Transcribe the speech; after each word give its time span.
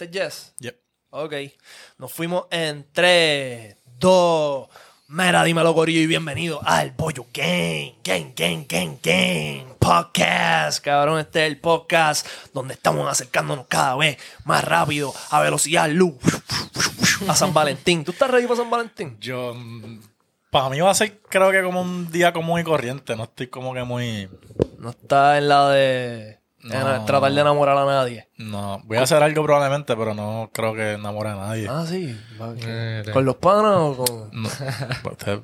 Es 0.00 0.10
Jess. 0.10 0.54
Yep. 0.60 0.80
Ok. 1.10 1.34
Nos 1.98 2.10
fuimos 2.10 2.46
en 2.50 2.86
3, 2.90 3.76
2. 3.98 4.68
Mira, 5.08 5.44
dímelo, 5.44 5.74
Corillo, 5.74 6.00
y 6.00 6.06
bienvenido 6.06 6.58
al 6.64 6.92
Bollo 6.92 7.26
Game, 7.34 7.96
Game, 8.02 8.32
Game, 8.34 8.66
Game, 8.66 8.98
Game 9.02 9.66
Podcast. 9.78 10.82
Cabrón, 10.82 11.20
este 11.20 11.44
es 11.44 11.52
el 11.52 11.60
podcast 11.60 12.26
donde 12.54 12.74
estamos 12.74 13.10
acercándonos 13.10 13.66
cada 13.66 13.96
vez 13.96 14.16
más 14.44 14.64
rápido 14.64 15.12
a 15.28 15.42
velocidad 15.42 15.90
luz 15.90 16.14
a 17.28 17.34
San 17.34 17.52
Valentín. 17.52 18.02
¿Tú 18.02 18.12
estás 18.12 18.30
ready 18.30 18.46
para 18.46 18.60
San 18.60 18.70
Valentín? 18.70 19.18
Yo. 19.20 19.54
Para 20.50 20.70
mí 20.70 20.80
va 20.80 20.92
a 20.92 20.94
ser, 20.94 21.18
creo 21.28 21.50
que 21.50 21.62
como 21.62 21.82
un 21.82 22.10
día 22.10 22.32
común 22.32 22.58
y 22.58 22.64
corriente. 22.64 23.16
No 23.16 23.24
estoy 23.24 23.48
como 23.48 23.74
que 23.74 23.82
muy. 23.82 24.30
No 24.78 24.90
está 24.90 25.36
en 25.36 25.48
la 25.48 25.68
de 25.68 26.39
No. 26.62 27.04
tratar 27.06 27.32
de 27.32 27.40
enamorar 27.40 27.78
a 27.78 27.84
nadie. 27.86 28.28
No. 28.36 28.80
Voy 28.84 28.98
a 28.98 29.02
hacer 29.02 29.22
algo 29.22 29.42
probablemente, 29.44 29.96
pero 29.96 30.14
no 30.14 30.50
creo 30.52 30.74
que 30.74 30.92
enamore 30.92 31.30
a 31.30 31.34
nadie. 31.36 31.66
Ah, 31.70 31.84
sí. 31.88 32.18
Eh, 32.66 33.04
¿Con 33.12 33.24
los 33.24 33.36
panas 33.36 33.76
o 33.76 33.96
con.? 33.96 34.30
No. 34.42 34.48
Pues 35.02 35.12
usted- 35.18 35.40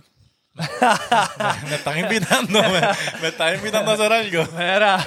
me, 0.55 0.65
me 1.69 1.75
están 1.77 1.99
invitando. 1.99 2.63
Me, 2.63 2.81
me 3.23 3.29
están 3.29 3.55
invitando 3.57 3.91
a 3.91 3.95
hacer 3.95 4.13
algo. 4.13 4.45
Mira. 4.53 5.07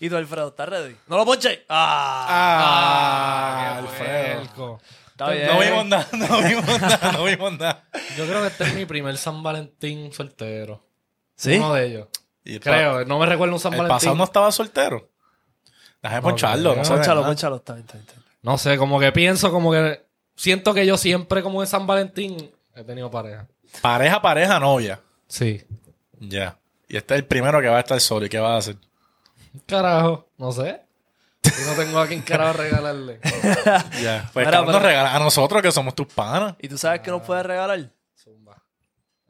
¿Y 0.00 0.08
tú, 0.08 0.16
Alfredo, 0.16 0.48
estás 0.48 0.68
ready? 0.68 0.96
¡No 1.06 1.16
lo 1.16 1.24
ponche! 1.24 1.64
¡Ah! 1.68 2.26
Ah, 2.28 3.72
qué 3.72 3.78
Alfredo. 3.78 4.80
Está 5.12 5.30
bien. 5.30 5.46
No 5.46 5.60
vimos 5.60 5.86
nada, 5.86 6.06
no 6.12 6.42
vimos 6.42 6.80
nada, 6.80 7.12
no 7.12 7.24
vimos 7.24 7.52
nada. 7.58 7.84
Yo 8.16 8.26
creo 8.26 8.40
que 8.40 8.46
este 8.48 8.64
es 8.64 8.74
mi 8.74 8.84
primer 8.86 9.16
San 9.16 9.42
Valentín 9.42 10.12
soltero. 10.12 10.84
¿Sí? 11.36 11.56
Uno 11.58 11.74
de 11.74 11.86
ellos. 11.86 12.08
Y 12.44 12.54
el 12.54 12.60
Creo, 12.60 13.04
no 13.04 13.18
me 13.20 13.26
recuerdo 13.26 13.54
un 13.54 13.60
San 13.60 13.72
El 13.74 13.78
Valentín. 13.82 13.94
pasado 13.96 14.14
no 14.16 14.24
estaba 14.24 14.50
soltero. 14.50 15.08
Déjame 16.02 16.22
poncharlo, 16.22 16.74
no 16.74 16.84
sé. 16.84 16.94
Ponchalo, 16.94 17.24
ponchalo. 17.24 17.56
Está 17.56 17.74
bien, 17.74 17.84
está 17.86 17.94
bien, 17.98 18.06
está 18.08 18.14
bien. 18.20 18.26
No 18.42 18.58
sé, 18.58 18.76
como 18.76 18.98
que 18.98 19.12
pienso, 19.12 19.50
como 19.52 19.70
que 19.70 20.04
siento 20.34 20.74
que 20.74 20.84
yo 20.84 20.96
siempre, 20.96 21.42
como 21.42 21.62
en 21.62 21.68
San 21.68 21.86
Valentín, 21.86 22.50
he 22.74 22.82
tenido 22.84 23.10
pareja. 23.10 23.46
Pareja, 23.80 24.20
pareja, 24.20 24.58
novia. 24.58 25.00
Sí. 25.28 25.62
Ya. 26.18 26.58
Y 26.88 26.96
este 26.96 27.14
es 27.14 27.20
el 27.20 27.26
primero 27.26 27.60
que 27.60 27.68
va 27.68 27.76
a 27.76 27.80
estar 27.80 28.00
solo. 28.00 28.26
¿Y 28.26 28.28
qué 28.28 28.40
va 28.40 28.54
a 28.54 28.58
hacer? 28.58 28.76
Carajo, 29.66 30.28
no 30.38 30.50
sé. 30.52 30.82
Y 31.44 31.66
no 31.68 31.74
tengo 31.74 31.98
a 31.98 32.06
quien 32.06 32.22
carajo 32.22 32.52
regalarle. 32.54 33.20
Ya. 34.02 34.28
Pues 34.32 34.46
Mira, 34.46 34.60
pero- 34.60 34.72
nos 34.72 34.82
regala 34.82 35.14
a 35.14 35.18
nosotros 35.18 35.62
que 35.62 35.72
somos 35.72 35.94
tus 35.94 36.06
panas. 36.08 36.54
¿Y 36.60 36.68
tú 36.68 36.76
sabes 36.78 37.00
qué 37.00 37.10
nos 37.10 37.22
puedes 37.22 37.44
regalar? 37.46 37.88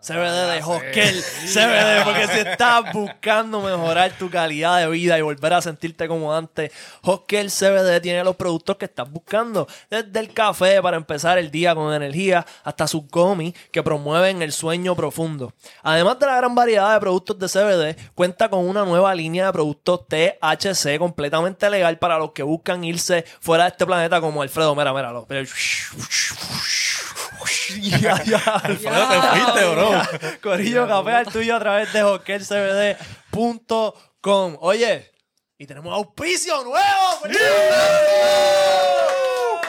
CBD 0.03 0.53
de 0.53 0.63
Hoskel. 0.65 1.23
CBD, 1.23 2.05
porque 2.05 2.27
si 2.27 2.39
estás 2.49 2.93
buscando 2.93 3.61
mejorar 3.61 4.11
tu 4.19 4.29
calidad 4.29 4.79
de 4.79 4.89
vida 4.89 5.17
y 5.17 5.23
volver 5.23 5.53
a 5.53 5.63
sentirte 5.63 6.09
como 6.09 6.35
antes, 6.35 6.73
Hoskel 7.03 7.51
CBD 7.53 8.01
tiene 8.01 8.25
los 8.25 8.35
productos 8.35 8.77
que 8.77 8.87
estás 8.87 9.09
buscando. 9.09 9.69
Desde 9.89 10.19
el 10.19 10.33
café 10.33 10.83
para 10.83 10.97
empezar 10.97 11.39
el 11.39 11.53
día 11.53 11.77
con 11.77 11.95
energía 11.95 12.45
hasta 12.65 12.89
sus 12.89 13.07
gomis 13.09 13.55
que 13.71 13.85
promueven 13.85 14.43
el 14.43 14.51
sueño 14.51 14.97
profundo. 14.97 15.55
Además 15.85 16.19
de 16.19 16.27
la 16.27 16.37
gran 16.37 16.57
variedad 16.57 16.95
de 16.95 17.01
productos 17.01 17.39
de 17.39 17.47
CBD, 17.47 18.11
cuenta 18.17 18.49
con 18.49 18.67
una 18.69 18.85
nueva 18.85 19.15
línea 19.15 19.47
de 19.47 19.53
productos 19.53 20.09
THC 20.09 20.99
completamente 20.99 21.71
legal 21.71 21.97
para 21.99 22.19
los 22.19 22.33
que 22.33 22.43
buscan 22.43 22.83
irse 22.83 23.25
fuera 23.41 23.65
de 23.65 23.71
este 23.71 23.87
planeta 23.87 24.21
como 24.21 24.43
Alfredo. 24.43 24.75
Mira, 24.75 24.93
míralo. 24.93 25.29
Ya, 27.81 28.23
ya. 28.25 28.39
Alfredo, 28.63 29.09
te 29.09 29.21
fuiste, 29.21 29.69
bro. 29.71 29.92
Corillo 30.43 30.87
Café 30.87 31.11
al 31.13 31.27
tuyo 31.27 31.57
a 31.57 31.61
través 31.61 31.93
de 31.93 32.03
hoskelcbd.com. 32.03 34.57
Oye, 34.61 35.13
y 35.59 35.67
tenemos 35.67 35.93
auspicio 35.95 36.63
nuevo. 36.65 37.21
Corillo. 37.21 37.41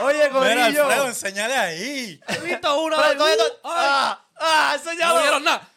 Oye, 0.04 0.18
Mira, 0.18 0.30
Corillo. 0.32 0.84
Alfredo, 0.84 1.08
enséñale 1.08 1.56
ahí. 1.56 2.20
He 2.28 2.38
visto 2.40 2.82
una 2.82 2.98
vez. 2.98 3.18
Ah, 3.64 4.26
ah, 4.40 4.74
enséñalo. 4.76 5.16
No 5.16 5.22
vieron 5.22 5.44
nada. 5.44 5.70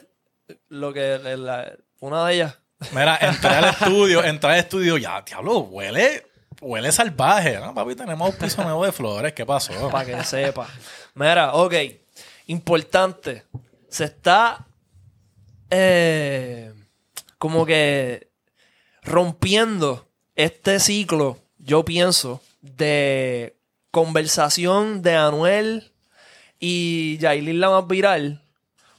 lo 0.68 0.92
que 0.92 1.18
la- 1.36 1.72
una 2.00 2.26
de 2.26 2.34
ellas. 2.34 2.58
Mira, 2.92 3.16
entré 3.20 3.50
al 3.50 3.64
estudio, 3.66 4.24
entré 4.24 4.50
al 4.52 4.58
estudio, 4.58 4.96
ya, 4.98 5.22
diablo, 5.22 5.58
huele, 5.60 6.26
huele 6.60 6.92
salvaje. 6.92 7.58
¿no? 7.58 7.74
Papi, 7.74 7.94
tenemos 7.94 8.30
un 8.30 8.36
piso 8.36 8.62
nuevo 8.62 8.84
de 8.84 8.92
flores, 8.92 9.32
¿qué 9.32 9.44
pasó? 9.44 9.90
Para 9.90 10.04
que 10.04 10.24
sepa. 10.24 10.68
Mira, 11.14 11.54
ok. 11.54 11.74
Importante. 12.46 13.44
Se 13.88 14.04
está 14.04 14.66
eh, 15.70 16.72
como 17.38 17.66
que 17.66 18.30
rompiendo 19.02 20.08
este 20.34 20.78
ciclo, 20.80 21.38
yo 21.58 21.84
pienso, 21.84 22.40
de 22.60 23.56
conversación 23.90 25.02
de 25.02 25.14
Anuel 25.16 25.92
y 26.60 27.18
Yailin 27.18 27.60
la 27.60 27.70
más 27.70 27.86
viral 27.86 28.42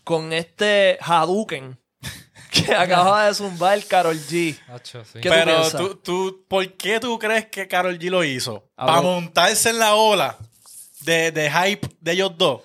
con 0.10 0.34
este 0.34 0.98
Hadouken 1.02 1.78
que 2.52 2.74
acaba 2.74 3.28
de 3.28 3.36
zumbar 3.36 3.80
Carol 3.86 4.18
G. 4.18 4.58
Macho, 4.68 5.06
sí. 5.06 5.20
¿Qué 5.22 5.30
tú 5.30 5.36
Pero 5.36 5.46
piensas? 5.46 5.80
tú, 5.80 5.96
tú, 5.98 6.46
¿por 6.48 6.74
qué 6.74 7.00
tú 7.00 7.20
crees 7.20 7.46
que 7.46 7.68
Carol 7.68 8.00
G 8.00 8.10
lo 8.10 8.24
hizo? 8.24 8.68
Ah, 8.76 8.88
¿Para 8.88 9.02
montarse 9.02 9.70
en 9.70 9.78
la 9.78 9.94
ola 9.94 10.36
de, 11.02 11.32
de 11.32 11.52
hype 11.52 11.88
de 12.02 12.12
ellos 12.14 12.36
dos? 12.36 12.64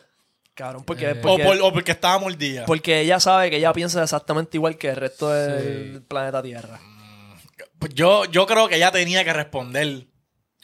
Cabrón, 0.55 0.85
porque, 0.85 1.11
Eh, 1.11 1.19
¿O, 1.19 1.21
porque, 1.21 1.45
por- 1.45 1.61
o 1.61 1.71
porque 1.75 1.93
estaba 1.93 2.19
mordida? 2.19 2.65
porque 2.65 3.01
ella 3.01 3.21
sabe 3.21 3.51
que 3.51 3.57
ella 3.59 3.75
piensa 3.75 4.03
exactamente 4.03 4.57
igual 4.57 4.79
que 4.79 4.89
el 4.89 4.97
resto 4.97 5.29
del 5.29 6.03
planeta 6.09 6.43
Tierra. 6.43 6.81
Pues 7.79 7.93
Yo, 7.95 8.25
yo 8.25 8.47
creo 8.47 8.69
que 8.69 8.77
ella 8.77 8.91
tenía 8.91 9.23
que 9.23 9.35
responder. 9.35 10.07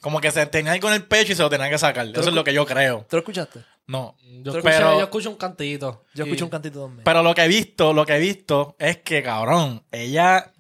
Como 0.00 0.19
que 0.22 0.31
se 0.31 0.46
tenía 0.46 0.72
ahí 0.72 0.81
con 0.81 0.94
el 0.94 1.05
pecho 1.05 1.32
y 1.32 1.37
se 1.37 1.43
lo 1.43 1.50
tenía 1.50 1.69
que 1.69 1.76
sacar. 1.76 2.06
Eso 2.06 2.20
es 2.20 2.32
lo 2.32 2.43
que 2.43 2.55
yo 2.55 2.64
creo. 2.64 3.05
¿Tú 3.10 3.16
lo 3.16 3.20
escuchaste? 3.20 3.60
No. 3.90 4.16
Yo, 4.22 4.52
Pero- 4.52 4.69
escuché, 4.69 4.98
yo 4.98 5.02
escucho 5.02 5.31
un 5.31 5.37
cantito. 5.37 6.04
Yo 6.14 6.25
escuché 6.25 6.44
un 6.44 6.50
cantito 6.50 6.82
también. 6.84 7.02
Pero 7.04 7.22
lo 7.25 7.34
que 7.34 7.42
he 7.42 7.48
visto, 7.48 7.92
lo 7.92 8.06
que 8.06 8.14
he 8.14 8.20
visto 8.20 8.76
es 8.78 8.98
que, 8.98 9.20
cabrón, 9.22 9.84
ella. 9.90 10.52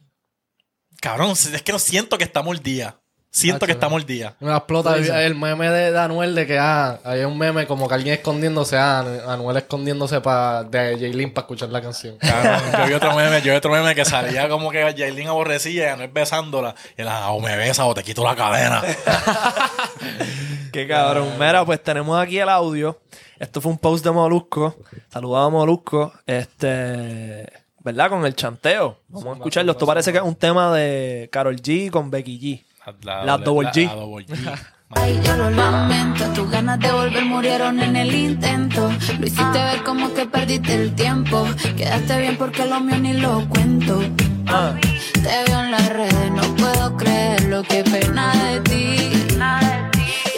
Cabrón, 1.00 1.30
es 1.30 1.62
que 1.62 1.72
no 1.72 1.78
siento 1.78 2.18
que 2.18 2.24
está 2.24 2.42
mordida. 2.42 2.99
Siento 3.32 3.64
que 3.64 3.72
está 3.72 3.86
no. 3.86 3.90
mordida. 3.90 4.34
Me 4.40 4.50
explota 4.52 4.94
¿Tú 4.94 5.02
el, 5.02 5.10
el 5.10 5.34
meme 5.36 5.70
de, 5.70 5.92
de 5.92 5.98
Anuel 5.98 6.34
de 6.34 6.48
que 6.48 6.58
ah, 6.58 6.98
hay 7.04 7.20
un 7.22 7.38
meme 7.38 7.64
como 7.66 7.86
que 7.86 7.94
alguien 7.94 8.14
escondiéndose, 8.14 8.76
ah, 8.76 9.04
Anuel 9.28 9.56
escondiéndose 9.56 10.20
pa, 10.20 10.64
de 10.64 10.98
Jaylin 10.98 11.32
para 11.32 11.44
escuchar 11.44 11.68
la 11.68 11.80
canción. 11.80 12.18
Yo 12.20 12.86
vi 12.86 12.92
otro 12.92 13.14
meme, 13.14 13.40
yo 13.40 13.52
vi 13.52 13.56
otro 13.56 13.70
meme 13.70 13.94
que 13.94 14.04
salía 14.04 14.48
como 14.48 14.70
que 14.70 14.82
Jailin 14.96 15.28
aborrecía 15.28 15.84
y 15.84 15.88
Anuel 15.88 16.10
besándola. 16.10 16.74
Y 16.98 17.04
la, 17.04 17.30
o 17.30 17.40
me 17.40 17.56
besa 17.56 17.84
o 17.84 17.94
te 17.94 18.02
quito 18.02 18.24
la 18.24 18.34
cadena. 18.34 18.82
Qué 20.72 20.88
cabrón. 20.88 21.28
Mira, 21.38 21.64
pues 21.64 21.82
tenemos 21.82 22.20
aquí 22.20 22.38
el 22.38 22.48
audio. 22.48 23.00
Esto 23.38 23.60
fue 23.60 23.70
un 23.70 23.78
post 23.78 24.04
de 24.04 24.10
Molusco. 24.10 24.76
Saludaba 25.08 25.46
a 25.46 25.50
Molusco. 25.50 26.12
Este. 26.26 27.46
¿Verdad? 27.82 28.10
Con 28.10 28.26
el 28.26 28.34
chanteo. 28.34 28.98
Vamos 29.08 29.28
a 29.28 29.32
escucharlo. 29.38 29.72
Esto 29.72 29.86
parece 29.86 30.12
que 30.12 30.18
es 30.18 30.24
un 30.24 30.34
tema 30.34 30.74
de 30.74 31.28
Carol 31.32 31.56
G 31.56 31.90
con 31.90 32.10
Becky 32.10 32.38
G. 32.38 32.69
La, 33.02 33.24
La 33.24 33.38
Double 33.38 33.70
G. 33.70 33.86
la 33.86 33.94
Double 33.94 34.26
G. 34.26 34.58
Ay, 34.92 35.20
yo 35.24 35.36
lo 35.36 35.50
lamento, 35.50 36.24
tus 36.34 36.50
ganas 36.50 36.80
de 36.80 36.90
volver 36.90 37.24
murieron 37.24 37.78
en 37.80 37.94
el 37.94 38.12
intento. 38.12 38.90
Lo 39.20 39.26
hiciste 39.26 39.58
ver 39.62 39.84
como 39.84 40.12
que 40.12 40.26
perdiste 40.26 40.74
el 40.74 40.94
tiempo. 40.96 41.46
Quedaste 41.76 42.18
bien 42.18 42.36
porque 42.36 42.66
lo 42.66 42.80
mío 42.80 42.98
ni 42.98 43.12
lo 43.12 43.48
cuento. 43.48 44.02
Ah. 44.48 44.74
Te 45.12 45.44
veo 45.46 45.60
en 45.60 45.70
las 45.70 45.88
redes, 45.90 46.30
no 46.32 46.42
puedo 46.56 46.96
creer 46.96 47.44
lo 47.44 47.62
que 47.62 47.84
pena 47.84 48.34
de 48.34 48.60
ti. 48.62 49.10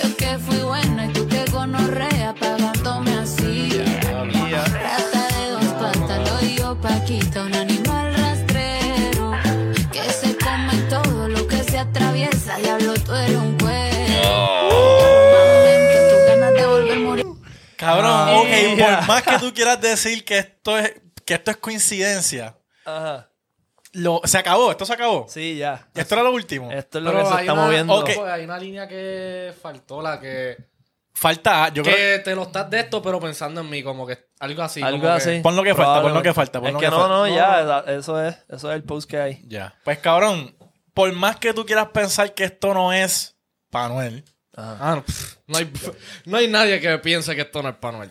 Yo 0.03 0.17
que 0.19 0.39
fui 0.39 0.59
buena 0.59 1.07
y 1.07 1.13
tú 1.15 1.27
que 1.27 1.45
gonorrea 1.51 2.35
pagándome 2.35 2.52
Cabrón, 17.87 18.11
Ah. 18.13 18.41
ok, 18.41 18.77
Ya. 18.77 18.99
por 19.01 19.09
más 19.09 19.23
que 19.23 19.39
tú 19.39 19.53
quieras 19.55 19.81
decir 19.81 20.25
que 20.25 20.39
esto 20.39 20.79
es, 20.79 20.93
que 21.25 21.35
esto 21.35 21.51
es 21.51 21.57
coincidencia, 21.59 22.57
Ajá. 22.85 23.29
lo, 23.93 24.21
se 24.25 24.39
acabó, 24.39 24.71
esto 24.71 24.87
se 24.87 24.93
acabó. 24.93 25.27
Sí, 25.29 25.57
ya. 25.57 25.89
Esto 25.95 26.15
era 26.15 26.23
lo 26.25 26.33
último. 26.33 26.71
Esto 26.71 26.99
es 26.99 27.05
lo 27.05 27.11
Pero 27.13 27.25
que 27.25 27.35
se 27.35 27.41
está 27.41 27.53
una- 27.53 27.65
moviendo. 27.65 27.95
Ok. 27.95 28.05
Pues 28.15 28.31
hay 28.31 28.45
una 28.45 28.59
línea 28.59 28.87
que 28.89 29.53
faltó, 29.61 30.01
la 30.01 30.19
que... 30.21 30.57
Falta, 31.15 31.69
yo 31.69 31.83
creo 31.83 31.95
Que 31.95 32.19
te 32.25 32.35
lo 32.35 32.45
estás 32.45 32.71
de 32.71 32.81
esto, 32.81 33.03
pero 33.03 33.21
pensando 33.21 33.61
en 33.61 33.69
mí, 33.69 33.83
como 33.83 34.07
que 34.07 34.29
algo 34.41 34.63
así. 34.63 34.81
Algo 34.83 34.99
como 34.99 35.13
que- 35.13 35.17
así. 35.23 35.41
Pon 35.41 35.55
lo 35.55 35.63
que 35.63 35.75
falta, 35.75 36.01
pon 36.03 36.15
lo 36.15 36.23
que 36.23 36.33
falta, 36.33 36.59
pon 36.59 36.69
Es 36.69 36.73
lo 36.75 36.81
que 36.81 36.87
que 36.87 36.91
no, 36.91 36.97
falta. 36.99 37.15
no, 37.15 37.27
No. 37.27 37.35
ya. 37.37 37.85
Eso 37.93 38.21
es, 38.25 38.35
eso 38.49 38.71
es 38.71 38.77
el 38.77 38.83
post 38.83 39.09
que 39.11 39.19
hay. 39.19 39.43
Ya. 39.47 39.75
Pues 39.85 39.99
cabrón, 39.99 40.57
por 40.95 41.13
más 41.13 41.37
que 41.37 41.53
tú 41.53 41.67
quieras 41.67 41.89
pensar 41.89 42.33
que 42.33 42.45
esto 42.45 42.73
no 42.73 42.93
es 42.95 43.37
Panuel, 43.71 44.25
Ajá. 44.55 44.77
Ah, 44.81 44.95
no, 44.97 45.05
pff, 45.05 45.37
no, 45.47 45.59
hay, 45.59 45.73
no 46.27 46.37
hay 46.37 46.49
nadie 46.49 46.81
que 46.81 46.99
piense 46.99 47.35
que 47.35 47.43
esto 47.43 47.63
no 47.63 47.71
es 47.71 47.77
para 47.77 47.97
Noel. 47.99 48.11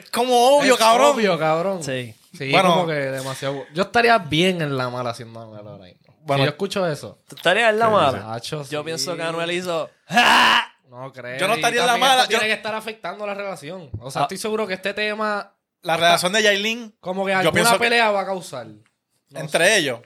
es 0.00 0.10
como 0.10 0.58
obvio, 0.58 0.74
Es 0.74 0.78
cabrón. 0.78 1.14
Obvio, 1.14 1.38
cabrón. 1.38 1.82
Sí. 1.82 2.14
Sí, 2.36 2.50
Bueno. 2.50 2.70
como 2.74 2.86
que 2.86 2.94
demasiado. 2.94 3.64
Yo 3.74 3.82
estaría 3.84 4.18
bien 4.18 4.60
en 4.62 4.76
la 4.76 4.88
mala 4.90 5.10
haciendo 5.10 5.40
Anuel 5.40 5.66
ahora 5.66 5.84
mismo. 5.84 6.00
Bueno. 6.20 6.42
si 6.42 6.46
yo 6.46 6.50
escucho 6.50 6.86
eso. 6.88 7.18
¿Tú 7.28 7.36
estarías 7.36 7.70
en 7.70 7.78
la 7.78 7.88
mala? 7.90 8.32
Hacho, 8.34 8.64
Yo 8.68 8.80
sí. 8.80 8.84
pienso 8.84 9.14
que 9.16 9.22
Anuel 9.22 9.50
hizo. 9.52 9.90
No 10.88 11.12
creo. 11.12 11.38
Yo 11.38 11.48
no 11.48 11.54
estaría 11.54 11.80
en 11.80 11.86
la 11.86 11.96
mala, 11.96 12.22
esto 12.22 12.32
yo- 12.32 12.38
Tiene 12.38 12.54
que 12.54 12.56
estar 12.56 12.74
afectando 12.74 13.26
la 13.26 13.34
relación. 13.34 13.90
O 14.00 14.10
sea, 14.10 14.22
Ah. 14.22 14.24
estoy 14.24 14.38
seguro 14.38 14.66
que 14.66 14.74
este 14.74 14.94
tema, 14.94 15.52
La 15.82 15.96
relación 15.96 16.32
de 16.32 16.42
Yailin 16.42 16.94
como 17.00 17.26
que 17.26 17.32
Yo 17.32 17.38
alguna 17.40 17.72
que- 17.72 17.78
pelea 17.78 18.10
va 18.10 18.20
a 18.22 18.26
causar. 18.26 18.66
No 18.66 19.40
entre 19.40 19.66
sé. 19.66 19.76
ellos. 19.78 20.00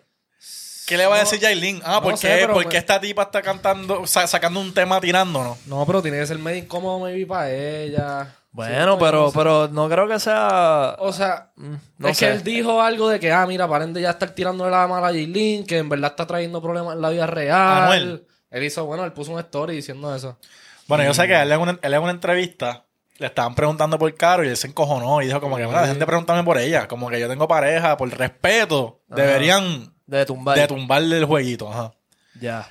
¿Qué 0.89 0.97
le 0.97 1.07
va 1.07 1.17
a 1.17 1.19
decir 1.21 1.39
Yailin? 1.39 1.81
Ah, 1.85 2.01
¿por 2.01 2.13
no 2.13 2.17
sé, 2.17 2.29
qué? 2.29 2.35
pero 2.41 2.55
Porque 2.55 2.69
me- 2.73 2.79
esta 2.79 2.99
tipa 2.99 3.23
está 3.25 3.43
cantando, 3.43 4.07
sa- 4.07 4.27
sacando 4.27 4.59
un 4.59 4.73
tema 4.73 5.01
tirándonos. 5.01 5.67
No, 5.67 5.85
pero 5.87 6.01
tiene 6.01 6.19
que 6.19 6.27
ser 6.27 6.39
medio 6.39 6.63
incómodo, 6.65 6.99
maybe, 7.01 7.27
para 7.27 7.51
ella. 7.51 8.35
Bueno, 8.51 8.99
pero, 8.99 9.31
pero 9.33 9.69
no 9.69 9.89
creo 9.89 10.09
que 10.09 10.19
sea. 10.19 10.97
O 10.99 11.13
sea, 11.13 11.51
Mm, 11.57 11.75
no 11.99 12.09
es 12.09 12.17
sé. 12.17 12.27
que 12.27 12.33
él 12.33 12.43
dijo 12.43 12.81
algo 12.81 13.09
de 13.11 13.21
que, 13.21 13.31
ah, 13.31 13.47
mira, 13.47 13.69
paren 13.69 13.93
de 13.93 14.01
ya 14.01 14.11
estar 14.11 14.31
tirándole 14.31 14.71
la 14.71 14.87
mala 14.89 15.09
a 15.09 15.11
Jaylin, 15.11 15.67
que 15.67 15.77
en 15.79 15.89
verdad 15.91 16.11
está 16.13 16.27
trayendo 16.27 16.61
problemas 16.63 16.95
en 16.97 17.03
la 17.03 17.11
vida 17.11 17.27
real. 17.27 17.83
Anuel. 17.85 18.27
Él 18.51 18.63
hizo, 18.65 18.87
bueno, 18.87 19.05
él 19.05 19.13
puso 19.13 19.33
un 19.33 19.39
story 19.41 19.77
diciendo 19.77 20.13
eso. 20.17 20.39
Bueno, 20.87 21.05
yo 21.05 21.13
sé 21.13 21.25
Mm. 21.25 21.27
que 21.27 21.43
él 21.43 21.53
en, 21.53 21.61
una, 21.61 21.79
él 21.83 21.95
en 21.95 22.03
una 22.03 22.11
entrevista 22.13 22.87
le 23.19 23.27
estaban 23.27 23.55
preguntando 23.55 23.99
por 23.99 24.13
Caro 24.15 24.43
y 24.43 24.49
él 24.49 24.57
se 24.57 24.69
encojonó 24.69 25.21
y 25.21 25.27
dijo 25.27 25.41
como 25.41 25.57
que, 25.59 25.67
mira, 25.67 25.83
dejen 25.83 25.99
de 25.99 26.07
preguntarme 26.07 26.43
por 26.45 26.57
ella. 26.57 26.89
Como 26.89 27.11
que 27.11 27.21
yo 27.21 27.29
tengo 27.29 27.47
pareja, 27.47 27.97
por 27.99 28.09
respeto, 28.17 29.03
deberían 29.09 29.93
De 30.09 30.27
tumbar. 30.27 30.59
de 30.59 30.67
tumbarle 30.67 31.19
el 31.19 31.25
jueguito. 31.27 31.71
Ajá. 31.71 31.93
ya. 32.41 32.69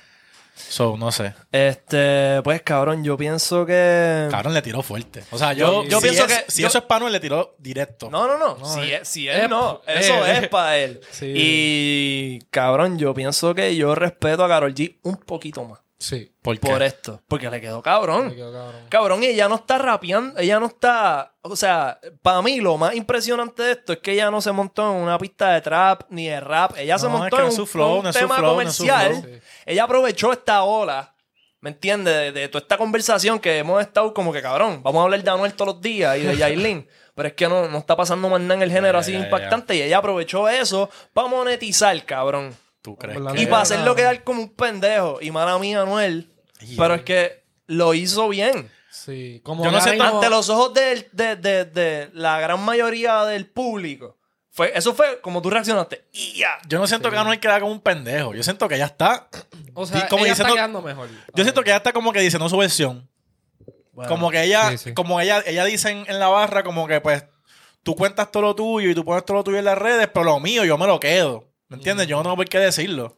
So, 0.54 0.96
no 0.98 1.12
sé. 1.12 1.34
Este, 1.52 2.42
pues 2.42 2.62
cabrón, 2.62 3.04
yo 3.04 3.16
pienso 3.16 3.64
que. 3.64 4.26
Cabrón 4.28 4.54
le 4.54 4.60
tiró 4.60 4.82
fuerte. 4.82 5.22
O 5.30 5.38
sea, 5.38 5.52
yo, 5.52 5.84
Yo 5.84 6.00
si 6.00 6.08
pienso 6.08 6.24
es- 6.26 6.32
que- 6.42 6.50
Si 6.50 6.62
yo- 6.62 6.68
eso 6.68 6.78
es 6.78 6.84
Panuel, 6.84 7.12
le 7.12 7.20
tiró 7.20 7.54
directo. 7.60 8.10
No, 8.10 8.26
no, 8.26 8.36
no. 8.36 8.56
No, 8.58 8.64
si, 8.66 8.80
eh. 8.80 8.96
es, 9.00 9.08
si 9.08 9.28
él 9.28 9.42
Eh, 9.42 9.48
no. 9.48 9.82
eh, 9.86 9.94
Eso 10.00 10.26
eh. 10.26 10.38
es 10.42 10.48
para 10.48 10.76
él. 10.78 11.00
Sí. 11.12 11.32
Y 11.32 12.38
cabrón, 12.50 12.98
yo 12.98 13.14
pienso 13.14 13.54
que 13.54 13.76
yo 13.76 13.94
respeto 13.94 14.44
a 14.44 14.48
Carol 14.48 14.74
G 14.74 14.98
un 15.04 15.16
poquito 15.18 15.64
más. 15.64 15.78
Sí. 15.98 16.32
¿Por 16.42 16.60
qué? 16.60 16.70
Por 16.70 16.82
esto. 16.82 17.22
Porque 17.26 17.50
le 17.50 17.60
quedó 17.60 17.82
cabrón. 17.82 18.28
Me 18.28 18.36
quedo 18.36 18.52
cabrón. 18.52 18.82
Cabrón, 18.88 19.22
y 19.24 19.26
ella 19.26 19.48
no 19.48 19.56
está 19.56 19.78
rapeando, 19.78 20.38
ella 20.38 20.60
no 20.60 20.66
está, 20.66 21.34
o 21.42 21.56
sea, 21.56 21.98
para 22.22 22.40
mí 22.40 22.60
lo 22.60 22.76
más 22.78 22.94
impresionante 22.94 23.64
de 23.64 23.72
esto 23.72 23.92
es 23.94 23.98
que 23.98 24.12
ella 24.12 24.30
no 24.30 24.40
se 24.40 24.52
montó 24.52 24.90
en 24.92 25.02
una 25.02 25.18
pista 25.18 25.52
de 25.54 25.60
trap 25.60 26.02
ni 26.08 26.28
de 26.28 26.38
rap, 26.40 26.76
ella 26.78 26.98
se 26.98 27.06
es 27.06 27.12
montó 27.12 27.36
que 27.36 27.42
en 27.42 27.60
un, 27.60 27.66
flow, 27.66 27.98
un 27.98 28.04
no 28.04 28.12
tema 28.12 28.36
flow, 28.36 28.52
comercial. 28.52 29.22
Sí. 29.24 29.40
Ella 29.66 29.84
aprovechó 29.84 30.32
esta 30.32 30.62
ola, 30.62 31.14
¿me 31.60 31.70
entiendes? 31.70 32.14
De, 32.14 32.32
de 32.32 32.48
toda 32.48 32.62
esta 32.62 32.78
conversación 32.78 33.40
que 33.40 33.58
hemos 33.58 33.82
estado 33.82 34.14
como 34.14 34.32
que 34.32 34.40
cabrón, 34.40 34.80
vamos 34.84 35.00
a 35.00 35.04
hablar 35.04 35.22
de 35.22 35.30
Anuel 35.30 35.54
todos 35.54 35.74
los 35.74 35.82
días 35.82 36.16
y 36.16 36.20
de 36.22 36.36
Yailin. 36.38 36.88
Pero 37.16 37.26
es 37.26 37.34
que 37.34 37.48
no, 37.48 37.66
no 37.66 37.78
está 37.78 37.96
pasando 37.96 38.28
más 38.28 38.40
nada 38.40 38.54
en 38.54 38.62
el 38.62 38.70
género 38.70 39.00
así 39.00 39.12
impactante 39.12 39.74
y 39.74 39.82
ella 39.82 39.98
aprovechó 39.98 40.48
eso 40.48 40.88
para 41.12 41.26
monetizar, 41.26 42.04
cabrón. 42.04 42.54
¿Tú 42.82 42.96
crees 42.96 43.18
¿Verdad? 43.18 43.34
que- 43.34 43.42
Y 43.42 43.44
para 43.46 43.56
no. 43.58 43.62
hacerlo 43.62 43.94
quedar 43.94 44.24
como 44.24 44.42
un 44.42 44.50
pendejo. 44.54 45.18
Y 45.20 45.30
mala 45.30 45.58
mía, 45.58 45.82
Anuel. 45.82 46.30
Yeah. 46.60 46.76
Pero 46.78 46.94
es 46.94 47.02
que 47.02 47.44
lo 47.66 47.94
hizo 47.94 48.28
bien. 48.28 48.70
Sí. 48.90 49.40
Como 49.44 49.64
Yo 49.64 49.70
no 49.70 49.80
sé 49.80 49.92
mismo- 49.92 50.04
Ante 50.06 50.30
los 50.30 50.48
ojos 50.48 50.72
de, 50.74 51.08
de- 51.12 51.64
de 51.64 52.10
la 52.14 52.40
gran 52.40 52.60
mayoría 52.64 53.24
del 53.24 53.46
público. 53.46 54.16
Fue, 54.50 54.72
eso 54.76 54.92
fue 54.94 55.20
como 55.20 55.40
tú 55.40 55.50
reaccionaste. 55.50 56.04
Ya. 56.34 56.58
Yo 56.66 56.78
no 56.80 56.86
siento 56.88 57.10
que 57.10 57.16
Anuel 57.16 57.38
queda 57.38 57.60
como 57.60 57.70
un 57.70 57.80
pendejo. 57.80 58.34
Yo 58.34 58.42
siento 58.42 58.66
que 58.66 58.74
ella 58.74 58.86
está. 58.86 59.28
O 59.74 59.86
sea, 59.86 60.08
como 60.08 60.24
ella 60.24 60.32
diciendo- 60.32 60.54
está 60.54 60.62
quedando 60.62 60.82
mejor. 60.82 61.08
Yo 61.34 61.44
siento 61.44 61.62
que 61.62 61.70
ella 61.70 61.76
está 61.76 61.92
como 61.92 62.12
que 62.12 62.20
diciendo 62.20 62.48
su 62.48 62.56
versión. 62.56 63.08
Como 64.08 64.30
que 64.30 64.42
ella, 64.44 64.70
Sí, 64.70 64.78
sí. 64.78 64.94
como 64.94 65.20
ella, 65.20 65.42
ella 65.46 65.64
dice 65.64 65.90
en, 65.90 66.04
en 66.08 66.18
la 66.20 66.28
barra, 66.28 66.62
como 66.62 66.86
que 66.86 67.00
pues 67.00 67.24
tú 67.82 67.94
cuentas 67.96 68.30
todo 68.30 68.42
lo 68.44 68.54
tuyo 68.54 68.90
y 68.90 68.94
tú 68.94 69.04
pones 69.04 69.24
todo 69.24 69.38
lo 69.38 69.44
tuyo 69.44 69.58
en 69.58 69.64
las 69.64 69.76
redes, 69.78 70.08
pero 70.12 70.24
lo 70.24 70.40
mío 70.40 70.64
yo 70.64 70.78
me 70.78 70.86
lo 70.86 71.00
quedo. 71.00 71.47
¿Me 71.68 71.76
entiendes? 71.76 72.06
Yo 72.06 72.16
no 72.16 72.22
tengo 72.22 72.36
por 72.36 72.48
qué 72.48 72.58
decirlo. 72.58 73.16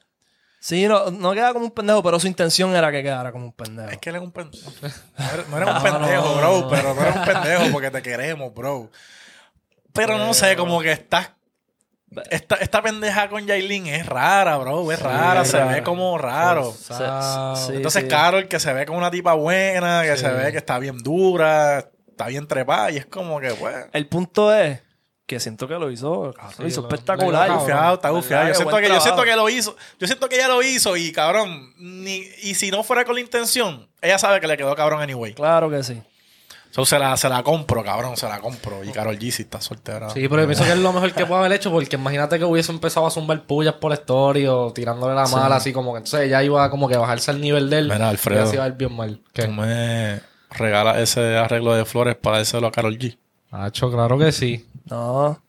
Sí, 0.58 0.86
no, 0.86 1.10
no 1.10 1.32
queda 1.32 1.52
como 1.54 1.64
un 1.64 1.70
pendejo, 1.70 2.02
pero 2.02 2.20
su 2.20 2.26
intención 2.26 2.74
era 2.76 2.92
que 2.92 3.02
quedara 3.02 3.32
como 3.32 3.46
un 3.46 3.52
pendejo. 3.52 3.88
Es 3.90 3.98
que 3.98 4.10
él 4.10 4.16
es 4.16 4.22
un 4.22 4.30
pendejo. 4.32 4.70
No 4.82 4.86
eres, 5.32 5.48
no 5.48 5.56
eres 5.56 5.68
un 5.74 5.82
pendejo, 5.82 6.34
bro, 6.34 6.68
pero 6.68 6.94
no 6.94 7.00
eres 7.02 7.16
un 7.16 7.24
pendejo 7.24 7.62
porque 7.72 7.90
te 7.90 8.02
queremos, 8.02 8.52
bro. 8.52 8.90
Pero 9.92 10.18
no 10.18 10.34
sé, 10.34 10.56
como 10.56 10.80
que 10.80 10.92
estás. 10.92 11.30
Esta, 12.28 12.56
esta 12.56 12.82
pendeja 12.82 13.28
con 13.28 13.46
Yailin 13.46 13.86
es 13.86 14.04
rara, 14.04 14.56
bro. 14.58 14.90
Es 14.90 15.00
rara, 15.00 15.44
se 15.44 15.58
rara. 15.58 15.72
ve 15.72 15.82
como 15.84 16.18
raro. 16.18 16.72
Forzado. 16.72 17.56
Sí, 17.56 17.72
Entonces, 17.76 18.02
sí. 18.02 18.08
Carol, 18.08 18.48
que 18.48 18.58
se 18.58 18.72
ve 18.72 18.84
como 18.84 18.98
una 18.98 19.10
tipa 19.12 19.34
buena, 19.34 20.02
que 20.02 20.16
Sí. 20.16 20.22
se 20.24 20.30
ve 20.30 20.50
que 20.50 20.58
está 20.58 20.78
bien 20.80 20.98
dura, 20.98 21.88
está 22.08 22.26
bien 22.26 22.48
trepada, 22.48 22.90
y 22.90 22.96
es 22.98 23.06
como 23.06 23.40
que, 23.40 23.52
pues. 23.54 23.86
El 23.92 24.08
punto 24.08 24.52
es 24.52 24.82
que 25.30 25.40
siento 25.40 25.66
que 25.68 25.74
lo 25.74 25.90
hizo, 25.90 26.32
cabrón, 26.36 26.52
Sí, 26.56 26.62
lo 26.62 26.68
hizo 26.68 26.80
lo- 26.82 26.88
espectacular. 26.88 27.48
lo 27.48 27.94
está 27.94 28.10
gufiado. 28.10 28.48
Yo 28.48 28.54
siento, 28.54 28.76
que, 28.76 28.82
yo 28.88 29.00
siento 29.00 29.22
trabajo. 29.22 29.24
que 29.24 29.36
lo 29.36 29.48
hizo. 29.48 29.76
Yo 29.98 30.06
siento 30.06 30.28
que 30.28 30.36
ella 30.36 30.48
lo 30.48 30.62
hizo 30.62 30.96
y 30.96 31.12
cabrón. 31.12 31.72
Ni, 31.78 32.22
y 32.42 32.54
si 32.54 32.70
no 32.70 32.82
fuera 32.82 33.04
con 33.04 33.14
la 33.14 33.20
intención, 33.20 33.88
ella 34.02 34.18
sabe 34.18 34.40
que 34.40 34.46
le 34.46 34.56
quedó 34.56 34.74
cabrón 34.74 35.00
anyway. 35.00 35.32
Claro 35.34 35.70
que 35.70 35.82
sí. 35.82 36.02
So, 36.72 36.84
se, 36.86 36.98
la, 37.00 37.16
se 37.16 37.28
la 37.28 37.42
compro, 37.42 37.82
cabrón, 37.82 38.16
se 38.16 38.28
la 38.28 38.38
compro. 38.38 38.84
Y 38.84 38.92
Carol 38.92 39.18
G 39.18 39.30
sí 39.32 39.42
está 39.42 39.60
soltera. 39.60 40.08
Sí, 40.10 40.28
pero 40.28 40.42
yo 40.42 40.46
pienso 40.46 40.64
que 40.64 40.70
es 40.70 40.78
lo 40.78 40.92
mejor 40.92 41.12
que 41.12 41.26
puede 41.26 41.40
haber 41.40 41.52
hecho 41.52 41.70
porque 41.72 41.96
imagínate 41.96 42.38
que 42.38 42.44
hubiese 42.44 42.70
empezado 42.70 43.06
a 43.08 43.10
zumbar 43.10 43.42
pullas 43.42 43.74
por 43.74 43.90
la 43.90 43.96
story 43.96 44.46
o 44.46 44.72
tirándole 44.72 45.14
la 45.16 45.26
mala 45.26 45.56
así 45.56 45.72
como 45.72 45.92
que 45.92 45.98
entonces 45.98 46.20
ella 46.28 46.42
iba 46.44 46.70
como 46.70 46.88
que 46.88 46.94
a 46.94 46.98
bajarse 46.98 47.32
al 47.32 47.40
nivel 47.40 47.70
de 47.70 47.78
él 47.78 47.88
Mira, 47.92 48.08
Alfredo. 48.08 48.40
y 48.40 48.46
así 48.46 48.54
iba 48.54 48.64
a 48.64 48.68
ir 48.68 48.74
bien 48.74 48.94
mal. 48.94 49.20
¿Qué? 49.32 49.46
Tú 49.46 49.50
me 49.52 50.20
regalas 50.50 50.98
ese 50.98 51.36
arreglo 51.36 51.74
de 51.74 51.84
flores 51.84 52.14
para 52.14 52.36
dárselo 52.36 52.68
a 52.68 52.70
Carol 52.72 52.96
G. 52.98 53.18
Hacho, 53.50 53.90
claro 53.90 54.18
que 54.18 54.30
sí. 54.32 54.64
No, 54.88 55.40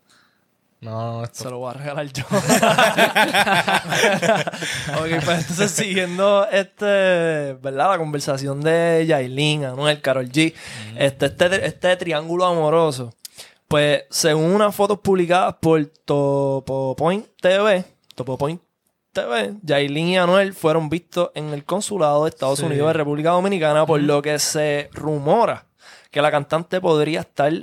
No, 0.81 1.23
esto... 1.23 1.43
se 1.43 1.49
lo 1.49 1.59
voy 1.59 1.69
a 1.71 1.73
regalar 1.73 2.07
yo. 2.11 2.23
ok, 4.99 5.23
pues 5.23 5.39
entonces 5.41 5.71
siguiendo 5.71 6.47
este, 6.51 7.53
¿verdad? 7.61 7.91
La 7.91 7.97
conversación 7.97 8.61
de 8.61 9.05
Yailin, 9.07 9.65
Anuel, 9.65 10.01
Carol 10.01 10.29
G, 10.29 10.53
este, 10.97 11.25
este, 11.27 11.65
este 11.65 11.95
triángulo 11.97 12.45
amoroso. 12.45 13.13
Pues 13.67 14.03
según 14.09 14.45
unas 14.55 14.75
fotos 14.75 14.99
publicadas 14.99 15.55
por 15.61 15.85
Topopoint 15.85 17.25
TV, 17.39 17.85
Topopoint 18.15 18.61
TV, 19.13 19.53
Yailin 19.61 20.07
y 20.09 20.17
Anuel 20.17 20.53
fueron 20.53 20.89
vistos 20.89 21.31
en 21.35 21.53
el 21.53 21.63
consulado 21.63 22.23
de 22.23 22.29
Estados 22.31 22.59
Sí. 22.59 22.65
Unidos 22.65 22.87
de 22.87 22.93
República 22.93 23.29
Dominicana, 23.31 23.85
por 23.85 24.01
lo 24.01 24.21
que 24.21 24.39
se 24.39 24.89
rumora 24.93 25.65
que 26.11 26.21
la 26.21 26.31
cantante 26.31 26.81
podría 26.81 27.21
estar 27.21 27.53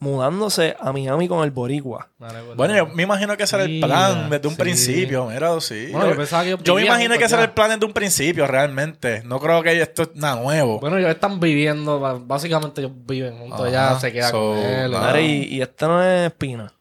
mudándose 0.00 0.76
a 0.80 0.92
Miami 0.92 1.28
con 1.28 1.44
el 1.44 1.50
Boricua. 1.50 2.08
Dale, 2.18 2.40
pues, 2.42 2.56
Bueno, 2.56 2.74
yo 2.74 2.86
me 2.88 3.02
imagino 3.04 3.36
que 3.36 3.42
ese 3.44 3.56
era 3.56 3.64
el 3.66 3.80
plan 3.80 4.30
desde 4.30 4.48
un 4.48 4.54
sí. 4.54 4.60
principio, 4.60 5.26
mira, 5.26 5.60
sí. 5.60 5.88
Bueno, 5.92 6.10
yo 6.10 6.16
pensaba 6.16 6.42
que 6.42 6.48
ellos 6.48 6.60
yo 6.64 6.74
me 6.74 6.84
imaginé 6.86 7.18
que 7.18 7.24
ese 7.24 7.34
era 7.34 7.44
el 7.44 7.50
plan 7.50 7.70
desde 7.70 7.84
un 7.86 7.92
principio, 7.92 8.46
realmente. 8.46 9.22
No 9.24 9.38
creo 9.38 9.62
que 9.62 9.80
esto 9.80 10.02
es 10.02 10.10
nada 10.14 10.40
nuevo. 10.42 10.80
Bueno, 10.80 10.96
ellos 10.98 11.10
están 11.10 11.38
viviendo, 11.38 12.00
básicamente 12.26 12.80
ellos 12.80 12.92
viven 13.06 13.38
juntos, 13.38 13.68
ella 13.68 13.98
se 14.00 14.12
queda 14.12 14.30
so, 14.30 14.54
con 14.54 14.58
él. 14.58 14.94
y, 15.20 15.56
y 15.56 15.62
este 15.62 15.86
no 15.86 16.02
es 16.02 16.26
Espina, 16.28 16.72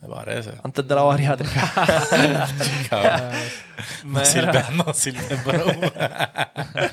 Me 0.00 0.08
parece. 0.08 0.52
antes 0.62 0.88
de 0.88 0.94
la 0.94 1.02
bariátrica. 1.02 1.72
No 4.04 4.24
sirve, 4.24 4.62
no 4.74 4.94
sirve, 4.94 5.36
bro. 5.44 5.64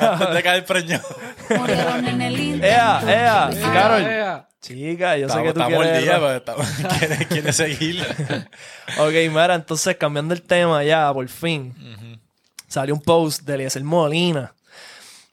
Antes 0.00 0.34
de 0.34 0.42
caer 0.42 0.64
preñado. 0.64 1.08
Murieron 1.56 2.06
en 2.06 2.22
el. 2.22 2.64
¡Ea, 2.64 3.00
ea! 3.06 3.50
Carol. 3.72 4.44
Chica, 4.60 5.16
yo 5.16 5.28
sé 5.28 5.36
que 5.42 5.52
tú 5.54 5.60
estamos 5.60 5.82
quieres... 5.82 6.02
día, 6.02 6.12
pero 6.18 6.36
estamos- 6.36 6.66
quiere, 6.98 7.26
quiere 7.26 7.52
seguir. 7.52 8.04
Ok, 8.98 9.12
mira, 9.30 9.54
entonces 9.54 9.96
cambiando 9.96 10.34
el 10.34 10.42
tema 10.42 10.82
ya, 10.84 11.12
por 11.12 11.26
fin. 11.28 11.74
Salió 12.68 12.94
un 12.94 13.00
post 13.00 13.42
de 13.42 13.54
Eliezer 13.54 13.82
Molina 13.82 14.54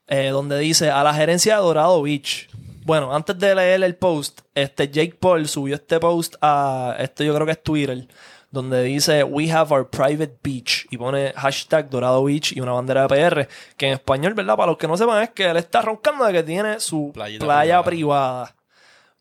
eh, 0.08 0.30
donde 0.30 0.58
dice 0.60 0.90
a 0.90 1.04
la 1.04 1.14
gerencia 1.14 1.56
de 1.58 1.62
Dorado 1.62 2.02
Beach. 2.02 2.48
Bueno, 2.86 3.14
antes 3.14 3.38
de 3.38 3.54
leer 3.54 3.84
el 3.84 3.96
post, 3.96 4.40
este 4.56 4.88
Jake 4.90 5.18
Paul 5.20 5.46
subió 5.48 5.76
este 5.76 6.00
post 6.00 6.36
a, 6.42 6.96
esto 7.00 7.24
yo 7.26 7.34
creo 7.36 7.46
que 7.46 7.52
es 7.52 7.62
Twitter, 7.62 8.08
donde 8.50 8.82
dice 8.84 9.24
We 9.26 9.52
have 9.52 9.74
our 9.76 9.90
private 9.90 10.38
beach 10.42 10.88
y 10.90 10.98
pone 10.98 11.34
hashtag 11.36 11.90
Dorado 11.90 12.24
Beach 12.24 12.54
y 12.54 12.62
una 12.62 12.72
bandera 12.72 13.06
de 13.06 13.08
PR, 13.10 13.48
que 13.76 13.88
en 13.88 13.94
español, 13.94 14.34
¿verdad? 14.36 14.56
Para 14.56 14.68
los 14.68 14.78
que 14.78 14.88
no 14.88 14.96
sepan 14.96 15.22
es 15.22 15.32
que 15.32 15.50
él 15.50 15.58
está 15.58 15.82
roncando 15.82 16.24
de 16.26 16.32
que 16.32 16.44
tiene 16.44 16.80
su 16.80 17.12
Playita 17.14 17.44
playa 17.44 17.84
privada. 17.84 18.46
privada. 18.46 18.56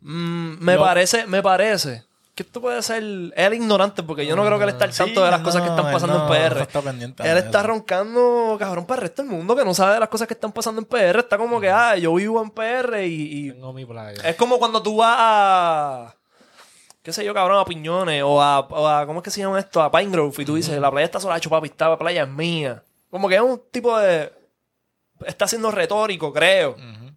Mm, 0.09 0.63
me 0.65 0.79
parece, 0.79 1.27
me 1.27 1.43
parece 1.43 2.05
que 2.37 2.43
esto 2.43 2.61
puede 2.61 2.81
ser 2.83 3.03
él 3.03 3.55
ignorante, 3.55 4.03
porque 4.03 4.27
yo 4.27 4.37
no 4.37 4.45
creo 4.45 4.59
que 4.59 4.65
él 4.65 4.71
esté 4.71 4.85
al 4.85 4.93
Sí, 4.93 4.99
tanto 5.05 5.25
de 5.25 5.31
las 5.31 5.41
cosas 5.41 5.63
que 5.63 5.69
están 5.69 5.91
pasando 5.91 6.19
no, 6.19 6.35
en 6.35 6.49
PR. 6.53 6.61
está 6.63 6.83
pendiente 6.83 7.29
él 7.29 7.39
está 7.39 7.63
roncando, 7.63 8.57
cabrón, 8.59 8.85
para 8.87 9.01
el 9.01 9.09
resto 9.09 9.23
del 9.23 9.31
mundo 9.33 9.57
que 9.57 9.65
no 9.65 9.73
sabe 9.75 9.95
de 9.95 10.01
las 10.01 10.09
cosas 10.11 10.29
que 10.29 10.35
están 10.35 10.53
pasando 10.53 10.81
en 10.81 10.85
PR. 10.87 11.19
Está 11.21 11.39
como 11.39 11.59
que, 11.61 11.71
ah, 11.71 11.97
yo 11.97 12.15
vivo 12.15 12.43
en 12.43 12.51
PR 12.51 13.07
y, 13.07 13.47
y- 13.49 13.53
Tengo 13.53 13.73
mi 13.73 13.85
playa. 13.87 14.21
es 14.23 14.37
como 14.37 14.59
cuando 14.59 14.83
tú 14.83 14.97
vas 14.99 15.17
a. 15.19 16.15
qué 17.03 17.13
sé 17.13 17.25
yo, 17.25 17.33
cabrón, 17.33 17.59
a 17.59 17.65
Piñones 17.65 18.23
o 18.23 18.41
a, 18.43 18.61
o 18.61 18.87
a- 18.87 19.07
¿cómo 19.07 19.21
es 19.21 19.25
que 19.25 19.31
se 19.31 19.41
llama 19.41 19.59
esto? 19.59 19.83
A 19.83 19.91
Pine 19.91 20.11
Grove 20.13 20.35
y 20.43 20.45
tú 20.45 20.57
dices, 20.57 20.79
la 20.79 20.91
playa 20.91 21.07
está 21.07 21.19
sola, 21.19 21.39
hecho 21.39 21.49
papi, 21.51 21.69
esta 21.69 21.97
playa 21.99 22.25
es 22.25 22.29
mía. 22.29 22.83
Como 23.11 23.29
que 23.31 23.37
es 23.37 23.41
un 23.41 23.61
tipo 23.73 23.99
de. 23.99 24.31
Está 25.25 25.49
siendo 25.49 25.71
retórico, 25.71 26.31
creo. 26.35 26.77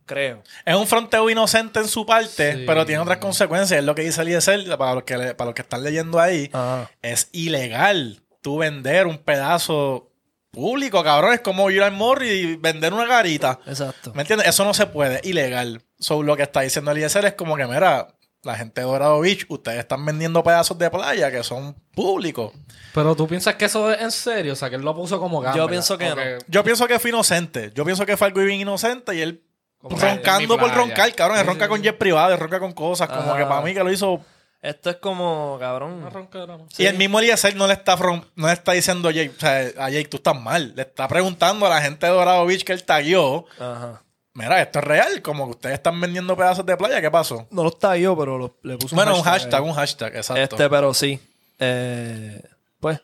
Creo. 0.10 0.42
Es 0.66 0.76
un 0.76 0.88
fronteo 0.88 1.30
inocente 1.30 1.80
en 1.80 1.88
su 1.88 2.04
parte, 2.04 2.54
Sí. 2.56 2.64
pero 2.66 2.84
tiene 2.84 3.00
otras 3.02 3.20
consecuencias. 3.20 3.80
Es 3.80 3.86
lo 3.86 3.94
que 3.94 4.02
dice 4.02 4.24
Eliezer, 4.24 4.76
para 4.76 4.96
los 4.96 5.04
que, 5.04 5.18
le- 5.18 5.36
para 5.36 5.46
los 5.50 5.54
que 5.56 5.62
están 5.62 5.84
leyendo 5.84 6.20
ahí. 6.20 6.50
Ajá. 6.52 6.90
Es 7.04 7.30
ilegal 7.32 8.24
tú 8.42 8.58
vender 8.58 9.06
un 9.06 9.20
pedazo 9.20 10.10
público, 10.52 11.04
cabrón. 11.04 11.34
Es 11.34 11.42
como 11.42 11.70
ir 11.70 11.84
al 11.84 11.92
morri 11.92 12.28
y 12.30 12.56
vender 12.56 12.92
una 12.92 13.06
garita. 13.06 13.60
Exacto. 13.68 14.12
¿Me 14.16 14.22
entiendes? 14.22 14.48
Eso 14.48 14.66
no 14.66 14.74
se 14.74 14.88
puede, 14.88 15.18
es 15.18 15.26
ilegal. 15.26 15.84
So, 16.00 16.24
lo 16.24 16.36
que 16.36 16.44
está 16.44 16.62
diciendo 16.62 16.90
Eliezer 16.90 17.24
es 17.26 17.34
como 17.36 17.56
que, 17.56 17.68
mira, 17.68 18.08
la 18.42 18.56
gente 18.56 18.82
de 18.82 18.88
Dorado 18.88 19.20
Beach, 19.20 19.46
ustedes 19.50 19.78
están 19.80 20.04
vendiendo 20.06 20.42
pedazos 20.44 20.78
de 20.80 20.90
playa 20.90 21.30
que 21.30 21.44
son 21.44 21.76
públicos. 21.94 22.54
Pero 22.96 23.16
tú 23.16 23.28
piensas 23.28 23.56
que 23.56 23.66
eso 23.66 23.92
es 23.92 24.02
en 24.02 24.12
serio, 24.12 24.54
o 24.54 24.56
sea, 24.56 24.70
que 24.70 24.78
él 24.78 24.82
lo 24.82 24.96
puso 24.96 25.20
como 25.20 25.42
gambela. 25.42 25.64
Yo 25.66 25.70
pienso 25.70 25.98
que 25.98 26.10
no. 26.10 26.16
Yo 26.48 26.64
pienso 26.64 26.88
que 26.88 26.98
fue 26.98 27.12
inocente. 27.12 27.72
Yo 27.76 27.86
pienso 27.86 28.06
que 28.06 28.18
fue 28.18 28.28
algo 28.28 28.42
bien 28.42 28.62
inocente 28.62 29.14
y 29.16 29.22
él 29.22 29.44
Como 29.82 29.98
roncando 29.98 30.58
por 30.58 30.74
roncar, 30.74 31.14
cabrón. 31.16 31.38
Él 31.40 31.46
ronca 31.46 31.68
con 31.68 31.82
jet 31.82 31.98
privado, 31.98 32.34
él 32.34 32.40
ronca 32.40 32.60
con 32.60 32.74
cosas. 32.74 33.08
Como 33.08 33.22
Ajá. 33.32 33.38
que 33.38 33.46
para 33.46 33.62
mí 33.62 33.74
que 33.74 33.84
lo 33.84 33.92
hizo 33.92 34.22
Esto 34.62 34.90
es 34.90 34.98
como, 34.98 35.56
cabrón. 35.58 35.94
Una 35.94 36.10
roncadera, 36.10 36.58
¿no? 36.58 36.68
Y 36.78 36.86
el 36.86 36.98
mismo 36.98 37.20
Eliezer 37.20 37.56
no 37.56 37.66
le 37.66 37.74
está 37.74 37.96
no 37.96 38.48
le 38.48 38.52
está 38.54 38.74
diciendo 38.74 39.08
a 39.08 39.12
Jake, 39.14 39.32
o 39.38 39.40
sea, 39.40 39.60
a 39.86 39.90
Jake, 39.90 40.10
tú 40.10 40.18
estás 40.18 40.38
mal. 40.40 40.74
Le 40.76 40.82
está 40.82 41.08
preguntando 41.08 41.66
a 41.66 41.70
la 41.70 41.82
gente 41.82 42.06
de 42.06 42.12
Dorado 42.12 42.46
Beach 42.46 42.66
que 42.66 42.74
él 42.74 42.84
taguió. 42.84 43.46
Ajá. 43.58 44.02
Mira, 44.34 44.62
esto 44.62 44.80
es 44.80 44.86
real, 44.86 45.22
como 45.22 45.46
que 45.46 45.52
ustedes 45.52 45.76
están 45.76 46.00
vendiendo 46.00 46.36
pedazos 46.36 46.66
de 46.66 46.76
playa, 46.78 47.02
¿qué 47.02 47.10
pasó? 47.10 47.48
No 47.52 47.64
lo 47.64 47.70
está 47.70 47.96
yo, 47.98 48.18
pero 48.18 48.38
lo- 48.38 48.58
le 48.64 48.78
puso 48.78 48.96
Bueno, 48.96 49.16
un 49.16 49.24
hashtag, 49.24 49.64
un 49.64 49.74
hashtag, 49.74 50.16
exacto. 50.16 50.42
Este, 50.42 50.70
pero 50.70 50.94
sí. 50.94 51.20
Eh, 51.58 52.42
pues, 52.80 53.02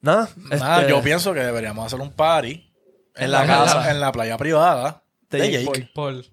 nada. 0.00 0.28
Nada, 0.36 0.78
este, 0.80 0.90
yo 0.90 1.02
pienso 1.02 1.32
que 1.34 1.40
deberíamos 1.40 1.86
hacer 1.86 2.00
un 2.00 2.12
party 2.12 2.68
En 3.16 3.30
la 3.30 3.46
casa. 3.46 3.90
en 3.90 4.00
la 4.00 4.10
playa 4.10 4.36
privada 4.36 5.01
De 5.38 5.42
de, 5.42 5.50
Jake 5.50 5.64
Jake. 5.64 5.90
Paul. 5.94 6.24
Sí. 6.24 6.30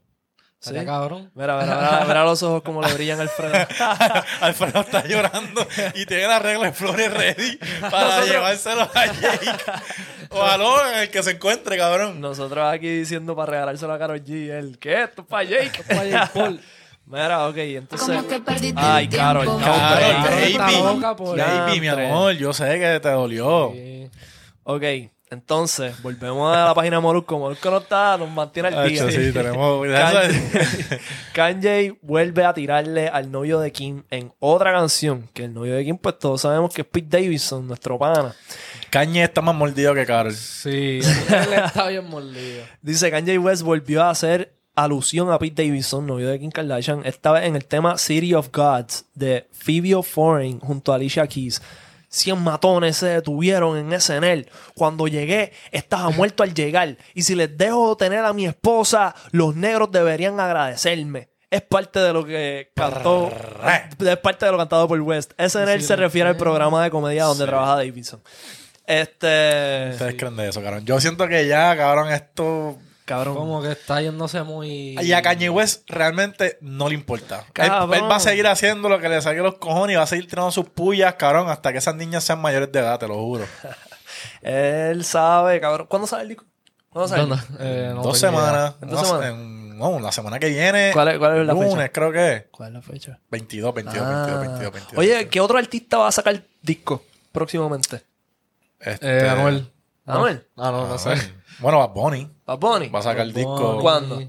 ¿Sería 0.72 0.86
cabrón? 0.86 1.32
Mira, 1.36 1.58
mira, 1.58 1.76
mira, 1.78 2.04
mira 2.06 2.24
los 2.26 2.44
ojos 2.44 2.62
como 2.64 2.82
le 2.82 2.94
brillan 2.94 3.18
al 3.22 3.30
Alfredo. 3.30 3.54
Alfredo 4.42 4.82
está 4.82 5.06
llorando 5.08 5.66
y 5.96 6.06
tiene 6.06 6.28
la 6.28 6.40
regla 6.40 6.66
de 6.66 6.74
flores 6.74 7.14
ready 7.14 7.58
para 7.90 8.26
llevárselo 8.26 8.82
a 8.82 9.06
Jake. 9.06 9.52
O 10.32 10.44
a 10.44 10.58
Logan, 10.58 11.00
el 11.00 11.10
que 11.10 11.24
se 11.24 11.32
encuentre, 11.32 11.78
cabrón. 11.78 12.20
Nosotros 12.20 12.66
aquí 12.74 12.90
diciendo 12.90 13.38
para 13.38 13.54
regalárselo 13.54 13.94
a 13.94 14.00
Karol 14.00 14.22
G. 14.22 14.50
Él, 14.52 14.78
¿qué? 14.80 15.04
Esto 15.04 15.22
es 15.22 15.28
para 15.30 15.44
Jake. 15.46 15.82
Para 15.88 16.06
Jake 16.06 16.32
Paul. 16.34 16.62
Mira, 17.06 17.48
ok, 17.48 17.58
entonces. 17.58 18.08
Como 18.08 18.28
que 18.28 18.40
perdiste 18.40 18.80
Ay, 18.80 19.06
el 19.06 19.18
Carol, 19.18 19.46
Carol, 19.46 19.80
hombre. 19.80 20.54
baby. 20.54 21.40
Baby, 21.40 21.80
mi 21.80 21.88
amor, 21.88 22.34
yo 22.34 22.54
sé 22.54 22.78
que 22.80 23.00
te 23.00 23.10
dolió. 23.10 23.72
Sí. 23.74 24.12
Ok, 24.64 24.84
entonces, 25.32 26.02
volvemos 26.02 26.56
a 26.56 26.66
la 26.66 26.74
página 26.74 26.98
de 26.98 27.02
Molusco. 27.02 27.38
Molusco 27.38 27.70
no 27.70 27.78
está, 27.78 28.18
nos 28.18 28.30
mantiene 28.32 28.70
al 28.70 28.90
día. 28.90 29.10
Sí, 29.12 29.32
tenemos... 29.34 29.88
Kanye, 29.88 31.00
Kanye 31.34 31.98
vuelve 32.02 32.46
a 32.46 32.54
tirarle 32.54 33.08
al 33.08 33.32
novio 33.32 33.60
de 33.60 33.72
Kim 33.72 34.04
en 34.10 34.34
otra 34.40 34.72
canción. 34.72 35.30
Que 35.34 35.46
el 35.46 35.54
novio 35.54 35.76
de 35.76 35.86
Kim, 35.86 35.98
pues 35.98 36.18
todos 36.18 36.42
sabemos 36.42 36.74
que 36.74 36.82
es 36.82 36.88
Pete 36.88 37.18
Davidson, 37.18 37.68
nuestro 37.68 38.00
pana. 38.00 38.34
Kanye 38.90 39.24
está 39.24 39.42
más 39.42 39.56
mordido 39.56 39.94
que 39.94 40.06
Carol. 40.06 40.34
Sí, 40.34 41.00
él 41.02 41.54
está 41.54 41.88
bien 41.88 42.08
mordido. 42.08 42.64
Dice 42.82 43.12
Kanye 43.12 43.38
West 43.38 43.62
volvió 43.62 44.04
a 44.04 44.10
hacer 44.10 44.54
alusión 44.76 45.32
a 45.32 45.38
Pete 45.38 45.64
Davidson, 45.64 46.08
novio 46.08 46.30
de 46.30 46.40
Kim 46.40 46.52
Kardashian, 46.52 47.02
esta 47.06 47.32
vez 47.34 47.46
en 47.46 47.56
el 47.56 47.66
tema 47.66 47.98
City 47.98 48.34
of 48.34 48.50
Gods 48.52 49.06
de 49.14 49.48
Phoebe 49.52 50.02
Foreign 50.02 50.60
junto 50.60 50.92
a 50.92 50.96
Alicia 50.96 51.28
Keys. 51.28 51.62
100 52.10 52.44
matones 52.44 52.98
se 52.98 53.08
detuvieron 53.08 53.78
en 53.78 54.00
SNL. 54.00 54.50
Cuando 54.76 55.08
llegué, 55.08 55.54
estaba 55.72 56.10
muerto 56.10 56.44
al 56.44 56.54
llegar. 56.54 56.98
Y 57.14 57.22
si 57.22 57.36
les 57.36 57.58
dejo 57.58 57.96
tener 57.96 58.26
a 58.26 58.34
mi 58.34 58.46
esposa, 58.46 59.16
los 59.32 59.56
negros 59.56 59.92
deberían 59.92 60.40
agradecerme. 60.40 61.30
Es 61.50 61.62
parte 61.62 62.00
de 62.00 62.14
lo 62.14 62.26
que 62.26 62.72
cantó. 62.76 63.32
Es 64.00 64.18
parte 64.18 64.46
de 64.46 64.52
lo 64.52 64.58
cantado 64.58 64.88
por 64.88 65.00
West. 65.02 65.32
SNL 65.40 65.82
se 65.82 65.96
refiere 65.96 66.30
al 66.30 66.38
programa 66.38 66.84
de 66.84 66.92
comedia 66.92 67.24
donde 67.24 67.46
trabaja 67.46 67.78
Davidson. 67.78 68.22
Este. 68.86 69.90
Ustedes 69.94 70.16
creen 70.16 70.36
de 70.36 70.50
eso, 70.50 70.62
cabrón. 70.62 70.86
Yo 70.86 71.00
siento 71.00 71.28
que 71.28 71.48
ya, 71.48 71.76
cabrón, 71.78 72.12
esto... 72.12 72.78
Cabrón. 73.10 73.36
Como 73.36 73.62
que 73.62 73.72
está 73.72 74.02
yéndose 74.02 74.44
muy... 74.44 74.96
Y 75.02 75.14
a 75.14 75.22
Kanye 75.24 75.50
West 75.50 75.90
realmente 75.90 76.58
no 76.62 76.88
le 76.90 76.94
importa. 76.96 77.40
Él, 77.48 77.54
Cabrón. 77.54 77.94
él 77.96 78.04
va 78.04 78.18
a 78.18 78.20
seguir 78.20 78.46
haciendo 78.48 78.88
lo 78.88 79.00
que 79.00 79.10
le 79.10 79.20
saque 79.22 79.40
los 79.40 79.56
cojones 79.56 79.96
y 79.96 79.98
va 79.98 80.04
a 80.04 80.08
seguir 80.08 80.28
tirando 80.28 80.52
sus 80.52 80.70
pullas, 80.70 81.16
cabrón, 81.16 81.50
hasta 81.50 81.72
que 81.72 81.80
esas 81.80 81.96
niñas 81.96 82.24
sean 82.24 82.40
mayores 82.40 82.72
de 82.72 82.80
edad, 82.80 83.00
te 83.00 83.08
lo 83.08 83.16
juro. 83.16 83.46
Él 84.42 85.04
sabe, 85.04 85.60
cabrón. 85.60 85.88
¿Cuándo 85.90 86.08
sale 86.08 86.24
el 86.24 86.30
disco? 86.30 86.46
¿Cuándo 86.90 87.08
sale? 87.08 87.36
Eh, 87.60 87.92
no 87.94 88.02
dos 88.04 88.18
semanas. 88.20 88.76
¿En 88.82 88.90
dos 88.90 89.02
no, 89.02 89.06
semanas? 89.08 89.30
en- 89.32 89.78
no, 89.80 90.00
la 90.00 90.12
semana 90.12 90.40
que 90.40 90.50
viene. 90.50 90.92
¿Cuál 90.94 91.08
es- 91.10 91.18
cuál 91.20 91.40
es 91.40 91.48
la 91.48 91.54
lunes, 91.54 91.72
fecha? 91.74 91.90
creo 91.92 92.12
que 92.12 92.34
es. 92.34 92.44
¿Cuál 92.52 92.70
es 92.70 92.74
la 92.76 92.82
fecha? 92.82 93.20
22, 93.32 93.74
22, 93.74 94.04
Ah. 94.06 94.16
22, 94.26 94.42
22, 94.42 94.74
22. 94.74 94.98
Oye, 95.00 95.28
¿qué 95.30 95.40
otro 95.42 95.58
artista 95.58 95.98
va 95.98 96.10
a 96.10 96.12
sacar 96.12 96.42
disco 96.62 97.04
próximamente? 97.32 98.02
Este, 98.80 99.20
Eh, 99.26 99.30
Anuel. 99.30 99.72
¿Anuel? 100.16 100.48
Ah, 100.58 100.72
no, 100.72 100.88
no 100.88 100.98
sé. 100.98 101.14
Bueno, 101.60 101.80
Bad 101.80 101.90
Bunny 101.90 102.30
¿Bad 102.46 102.58
Bunny? 102.58 102.90
va 102.90 103.00
a 103.00 103.04
sacar 103.04 103.22
el 103.26 103.34
disco. 103.34 103.80
¿Cuándo? 103.82 104.20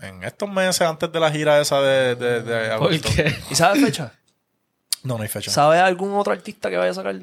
en 0.00 0.22
estos 0.22 0.48
meses 0.48 0.80
antes 0.82 1.10
de 1.10 1.18
la 1.20 1.28
gira 1.30 1.60
esa 1.60 1.80
de, 1.80 2.14
de, 2.14 2.42
de 2.42 2.76
¿Por 2.76 2.88
agosto. 2.92 3.08
qué? 3.16 3.36
¿Y 3.50 3.54
sabes 3.56 3.82
fecha? 3.84 4.12
No, 5.02 5.16
no 5.16 5.22
hay 5.22 5.28
fecha. 5.28 5.50
¿Sabes 5.50 5.80
algún 5.80 6.14
otro 6.16 6.32
artista 6.32 6.70
que 6.70 6.76
vaya 6.76 6.90
a 6.92 6.94
sacar? 6.94 7.16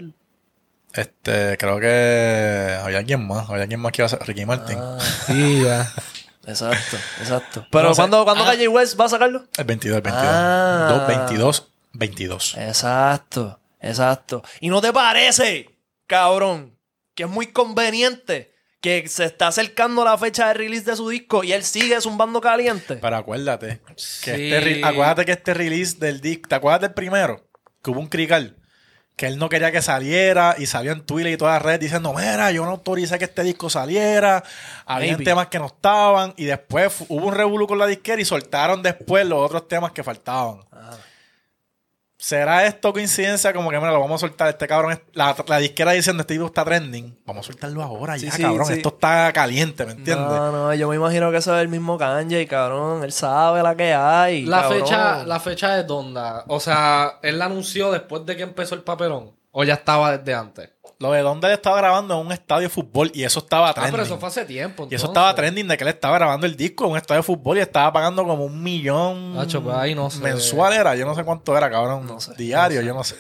Este, 0.93 1.57
creo 1.57 1.79
que 1.79 2.77
había 2.83 2.97
alguien 2.99 3.25
más. 3.27 3.49
Había 3.49 3.63
alguien 3.63 3.79
más 3.79 3.91
que 3.93 4.01
iba 4.01 4.05
a 4.07 4.09
ser 4.09 4.19
Ricky 4.27 4.45
Martin. 4.45 4.77
Ah, 4.79 4.97
Sí, 5.27 5.63
ya. 5.63 5.89
exacto, 6.47 6.97
exacto. 7.21 7.65
Pero 7.71 7.89
No. 7.89 7.95
¿cuándo, 7.95 8.23
¿cuándo 8.25 8.43
Ah. 8.43 8.47
Kanye 8.47 8.67
West 8.67 8.99
va 8.99 9.05
a 9.05 9.09
sacarlo? 9.09 9.45
El 9.57 9.63
22, 9.65 9.95
el 9.97 10.01
22. 10.03 10.27
Ah. 10.33 10.87
Dos, 10.89 11.07
22, 11.07 11.67
22. 11.93 12.57
Exacto, 12.57 13.59
exacto. 13.79 14.43
¿Y 14.59 14.69
no 14.69 14.81
te 14.81 14.91
parece, 14.93 15.77
cabrón, 16.07 16.74
que 17.15 17.23
es 17.23 17.29
muy 17.29 17.47
conveniente 17.47 18.53
que 18.81 19.07
se 19.07 19.25
está 19.25 19.47
acercando 19.47 20.05
la 20.05 20.15
fecha 20.17 20.47
de 20.49 20.53
release 20.53 20.85
de 20.85 20.95
su 20.95 21.09
disco 21.09 21.43
y 21.43 21.53
él 21.53 21.63
sigue 21.63 21.99
zumbando 22.01 22.39
caliente? 22.39 22.97
Pero 23.01 23.15
acuérdate. 23.15 23.79
Que 23.87 24.35
Sí. 24.35 24.53
este 24.53 24.81
acuérdate 24.85 25.25
que 25.25 25.31
este 25.31 25.53
release 25.55 25.97
del 25.97 26.21
disco. 26.21 26.47
¿Te 26.49 26.55
acuerdas 26.55 26.81
del 26.81 26.93
primero? 26.93 27.47
Que 27.81 27.89
hubo 27.91 27.99
un 27.99 28.07
crical. 28.07 28.57
que 29.15 29.27
él 29.27 29.37
no 29.37 29.47
quería 29.47 29.71
que 29.71 29.81
saliera 29.81 30.55
y 30.57 30.65
salió 30.65 30.91
en 30.91 31.05
Twitter 31.05 31.31
y 31.31 31.37
todas 31.37 31.53
las 31.53 31.61
redes 31.61 31.79
diciendo, 31.79 32.13
mira, 32.13 32.51
yo 32.51 32.65
no 32.65 32.71
autoricé 32.71 33.17
que 33.17 33.23
este 33.23 33.43
disco 33.43 33.69
saliera, 33.69 34.43
había 34.85 35.15
temas 35.15 35.47
que 35.47 35.57
no 35.57 35.67
estaban 35.67 36.33
y 36.35 36.43
después 36.43 36.93
hubo 37.07 37.27
un 37.27 37.33
revuelo 37.33 37.65
con 37.65 37.79
la 37.79 37.87
disquera 37.87 38.21
y 38.21 38.25
soltaron 38.25 38.83
después 38.83 39.25
los 39.25 39.39
otros 39.39 39.69
temas 39.69 39.93
que 39.93 40.03
faltaban. 40.03 40.59
¿Será 42.25 42.65
esto 42.65 42.91
coincidencia 42.91 43.53
como 43.53 43.69
que, 43.69 43.77
mira, 43.77 43.91
lo 43.91 43.99
vamos 43.99 44.23
a 44.23 44.25
soltar? 44.27 44.49
Este 44.49 44.67
cabrón, 44.67 44.93
es- 44.93 45.01
la, 45.13 45.35
la 45.47 45.57
disquera 45.59 45.91
diciendo, 45.91 46.21
este 46.21 46.33
disco 46.33 46.47
está 46.47 46.65
trending, 46.65 47.15
vamos 47.23 47.45
a 47.45 47.51
soltarlo 47.51 47.83
ahora 47.83 48.17
Sí, 48.17 48.25
ya, 48.25 48.31
sí, 48.31 48.41
cabrón, 48.41 48.65
sí. 48.65 48.73
esto 48.73 48.89
está 48.89 49.31
caliente, 49.31 49.85
¿me 49.85 49.91
entiendes? 49.91 50.25
No, 50.25 50.51
no, 50.51 50.73
yo 50.73 50.89
me 50.89 50.95
imagino 50.95 51.29
que 51.29 51.37
eso 51.37 51.55
es 51.55 51.61
el 51.61 51.67
mismo 51.67 51.99
Kanye, 51.99 52.47
cabrón. 52.47 53.03
Él 53.03 53.11
sabe 53.11 53.61
la 53.61 53.75
que 53.75 53.93
hay. 53.93 54.43
La 54.47 54.63
cabrón. 54.63 54.79
fecha, 54.81 55.23
la 55.23 55.39
fecha 55.39 55.79
es 55.79 55.85
donde. 55.85 56.21
O 56.47 56.59
sea, 56.59 57.19
él 57.21 57.37
la 57.37 57.45
anunció 57.45 57.91
después 57.91 58.25
de 58.25 58.35
que 58.35 58.41
empezó 58.41 58.73
el 58.73 58.81
papelón. 58.81 59.35
O 59.51 59.63
ya 59.63 59.75
estaba 59.75 60.17
desde 60.17 60.33
antes. 60.33 60.69
Lo 60.99 61.11
de 61.11 61.21
donde 61.21 61.47
él 61.47 61.53
estaba 61.53 61.75
grabando 61.77 62.13
en 62.19 62.25
un 62.25 62.31
estadio 62.31 62.63
de 62.63 62.69
fútbol 62.69 63.11
y 63.13 63.23
eso 63.23 63.39
estaba 63.39 63.69
Ah, 63.69 63.73
trending. 63.73 63.91
pero 63.91 64.03
eso 64.03 64.17
fue 64.17 64.29
hace 64.29 64.45
tiempo. 64.45 64.87
Y 64.89 64.95
eso 64.95 65.07
estaba 65.07 65.35
trending 65.35 65.67
de 65.67 65.75
que 65.77 65.83
él 65.83 65.89
estaba 65.89 66.17
grabando 66.17 66.45
el 66.45 66.55
disco 66.55 66.85
en 66.85 66.91
un 66.91 66.97
estadio 66.97 67.19
de 67.19 67.23
fútbol 67.23 67.57
y 67.57 67.61
estaba 67.61 67.91
pagando 67.91 68.23
como 68.25 68.45
un 68.45 68.63
millón 68.63 69.35
Nacho, 69.35 69.61
pues 69.61 69.75
ahí 69.75 69.93
no 69.93 70.09
sé. 70.09 70.19
mensual 70.21 70.71
era, 70.73 70.95
yo 70.95 71.05
no 71.05 71.13
sé 71.13 71.23
cuánto 71.25 71.57
era, 71.57 71.69
cabrón. 71.69 72.07
No 72.07 72.21
sé, 72.21 72.33
diario, 72.37 72.81
yo 72.81 72.93
no 72.93 73.03
sé. 73.03 73.15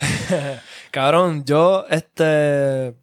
Cabrón, 0.90 1.44
yo, 1.44 1.84
este. 1.90 2.94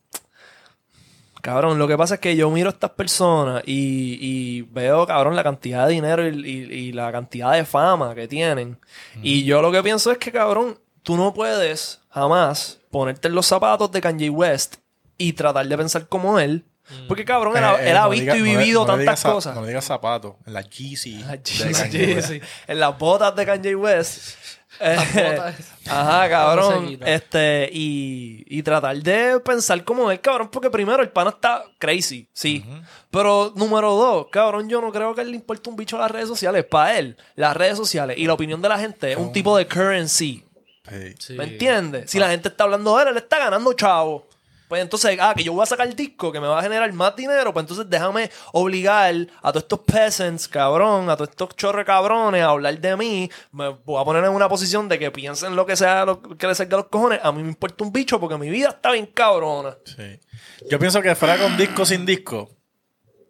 Cabrón, 1.42 1.78
lo 1.78 1.88
que 1.88 1.96
pasa 1.98 2.16
es 2.16 2.20
que 2.20 2.36
yo 2.36 2.50
miro 2.50 2.70
a 2.70 2.72
estas 2.74 2.90
personas 2.92 3.62
y, 3.68 4.18
y 4.20 4.62
veo, 4.64 5.06
cabrón, 5.06 5.36
la 5.36 5.44
cantidad 5.44 5.86
de 5.88 5.94
dinero 5.94 6.28
y, 6.28 6.30
y- 6.44 6.74
y 6.88 6.92
la 6.92 7.12
cantidad 7.12 7.52
de 7.54 7.64
fama 7.66 8.16
que 8.16 8.28
tienen. 8.28 8.80
Y 9.22 9.44
yo 9.44 9.62
lo 9.62 9.72
que 9.72 9.84
pienso 9.84 10.12
es 10.12 10.18
que, 10.18 10.32
cabrón, 10.32 10.80
tú 11.04 11.16
no 11.18 11.34
puedes 11.36 12.02
jamás 12.10 12.80
ponerte 12.96 13.28
en 13.28 13.36
los 13.36 13.46
zapatos 13.46 13.92
de 13.92 14.00
Kanye 14.00 14.30
West 14.30 14.78
y 15.18 15.34
tratar 15.34 15.68
de 15.68 15.78
pensar 15.78 16.08
como 16.08 16.40
él. 16.40 16.64
Porque, 17.10 17.26
cabrón, 17.26 17.58
él, 17.58 17.64
ha- 17.64 17.74
Eh, 17.84 17.90
eh, 17.90 17.94
no 17.94 18.10
visto 18.10 18.26
diga- 18.32 18.38
y 18.38 18.42
vivido 18.42 18.86
no 18.86 18.96
tantas 18.96 19.22
cosas. 19.22 19.54
No 19.54 19.62
le 19.64 19.68
digas 19.68 19.84
zapatos, 19.84 20.36
en 20.46 20.54
la 20.54 20.62
Yeezy. 20.62 21.26
Sí. 21.44 22.42
En 22.68 22.80
las 22.80 22.98
botas 22.98 23.36
de 23.36 23.46
Kanye 23.46 23.76
West. 23.76 24.38
Eh, 24.80 24.98
botas. 25.14 25.56
Ajá, 25.88 26.30
cabrón. 26.30 27.00
Este, 27.06 27.70
y, 27.72 28.44
y 28.48 28.62
tratar 28.62 28.98
de 28.98 29.40
pensar 29.40 29.82
como 29.86 30.12
él, 30.12 30.20
cabrón, 30.20 30.50
porque 30.52 30.70
primero 30.70 31.02
el 31.02 31.08
pana 31.10 31.30
está 31.30 31.64
crazy, 31.80 32.28
sí. 32.34 32.66
Pero 33.10 33.54
número 33.56 33.94
dos, 33.96 34.28
cabrón, 34.32 34.68
yo 34.70 34.82
no 34.82 34.92
creo 34.92 35.16
que 35.16 35.22
a 35.22 35.24
él 35.24 35.30
le 35.32 35.38
importe 35.38 35.70
un 35.70 35.76
bicho 35.78 35.98
las 35.98 36.12
redes 36.12 36.28
sociales. 36.28 36.66
Para 36.66 36.98
él, 37.00 37.16
las 37.36 37.56
redes 37.56 37.78
sociales 37.78 38.18
y 38.18 38.26
la 38.28 38.34
opinión 38.34 38.62
de 38.62 38.68
la 38.70 38.78
gente 38.78 39.12
es 39.14 39.18
un 39.18 39.32
tipo 39.32 39.58
de 39.58 39.66
currency. 39.66 40.44
Sí. 41.20 41.34
¿Me 41.34 41.46
entiendes? 41.46 42.12
Si 42.12 42.20
la 42.20 42.30
gente 42.30 42.50
está 42.50 42.66
hablando 42.66 42.96
de 42.96 43.04
él, 43.04 43.10
él 43.10 43.18
está 43.18 43.40
ganando 43.40 43.74
chavo. 43.74 44.28
Pues 44.68 44.82
entonces, 44.82 45.18
ah, 45.22 45.34
que 45.36 45.44
yo 45.44 45.54
voy 45.54 45.62
a 45.62 45.68
sacar 45.68 45.88
el 45.88 45.96
disco 45.96 46.32
que 46.32 46.40
me 46.40 46.48
va 46.48 46.60
a 46.60 46.64
generar 46.64 46.92
más 46.94 47.16
dinero, 47.16 47.54
pues 47.54 47.64
entonces 47.64 47.88
déjame 47.88 48.32
obligar 48.52 49.14
a 49.44 49.52
todos 49.52 49.64
estos 49.64 49.80
peasants, 49.82 50.48
cabrón, 50.48 51.10
a 51.10 51.16
todos 51.16 51.30
estos 51.30 51.50
chorre 51.56 51.86
cabrones 51.86 52.42
a 52.42 52.48
hablar 52.48 52.80
de 52.80 52.98
mí. 52.98 53.30
Me 53.52 53.70
voy 53.70 54.02
a 54.02 54.06
poner 54.06 54.24
en 54.24 54.32
una 54.32 54.50
posición 54.50 54.90
de 54.90 54.98
que 54.98 55.12
piensen 55.12 55.56
lo 55.56 55.68
que 55.68 55.76
sea, 55.76 56.06
lo 56.06 56.20
que 56.20 56.48
les 56.48 56.58
salga 56.58 56.78
a 56.78 56.80
los 56.80 56.90
cojones. 56.90 57.20
A 57.22 57.32
mí 57.32 57.44
me 57.44 57.50
importa 57.50 57.84
un 57.84 57.92
bicho 57.92 58.20
porque 58.20 58.38
mi 58.38 58.50
vida 58.50 58.70
está 58.70 58.92
bien 58.92 59.06
cabrona. 59.06 59.78
Sí. 59.86 60.20
Yo 60.68 60.80
pienso 60.80 61.00
que 61.02 61.14
fuera 61.14 61.38
con 61.38 61.56
disco 61.58 61.84
o 61.84 61.86
sin 61.86 62.04
disco, 62.04 62.50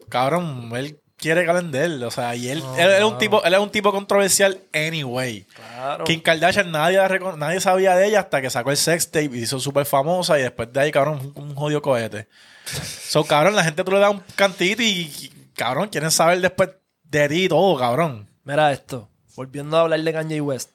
cabrón, 0.08 0.72
él 0.76 1.02
quiere 1.26 1.44
calendar, 1.44 1.90
o 2.04 2.12
sea, 2.12 2.36
y 2.36 2.50
él, 2.50 2.62
él, 2.78 2.92
es 2.92 3.04
un 3.04 3.18
tipo, 3.18 3.44
él 3.44 3.52
es 3.52 3.60
un 3.60 3.72
tipo 3.72 3.92
controversial 3.92 4.60
anyway. 4.72 5.44
Claro. 5.56 6.04
Kim 6.04 6.22
Kardashian 6.22 6.72
nadie, 6.72 6.98
la 6.98 7.08
recono- 7.08 7.36
nadie 7.36 7.60
sabía 7.60 7.96
de 7.96 8.06
ella 8.08 8.20
hasta 8.20 8.44
que 8.44 8.52
sacó 8.52 8.70
el 8.70 8.78
sex 8.78 9.10
tape 9.10 9.32
y 9.34 9.40
hizo 9.40 9.60
súper 9.60 9.88
famosa 9.88 10.38
y 10.38 10.44
después 10.44 10.72
de 10.72 10.80
ahí, 10.80 10.92
cabrón, 10.92 11.34
un, 11.34 11.44
un 11.50 11.56
jodido 11.56 11.82
cohete. 11.82 12.28
so, 13.08 13.24
cabrón, 13.24 13.56
la 13.56 13.64
gente 13.64 13.84
tú 13.84 13.92
le 13.92 13.98
das 13.98 14.12
un 14.12 14.22
cantito 14.36 14.84
y, 14.84 14.86
y, 14.86 15.34
cabrón, 15.56 15.90
quieren 15.90 16.12
saber 16.12 16.40
después 16.42 16.70
de 17.06 17.28
ti 17.28 17.46
y 17.46 17.50
todo, 17.50 17.76
cabrón. 17.76 18.28
Mira 18.44 18.72
esto, 18.72 19.10
volviendo 19.36 19.78
a 19.78 19.82
hablar 19.82 20.00
de 20.02 20.14
Kanye 20.14 20.42
West. 20.42 20.70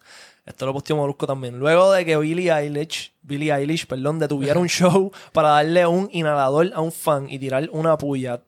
Esto 0.44 0.66
lo 0.66 0.72
posteó 0.72 0.96
Molusco 0.96 1.28
también. 1.28 1.60
Luego 1.60 1.92
de 1.92 2.04
que 2.04 2.16
Billie 2.16 2.50
Eilish, 2.52 3.12
Billie 3.22 3.54
Eilish, 3.54 3.86
perdón, 3.86 4.18
detuviera 4.18 4.58
un 4.58 4.68
show 4.68 5.12
para 5.32 5.50
darle 5.50 5.86
un 5.86 6.08
inhalador 6.12 6.72
a 6.74 6.80
un 6.80 6.90
fan 6.90 7.28
y 7.30 7.38
tirar 7.38 7.68
una 7.70 7.96
puya 7.96 8.40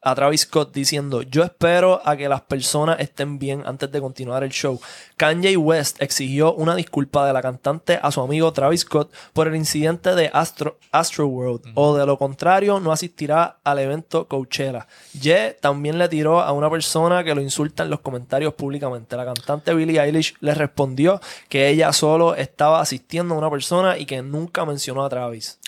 a 0.00 0.14
Travis 0.14 0.42
Scott 0.42 0.72
diciendo, 0.72 1.22
yo 1.22 1.42
espero 1.42 2.00
a 2.04 2.16
que 2.16 2.28
las 2.28 2.42
personas 2.42 3.00
estén 3.00 3.38
bien 3.38 3.62
antes 3.66 3.90
de 3.90 4.00
continuar 4.00 4.44
el 4.44 4.50
show. 4.50 4.80
Kanye 5.16 5.56
West 5.56 6.00
exigió 6.00 6.54
una 6.54 6.76
disculpa 6.76 7.26
de 7.26 7.32
la 7.32 7.42
cantante 7.42 7.98
a 8.00 8.10
su 8.12 8.20
amigo 8.20 8.52
Travis 8.52 8.82
Scott 8.82 9.12
por 9.32 9.48
el 9.48 9.56
incidente 9.56 10.14
de 10.14 10.30
Astro, 10.32 10.78
Astroworld 10.92 11.72
o 11.74 11.96
de 11.96 12.06
lo 12.06 12.16
contrario 12.16 12.80
no 12.80 12.92
asistirá 12.92 13.58
al 13.64 13.80
evento 13.80 14.28
Coachella. 14.28 14.86
Ye 15.20 15.56
también 15.60 15.98
le 15.98 16.08
tiró 16.08 16.40
a 16.40 16.52
una 16.52 16.70
persona 16.70 17.24
que 17.24 17.34
lo 17.34 17.40
insulta 17.40 17.82
en 17.82 17.90
los 17.90 18.00
comentarios 18.00 18.54
públicamente. 18.54 19.16
La 19.16 19.24
cantante 19.24 19.74
Billie 19.74 20.00
Eilish 20.00 20.34
le 20.40 20.54
respondió 20.54 21.20
que 21.48 21.68
ella 21.68 21.92
solo 21.92 22.34
estaba 22.34 22.80
asistiendo 22.80 23.34
a 23.34 23.38
una 23.38 23.50
persona 23.50 23.98
y 23.98 24.06
que 24.06 24.22
nunca 24.22 24.64
mencionó 24.64 25.04
a 25.04 25.08
Travis. 25.08 25.58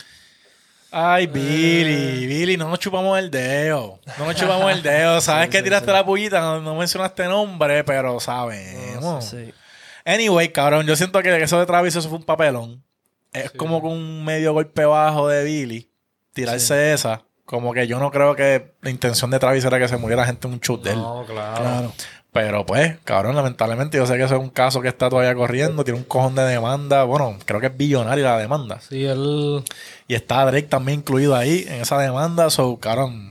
Ay, 0.92 1.26
Billy, 1.26 2.26
Billy, 2.26 2.56
no 2.56 2.68
nos 2.68 2.78
chupamos 2.78 3.18
el 3.18 3.30
dedo. 3.30 4.00
No 4.18 4.26
nos 4.26 4.34
chupamos 4.34 4.72
el 4.72 4.82
dedo. 4.82 5.20
Sabes 5.20 5.48
que 5.48 5.62
tiraste 5.62 5.92
la 5.92 6.04
pullita, 6.04 6.40
no, 6.40 6.60
no 6.60 6.74
mencionaste 6.74 7.24
nombre, 7.24 7.84
pero 7.84 8.18
sabemos. 8.18 9.24
Sí. 9.24 9.52
Anyway, 10.04 10.50
cabrón, 10.50 10.86
yo 10.86 10.96
siento 10.96 11.22
que 11.22 11.42
eso 11.42 11.58
de 11.60 11.66
Travis 11.66 11.94
eso 11.94 12.08
fue 12.08 12.18
un 12.18 12.24
papelón. 12.24 12.82
Es 13.32 13.52
como 13.52 13.80
con 13.80 13.92
un 13.92 14.24
medio 14.24 14.52
golpe 14.52 14.84
bajo 14.84 15.28
de 15.28 15.44
Billy. 15.44 15.90
Tirarse 16.32 16.92
esa. 16.92 17.22
Como 17.44 17.72
que 17.72 17.86
yo 17.86 17.98
no 17.98 18.10
creo 18.10 18.34
que 18.34 18.74
la 18.80 18.90
intención 18.90 19.30
de 19.30 19.38
Travis 19.38 19.64
era 19.64 19.78
que 19.78 19.88
se 19.88 19.96
muriera 19.96 20.24
gente 20.24 20.46
en 20.46 20.54
un 20.54 20.60
shoot 20.60 20.82
de 20.82 20.90
él. 20.90 20.98
No, 20.98 21.24
claro. 21.26 21.92
Pero 22.32 22.64
pues, 22.64 22.96
cabrón, 23.02 23.34
lamentablemente 23.34 23.96
yo 23.98 24.06
sé 24.06 24.16
que 24.16 24.22
eso 24.22 24.36
es 24.36 24.40
un 24.40 24.50
caso 24.50 24.80
que 24.80 24.88
está 24.88 25.08
todavía 25.10 25.34
corriendo. 25.34 25.82
Tiene 25.82 25.98
un 25.98 26.04
cojón 26.04 26.36
de 26.36 26.42
demanda. 26.44 27.02
Bueno, 27.04 27.36
creo 27.44 27.58
que 27.60 27.66
es 27.66 27.76
billonaria 27.76 28.24
la 28.24 28.38
demanda. 28.38 28.80
Sí, 28.80 29.04
él. 29.04 29.64
Y 30.06 30.14
está 30.14 30.44
Drake 30.44 30.68
también 30.68 31.00
incluido 31.00 31.34
ahí 31.34 31.64
en 31.68 31.80
esa 31.82 31.98
demanda. 31.98 32.48
So, 32.50 32.76
cabrón. 32.78 33.30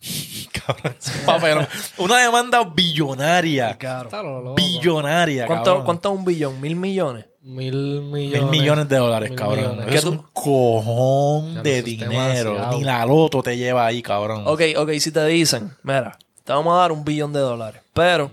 cabrón, 0.66 0.94
papelón. 1.24 1.66
Una 1.98 2.18
demanda 2.18 2.62
billonaria. 2.64 3.76
Claro. 3.78 4.54
Billonaria, 4.54 5.46
¿Cuánto, 5.46 5.64
cabrón. 5.64 5.84
¿Cuánto 5.84 6.12
es 6.12 6.18
un 6.18 6.24
billón? 6.24 6.60
¿Mil 6.60 6.76
millones? 6.76 7.26
Mil 7.42 8.02
Mil 8.02 8.30
millones. 8.32 8.50
millones 8.50 8.88
de 8.88 8.96
dólares, 8.96 9.30
Mil 9.30 9.38
cabrón. 9.38 9.58
millones. 9.76 9.86
Eso 9.86 9.90
¿Qué 9.90 9.96
es 9.96 10.02
tú- 10.04 10.10
un 10.10 10.26
cojón 10.32 11.54
Ya, 11.56 11.62
de 11.62 11.82
dinero. 11.82 12.10
demasiado. 12.10 12.78
Ni 12.78 12.84
la 12.84 13.06
loto 13.06 13.42
te 13.42 13.56
lleva 13.56 13.86
ahí, 13.86 14.02
cabrón. 14.02 14.42
Ok, 14.46 14.62
ok, 14.76 14.90
si 14.98 15.10
te 15.12 15.24
dicen, 15.26 15.72
mira, 15.82 16.18
te 16.46 16.52
vamos 16.52 16.74
a 16.74 16.80
dar 16.80 16.92
un 16.92 17.04
billón 17.04 17.32
de 17.32 17.40
dólares, 17.40 17.82
pero 17.92 18.30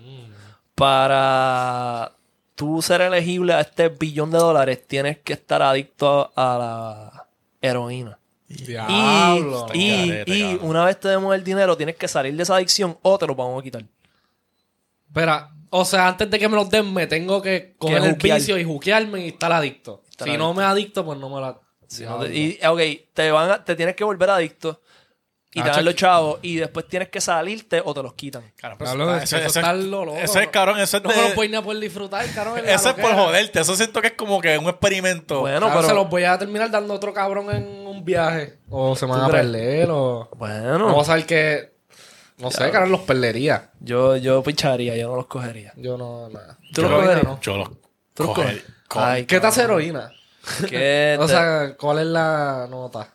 para 0.75 2.11
tú 2.55 2.81
ser 2.81 3.01
elegible 3.01 3.53
a 3.53 3.61
este 3.61 3.89
billón 3.89 4.29
de 4.31 4.37
dólares 4.37 4.87
tienes 4.87 5.17
que 5.19 5.33
estar 5.33 5.61
adicto 5.61 6.31
a 6.35 6.57
la 6.57 7.27
heroína. 7.61 8.19
Diablo. 8.47 9.65
y 9.73 10.11
y, 10.27 10.59
una 10.61 10.85
vez 10.85 10.99
te 10.99 11.07
demos 11.07 11.33
el 11.33 11.43
dinero, 11.43 11.75
tienes 11.75 11.95
que 11.95 12.07
salir 12.07 12.35
de 12.35 12.43
esa 12.43 12.55
adicción 12.55 12.97
o 13.01 13.17
te 13.17 13.25
lo 13.25 13.33
vamos 13.33 13.59
a 13.59 13.63
quitar. 13.63 13.83
Espera, 15.07 15.49
o 15.71 15.83
sea, 15.83 16.07
antes 16.09 16.29
de 16.29 16.37
que 16.37 16.47
me 16.47 16.55
los 16.55 16.69
den, 16.69 16.93
me 16.93 17.07
tengo 17.07 17.41
que 17.41 17.73
coger 17.79 18.03
el 18.03 18.11
juquear. 18.11 18.37
vicio 18.37 18.57
y 18.59 18.63
juquearme 18.63 19.25
y 19.25 19.29
estar 19.29 19.51
adicto. 19.51 20.03
Estar 20.09 20.27
si 20.27 20.37
no 20.37 20.53
me 20.53 20.63
adicto, 20.63 21.03
pues 21.03 21.17
no 21.17 21.29
me 21.29 21.41
la. 21.41 21.57
Si 21.87 22.03
no 22.03 22.19
te- 22.19 22.35
y, 22.35 22.59
ok, 22.63 22.79
te, 23.13 23.31
van 23.31 23.49
a- 23.51 23.63
te 23.65 23.75
tienes 23.75 23.95
que 23.95 24.03
volver 24.03 24.29
adicto 24.29 24.81
y 25.55 25.59
Ah, 25.59 25.63
te 25.65 25.69
dan 25.69 25.85
los 25.85 25.95
chavos 25.95 26.39
y 26.41 26.55
después 26.55 26.87
tienes 26.87 27.09
que 27.09 27.21
salirte 27.21 27.81
o 27.85 27.93
te 27.93 28.01
los 28.01 28.13
quitan. 28.15 28.43
Cabrón, 28.57 28.77
pero 28.79 28.91
eso, 29.17 29.37
eso, 29.37 29.37
eso- 29.37 29.59
está 29.59 29.73
lo 29.73 30.03
loco. 30.05 30.17
eso 30.17 30.39
es, 30.39 30.47
cabrón, 30.49 30.79
eso 30.79 30.97
es 30.97 31.03
No 31.03 31.09
me 31.09 31.15
de- 31.15 31.21
los 31.23 31.35
voy 31.35 31.49
ni 31.49 31.55
a 31.57 31.61
poder 31.61 31.79
disfrutar, 31.79 32.25
cabrón. 32.33 32.59
Eso 32.67 32.89
es 32.89 32.95
por 32.95 33.13
joderte. 33.13 33.59
Eso 33.59 33.75
siento 33.75 34.01
que 34.01 34.07
es 34.07 34.13
como 34.13 34.41
que 34.41 34.57
un 34.57 34.67
experimento. 34.67 35.41
Bueno, 35.41 35.59
Claro, 35.59 35.73
pero... 35.75 35.87
se 35.87 35.93
los 35.93 36.09
voy 36.09 36.23
a 36.23 36.37
terminar 36.39 36.71
dando 36.71 36.93
a 36.93 36.97
otro 36.97 37.13
cabrón 37.13 37.51
en 37.55 37.85
un 37.87 38.03
viaje. 38.03 38.57
O 38.69 38.95
se 38.95 39.05
me 39.05 39.11
van 39.11 39.21
¿Tú 39.21 39.27
a 39.27 39.31
perder. 39.31 39.89
O. 39.91 40.29
Bueno, 40.35 40.85
Vamos 40.87 41.07
a 41.09 41.15
ver 41.15 41.25
que. 41.25 41.73
No 42.39 42.49
sé, 42.49 42.71
cabrón, 42.71 42.91
los 42.91 43.01
perdería. 43.01 43.69
yo, 43.79 44.17
yo 44.17 44.41
picharía, 44.41 44.97
yo 44.97 45.07
no 45.09 45.15
los 45.15 45.27
cogería. 45.27 45.71
Yo 45.77 45.97
no. 45.97 46.29
Nada. 46.29 46.57
¿Tú 46.73 46.81
Yo 46.81 46.89
los 46.89 46.91
lo- 46.91 46.97
cogerías? 47.01 47.23
no. 47.23 47.39
Yo 47.41 47.57
los 47.57 47.69
¿Tú 48.15 48.23
los 48.23 48.35
coger- 48.35 48.63
Ay, 48.95 49.25
¿Qué 49.27 49.39
te 49.39 49.47
hace 49.47 49.61
heroína? 49.61 50.11
que 50.67 51.15
O 51.19 51.27
sea, 51.27 51.75
¿cuál 51.79 51.99
es 51.99 52.05
la 52.07 52.67
nota? 52.69 53.13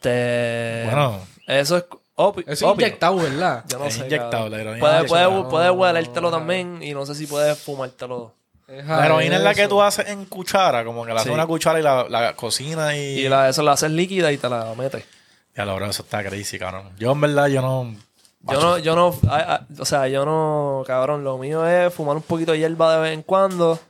te- 0.00 0.82
Bueno, 0.86 1.20
eso 1.48 1.76
es 1.78 1.84
opi- 2.16 2.44
Es 2.46 2.62
inyectado, 2.62 3.16
¿verdad? 3.16 3.64
Yo 3.68 3.78
no 3.78 3.86
Es 3.86 3.94
sé. 3.94 4.00
inyectado, 4.06 4.30
cabrón. 4.30 4.50
la 4.52 4.58
heroína 4.60 4.80
Puedes 4.80 5.02
es 5.04 5.08
puede, 5.08 5.24
inyectada. 5.24 5.48
puede 5.48 5.70
huelértelo 5.70 6.30
también 6.30 6.82
y 6.82 6.92
no 6.94 7.04
sé 7.06 7.14
si 7.14 7.26
puedes 7.26 7.58
fumártelo. 7.58 8.34
la 8.68 9.06
heroína 9.06 9.36
es 9.36 9.42
la 9.42 9.54
que 9.54 9.66
tú 9.66 9.80
haces 9.82 10.08
en 10.08 10.26
cuchara. 10.26 10.84
Como 10.84 11.04
que 11.04 11.10
la 11.14 11.20
haces 11.20 11.30
Sí. 11.30 11.34
una 11.34 11.46
cuchara 11.46 11.78
y 11.80 11.82
la, 11.82 12.06
la 12.08 12.34
cocina 12.34 12.96
y... 12.96 13.20
Y 13.20 13.28
la, 13.28 13.48
eso 13.48 13.62
la 13.62 13.72
haces 13.72 13.90
líquida 13.90 14.30
y 14.30 14.36
te 14.38 14.48
la 14.48 14.74
metes. 14.76 15.04
Ya 15.56 15.64
lo 15.64 15.76
eso 15.84 16.02
está 16.02 16.22
crazy, 16.22 16.58
cabrón. 16.58 16.90
Yo 16.98 17.12
en 17.12 17.20
verdad, 17.20 17.46
yo 17.48 17.62
no... 17.62 17.94
Yo 18.42 18.60
no, 18.60 18.78
yo 18.78 18.94
no, 18.94 19.18
ah, 19.28 19.44
ah, 19.48 19.66
o 19.80 19.84
sea, 19.84 20.06
yo 20.06 20.24
no, 20.24 20.84
cabrón, 20.86 21.24
lo 21.24 21.38
mío 21.38 21.66
es 21.66 21.92
fumar 21.92 22.14
un 22.16 22.22
poquito 22.22 22.52
de 22.52 22.58
hierba 22.60 22.94
de 22.94 23.00
vez 23.02 23.12
en 23.14 23.22
cuando 23.22 23.80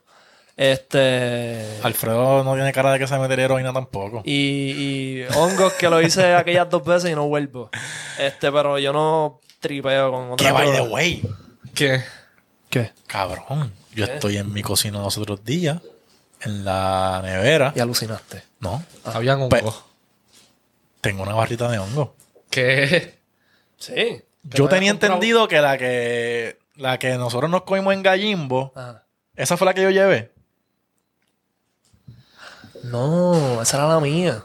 Este. 0.59 1.79
Alfredo 1.85 2.43
no 2.43 2.55
tiene 2.55 2.73
cara 2.73 2.93
de 2.93 2.99
que 2.99 3.07
se 3.07 3.17
metería 3.17 3.45
heroína 3.45 3.73
tampoco. 3.73 4.23
Y, 4.25 4.73
y 4.73 5.25
hongos 5.37 5.73
que 5.75 5.89
lo 5.89 6.03
hice 6.03 6.35
aquellas 6.35 6.69
dos 6.69 6.85
veces 6.85 7.13
y 7.13 7.15
no 7.15 7.29
vuelvo. 7.29 7.71
Este, 8.19 8.51
pero 8.51 8.77
yo 8.81 8.93
no 8.93 9.39
tripeo 9.61 10.11
con 10.11 10.33
otra 10.33 10.47
Que 10.49 10.53
by 10.53 10.73
the 10.73 10.81
way, 10.81 11.23
¿Qué? 11.75 12.03
¿Qué? 12.69 12.91
cabrón. 13.07 13.73
Yo 13.95 14.05
estoy 14.05 14.37
en 14.37 14.53
mi 14.53 14.63
cocina 14.63 15.01
los 15.01 15.17
otros 15.17 15.45
días, 15.45 15.79
en 16.41 16.65
la 16.65 17.21
nevera. 17.25 17.73
Y 17.77 17.81
alucinaste. 17.81 18.43
No, 18.59 18.83
Habían 19.05 19.41
un 19.41 19.49
Pe- 19.49 19.61
poco. 19.61 19.87
tengo 21.01 21.23
una 21.23 21.35
barrita 21.35 21.71
de 21.71 21.79
hongo. 21.79 22.17
¿Qué? 22.51 23.19
Sí. 23.77 24.23
Yo 24.43 24.69
tenía 24.69 24.91
entendido 24.91 25.47
que 25.47 25.61
la 25.61 25.79
que 25.79 26.59
la 26.75 26.99
que 26.99 27.11
nosotros 27.17 27.49
nos 27.49 27.63
comimos 27.63 27.95
en 27.95 28.03
Gallimbo, 28.03 28.73
Ajá. 28.75 29.05
esa 29.37 29.57
fue 29.57 29.67
la 29.67 29.75
que 29.75 29.83
yo 29.83 29.91
llevé. 29.91 30.33
No, 32.85 33.63
esa 33.63 33.77
era 33.79 33.89
la 33.89 34.01
mía. 34.01 34.43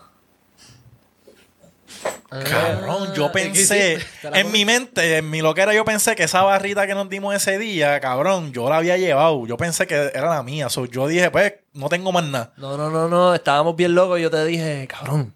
Cabrón, 2.29 3.13
yo 3.13 3.25
Ah, 3.27 3.31
¿qué 3.31 3.39
pensé, 3.39 3.99
en 4.23 4.51
mi 4.51 4.65
mente, 4.65 5.17
en 5.17 5.29
mi 5.29 5.41
loquera, 5.41 5.73
yo 5.73 5.85
pensé 5.85 6.15
que 6.15 6.23
esa 6.23 6.41
barrita 6.41 6.87
que 6.87 6.95
nos 6.95 7.07
dimos 7.07 7.35
ese 7.35 7.59
día, 7.59 7.99
cabrón, 7.99 8.51
yo 8.51 8.67
la 8.69 8.77
había 8.77 8.97
llevado. 8.97 9.45
Yo 9.45 9.55
pensé 9.55 9.85
que 9.85 10.11
era 10.13 10.29
la 10.29 10.41
mía. 10.41 10.69
So, 10.69 10.85
yo 10.85 11.07
dije, 11.07 11.29
pues, 11.29 11.53
no 11.73 11.89
tengo 11.89 12.11
más 12.11 12.23
nada. 12.23 12.53
No, 12.57 12.75
no, 12.75 12.89
no, 12.89 13.07
no. 13.07 13.35
Estábamos 13.35 13.75
bien 13.75 13.93
locos. 13.93 14.17
y 14.17 14.23
Yo 14.23 14.31
te 14.31 14.43
dije, 14.45 14.87
cabrón. 14.87 15.35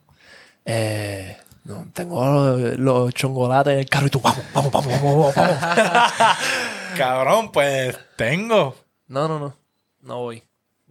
Eh, 0.65 1.37
no, 1.65 1.87
tengo 1.93 2.25
los, 2.25 2.79
los 2.79 3.13
chongolates 3.13 3.73
en 3.73 3.79
el 3.79 3.89
carro 3.89 4.07
y 4.07 4.09
tú, 4.09 4.19
vamos, 4.19 4.43
vamos, 4.53 4.71
vamos, 4.71 5.01
vamos, 5.01 5.35
vamos. 5.35 5.35
vamos. 5.35 6.37
Cabrón, 6.97 7.51
pues, 7.51 7.95
tengo. 8.15 8.75
no, 9.07 9.27
no, 9.27 9.37
no. 9.39 9.55
No 10.01 10.19
voy. 10.19 10.46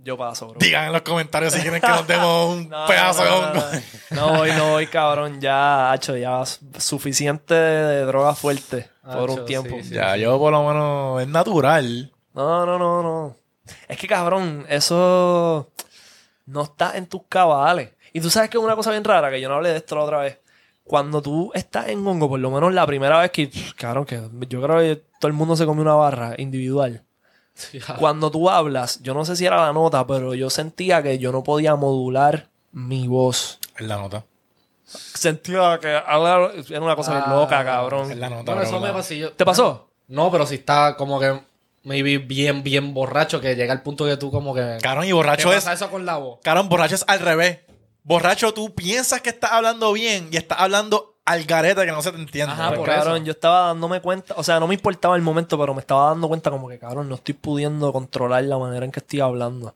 Yo 0.07 0.17
paso, 0.17 0.47
bro. 0.47 0.59
Digan 0.61 0.87
en 0.87 0.93
los 0.93 1.03
comentarios 1.03 1.53
si 1.53 1.61
quieren 1.61 1.81
que 1.81 1.89
nos 1.89 2.07
demos 2.07 2.55
un 2.55 2.69
No, 2.69 2.87
pedazo 2.87 3.25
no, 3.25 3.25
de 3.25 3.31
no, 3.31 3.37
hongo. 3.49 3.55
no, 3.61 3.73
no. 3.73 3.81
No 4.33 4.39
voy, 4.39 4.53
no 4.53 4.71
voy, 4.71 4.87
cabrón. 4.87 5.41
Ya, 5.41 5.91
hacho, 5.91 6.17
ya 6.17 6.45
suficiente 6.79 7.55
de 7.55 8.05
droga 8.05 8.35
fuerte 8.37 8.89
por 9.03 9.31
un 9.31 9.45
tiempo. 9.45 9.77
sí, 9.83 9.89
sí. 9.89 9.95
Ya, 9.95 10.17
yo 10.17 10.39
por 10.39 10.53
lo 10.53 10.63
menos, 10.65 11.23
es 11.23 11.29
natural. 11.29 12.13
No, 12.35 12.65
no, 12.65 12.79
no, 12.79 13.03
no. 13.03 13.37
Es 13.89 13.99
que, 13.99 14.07
cabrón, 14.07 14.65
eso 14.69 15.73
no 16.47 16.63
está 16.63 16.97
en 16.97 17.07
tus 17.09 17.23
cabales. 17.29 17.91
Y 18.13 18.21
tú 18.21 18.31
sabes 18.31 18.49
que 18.49 18.59
es 18.59 18.63
una 18.63 18.77
cosa 18.77 18.93
bien 18.93 19.03
rara, 19.03 19.29
que 19.29 19.41
yo 19.41 19.49
no 19.49 19.57
hablé 19.57 19.71
de 19.71 19.79
esto 19.79 19.97
la 19.97 20.03
otra 20.03 20.19
vez. 20.19 20.39
Cuando 20.85 21.21
tú 21.21 21.51
estás 21.53 21.89
en 21.89 22.07
hongo, 22.07 22.29
por 22.29 22.39
lo 22.39 22.49
menos 22.53 22.73
la 22.73 22.87
primera 22.87 23.19
vez 23.19 23.33
que, 23.33 23.51
cabrón, 23.77 24.05
que 24.05 24.23
yo 24.49 24.63
creo 24.63 24.79
que 24.79 25.03
todo 25.19 25.27
el 25.27 25.33
mundo 25.33 25.57
se 25.57 25.67
come 25.67 25.81
una 25.83 25.95
barra 25.95 26.35
individual. 26.39 27.03
Cuando 27.99 28.31
tú 28.31 28.51
hablas, 28.51 29.01
yo 29.03 29.15
no 29.15 29.25
sé 29.25 29.37
si 29.37 29.47
era 29.47 29.57
la 29.67 29.73
nota, 29.73 30.07
pero 30.07 30.35
yo 30.35 30.51
sentía 30.51 31.03
que 31.03 31.19
yo 31.19 31.33
no 31.33 31.43
podía 31.43 31.75
modular 31.77 32.49
mi 32.73 33.09
voz. 33.09 33.59
Es 33.77 33.87
la 33.87 33.97
nota. 33.97 34.25
Sentía 34.85 35.79
que 35.81 35.97
hablar 36.07 36.53
era 36.69 36.81
una 36.81 36.95
cosa 36.95 37.25
Ah, 37.27 37.35
loca, 37.35 37.65
cabrón. 37.65 38.11
Es 38.13 38.19
la 38.19 38.29
nota. 38.31 38.53
Bueno, 38.55 38.63
eso 38.63 38.79
me 38.81 38.93
pasó. 38.93 39.15
yo- 39.15 39.33
¿Te 39.33 39.45
pasó? 39.45 39.91
No, 40.09 40.31
pero 40.31 40.47
si 40.47 40.57
está 40.57 40.97
como 40.97 41.19
que 41.19 41.41
maybe 41.83 42.19
bien, 42.19 42.63
bien 42.63 42.95
borracho, 42.95 43.41
que 43.41 43.57
llega 43.57 43.73
al 43.73 43.83
punto 43.83 44.05
que 44.05 44.17
tú 44.17 44.31
como 44.31 44.55
que... 44.55 44.79
Cabrón, 44.83 45.05
y 45.05 45.09
¿Qué 45.09 45.13
borracho 45.15 45.49
es. 45.51 45.57
pasa 45.57 45.73
eso 45.73 45.91
con 45.91 46.07
la 46.07 46.17
voz? 46.19 46.39
Cabrón, 46.43 46.69
borracho 46.69 46.95
es 46.95 47.05
al 47.09 47.21
revés. 47.21 47.61
Borracho, 48.05 48.55
tú 48.55 48.75
piensas 48.75 49.21
que 49.21 49.31
estás 49.31 49.51
hablando 49.53 49.93
bien 49.93 50.29
y 50.31 50.37
estás 50.37 50.61
hablando 50.61 51.16
al 51.27 51.45
garete 51.45 51.85
que 51.85 51.93
no 51.93 52.01
se 52.03 52.13
te 52.13 52.19
entiende. 52.19 52.53
Ajá, 52.53 52.69
Pues, 52.69 52.79
por 52.81 52.89
cabrón, 52.89 53.17
eso. 53.17 53.25
yo 53.27 53.33
estaba 53.33 53.67
dándome 53.69 54.01
cuenta, 54.01 54.35
o 54.37 54.43
sea, 54.43 54.59
no 54.61 54.67
me 54.67 54.75
importaba 54.75 55.15
el 55.17 55.23
momento, 55.23 55.59
pero 55.59 55.75
me 55.75 55.81
estaba 55.81 56.09
dando 56.09 56.29
cuenta 56.29 56.51
como 56.51 56.69
que, 56.69 56.79
cabrón, 56.79 57.09
no 57.09 57.17
estoy 57.17 57.35
pudiendo 57.35 57.93
controlar 57.93 58.45
la 58.45 58.57
manera 58.59 58.85
en 58.85 58.93
que 58.93 59.01
estoy 59.01 59.21
hablando. 59.21 59.75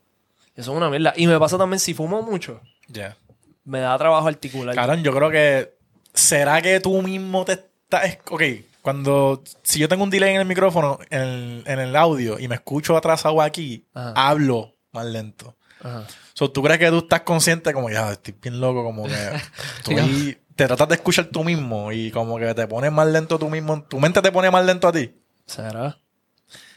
Eso 0.55 0.71
es 0.71 0.77
una 0.77 0.89
mierda. 0.89 1.13
Y 1.15 1.27
me 1.27 1.37
pasa 1.39 1.57
también 1.57 1.79
si 1.79 1.93
fumo 1.93 2.21
mucho, 2.23 2.59
Ya. 2.87 3.15
me 3.63 3.79
da 3.79 3.97
trabajo 3.97 4.27
articular. 4.27 4.73
Cabrón, 4.75 5.03
yo 5.03 5.13
creo 5.13 5.29
que. 5.29 5.73
¿Será 6.13 6.61
que 6.61 6.79
tú 6.81 7.01
mismo 7.01 7.45
te 7.45 7.53
estás. 7.53 8.17
Ok, 8.29 8.41
cuando. 8.81 9.41
Si 9.63 9.79
yo 9.79 9.87
tengo 9.87 10.03
un 10.03 10.09
delay 10.09 10.33
en 10.35 10.41
el 10.41 10.47
micrófono, 10.47 10.99
en 11.09 11.21
el, 11.21 11.63
en 11.65 11.79
el 11.79 11.95
audio, 11.95 12.37
y 12.39 12.47
me 12.49 12.55
escucho 12.55 12.97
atrasado 12.97 13.41
aquí, 13.41 13.85
Ajá. 13.93 14.13
hablo 14.15 14.75
más 14.91 15.05
lento. 15.05 15.55
Ajá. 15.81 16.05
So, 16.33 16.51
¿Tú 16.51 16.61
crees 16.63 16.79
que 16.79 16.89
tú 16.89 16.99
estás 16.99 17.21
consciente 17.21 17.71
como 17.73 17.89
ya, 17.89 18.11
estoy 18.11 18.35
bien 18.41 18.59
loco, 18.59 18.83
como 18.83 19.03
que 19.07 19.13
estoy- 19.83 20.37
te 20.55 20.67
tratas 20.67 20.89
de 20.89 20.95
escuchar 20.95 21.25
tú 21.25 21.43
mismo 21.43 21.91
y 21.91 22.11
como 22.11 22.37
que 22.37 22.53
te 22.53 22.67
pones 22.67 22.91
más 22.91 23.07
lento 23.07 23.39
tú 23.39 23.49
mismo, 23.49 23.83
tu 23.83 23.99
mente 23.99 24.21
te 24.21 24.31
pone 24.31 24.51
más 24.51 24.65
lento 24.65 24.87
a 24.87 24.91
ti? 24.91 25.13
¿Será? 25.45 25.97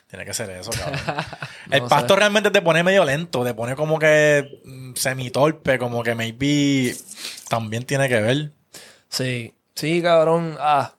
Tiene 0.09 0.25
que 0.25 0.35
ser 0.35 0.51
eso, 0.51 0.71
cabrón. 0.71 1.01
el 1.71 1.83
pasto 1.83 2.15
sé. 2.15 2.21
realmente 2.21 2.51
te 2.51 2.63
pone 2.63 2.85
medio 2.85 3.05
lento, 3.05 3.43
te 3.45 3.55
pone 3.55 3.75
como 3.75 3.99
que 3.99 4.61
mm, 4.65 4.95
semitorpe, 4.95 5.79
como 5.79 6.03
que 6.03 6.15
maybe 6.15 6.95
también 7.49 7.85
tiene 7.85 8.09
que 8.09 8.21
ver. 8.21 8.53
Sí, 9.09 9.55
sí, 9.75 10.03
cabrón. 10.03 10.57
Ah, 10.61 10.93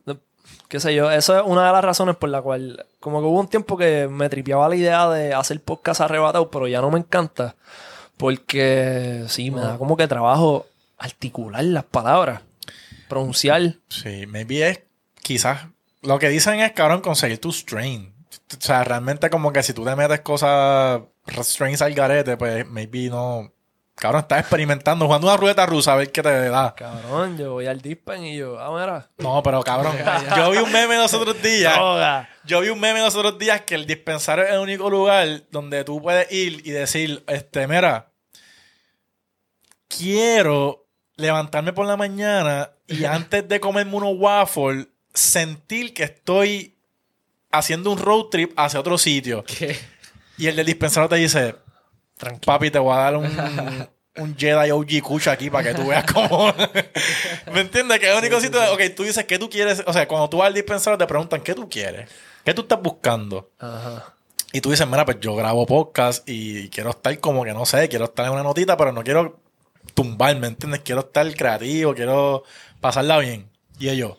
qué 0.68 0.80
sé 0.80 0.94
yo. 0.94 1.12
Eso 1.12 1.38
es 1.38 1.44
una 1.46 1.68
de 1.68 1.72
las 1.72 1.86
razones 1.86 2.18
por 2.18 2.30
la 2.30 2.42
cual, 2.42 2.86
como 3.00 3.22
que 3.22 3.28
hubo 3.28 3.40
un 3.40 3.48
tiempo 3.48 3.78
que 3.78 4.08
me 4.10 4.28
tripeaba 4.28 4.68
la 4.68 4.76
idea 4.76 5.08
de 5.10 5.34
hacer 5.34 5.62
podcast 5.62 6.02
arrebatado, 6.02 6.50
pero 6.50 6.68
ya 6.68 6.82
no 6.82 6.92
me 6.92 7.00
encanta. 7.00 7.56
Porque 8.18 9.26
sí, 9.28 9.52
me 9.52 9.62
da 9.62 9.78
como 9.78 9.96
que 9.96 10.08
trabajo 10.08 10.66
articular 10.98 11.64
las 11.64 11.84
palabras, 11.84 12.42
pronunciar. 13.08 13.76
Sí, 13.90 14.26
maybe 14.28 14.70
es 14.70 14.82
quizás 15.22 15.68
lo 16.06 16.20
que 16.20 16.30
dicen 16.30 16.60
es, 16.60 16.72
cabrón, 16.72 17.02
conseguir 17.02 17.40
tu 17.40 17.52
strain. 17.52 18.14
O 18.32 18.62
sea, 18.62 18.84
realmente 18.84 19.30
como 19.30 19.52
que 19.52 19.64
si 19.64 19.74
tú 19.74 19.84
te 19.84 19.96
metes 19.96 20.22
cosas, 20.22 21.02
strains 21.42 21.82
al 21.82 21.94
garete, 21.94 22.38
pues 22.38 22.66
maybe 22.68 23.10
no... 23.10 23.52
Cabrón, 23.96 24.22
estás 24.22 24.42
experimentando, 24.42 25.06
jugando 25.06 25.28
una 25.28 25.38
ruleta 25.38 25.66
rusa 25.66 25.94
a 25.94 25.96
ver 25.96 26.12
qué 26.12 26.22
te 26.22 26.50
da. 26.50 26.76
Cabrón, 26.76 27.38
yo 27.38 27.54
voy 27.54 27.66
al 27.66 27.80
dispen 27.80 28.26
y 28.26 28.36
yo, 28.36 28.60
ah, 28.60 28.70
mira. 28.78 29.10
No, 29.20 29.42
pero 29.42 29.64
cabrón, 29.64 29.96
yo 30.36 30.52
vi 30.52 30.58
un 30.58 30.70
meme 30.70 30.98
los 30.98 31.14
otros 31.14 31.42
días. 31.42 31.80
Yo 32.44 32.60
vi 32.60 32.70
un 32.70 32.80
meme 32.80 33.00
los 33.00 33.16
otros 33.16 33.40
días 33.40 33.62
que 33.62 33.74
el 33.74 33.86
dispensario 33.86 34.44
es 34.44 34.52
el 34.52 34.60
único 34.60 34.90
lugar 34.90 35.44
donde 35.50 35.86
tú 35.86 36.02
puedes 36.02 36.30
ir 36.30 36.62
y 36.68 36.72
decir, 36.72 37.24
este, 37.28 37.68
mira, 37.68 38.12
quiero 39.88 40.85
levantarme 41.18 41.74
por 41.74 41.86
la 41.86 41.98
mañana 41.98 42.72
y 42.88 43.06
antes 43.06 43.48
de 43.48 43.60
comerme 43.60 43.96
unos 43.96 44.14
waffles, 44.18 44.88
sentir 45.14 45.94
que 45.94 46.04
estoy 46.04 46.78
haciendo 47.52 47.92
un 47.92 48.00
road 48.00 48.26
trip 48.26 48.54
hacia 48.58 48.80
otro 48.80 48.98
sitio. 48.98 49.44
¿Qué? 49.46 49.78
Y 50.38 50.48
el 50.48 50.56
del 50.56 50.66
dispensario 50.66 51.08
te 51.08 51.16
dice, 51.16 51.56
Tranquilo. 52.18 52.46
papi, 52.46 52.72
te 52.72 52.80
voy 52.80 52.94
a 52.94 52.98
dar 53.00 53.16
un, 53.16 53.26
un 54.18 54.38
Jedi 54.38 54.72
OG 54.72 55.02
Kush 55.02 55.30
aquí 55.30 55.50
para 55.50 55.70
que 55.70 55.74
tú 55.74 55.88
veas 55.88 56.06
cómo... 56.12 56.54
¿Me 57.54 57.62
entiendes? 57.62 58.00
Que 58.00 58.08
es 58.08 58.12
el 58.12 58.20
único 58.20 58.40
sitio... 58.42 58.60
Ok, 58.74 58.82
tú 58.96 59.04
dices, 59.04 59.24
¿qué 59.26 59.40
tú 59.40 59.50
quieres? 59.50 59.84
O 59.86 59.94
sea, 59.94 60.08
cuando 60.08 60.30
tú 60.30 60.38
vas 60.38 60.48
al 60.48 60.54
dispensario 60.54 60.98
te 60.98 61.08
preguntan, 61.08 61.42
¿qué 61.42 61.54
tú 61.54 61.70
quieres? 61.70 62.10
¿Qué 62.44 62.54
tú 62.54 62.64
estás 62.64 62.82
buscando? 62.82 63.52
Ajá. 63.60 64.14
Y 64.52 64.62
tú 64.62 64.72
dices, 64.72 64.88
mira, 64.88 65.04
pues 65.04 65.20
yo 65.20 65.36
grabo 65.36 65.66
podcast 65.66 66.28
y 66.30 66.70
quiero 66.70 66.92
estar 66.92 67.18
como 67.20 67.44
que, 67.44 67.54
no 67.54 67.66
sé, 67.66 67.90
quiero 67.90 68.06
estar 68.06 68.26
en 68.26 68.34
una 68.34 68.44
notita, 68.44 68.78
pero 68.78 68.92
no 68.92 69.04
quiero 69.04 69.40
tumbar, 69.94 70.38
¿me 70.40 70.48
entiendes? 70.48 70.82
Quiero 70.82 71.02
estar 71.02 71.32
creativo, 71.36 71.94
quiero 71.94 72.44
pasarla 72.82 73.18
bien. 73.20 73.50
Y 73.80 73.90
ellos, 73.90 74.18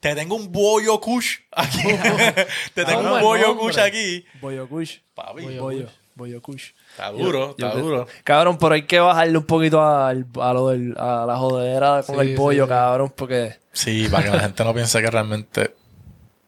te 0.00 0.14
tengo 0.14 0.36
un 0.36 0.50
bollo 0.52 1.00
kush 1.00 1.36
aquí. 1.52 1.82
te 2.74 2.84
tengo 2.84 3.14
un 3.14 3.20
bollo 3.20 3.48
nombre. 3.48 3.66
kush 3.66 3.78
aquí. 3.78 4.24
Boyo 4.40 4.68
Kush. 4.68 4.98
Papi, 5.14 5.42
Bollo 5.42 5.62
Bollo. 5.62 5.88
Bollo 6.14 6.42
Kush. 6.42 6.70
está 6.90 7.10
duro, 7.12 7.54
Yo- 7.56 7.66
está 7.66 7.78
yo- 7.78 7.80
duro. 7.84 8.06
Cabrón, 8.24 8.58
pero 8.58 8.74
hay 8.74 8.82
que 8.86 8.98
bajarle 8.98 9.38
un 9.38 9.44
poquito 9.46 9.80
al- 9.80 10.26
a, 10.40 10.52
lo 10.52 10.68
del, 10.70 10.96
a 10.98 11.24
la 11.24 11.36
jodera 11.36 12.02
con 12.04 12.16
Sí, 12.16 12.20
el 12.22 12.34
pollo, 12.34 12.64
sí. 12.64 12.68
cabrón, 12.68 13.12
porque... 13.16 13.56
Sí, 13.72 14.08
para 14.10 14.24
que 14.24 14.30
la 14.30 14.40
gente 14.40 14.64
no 14.64 14.74
piense 14.74 15.00
que 15.00 15.10
realmente 15.12 15.74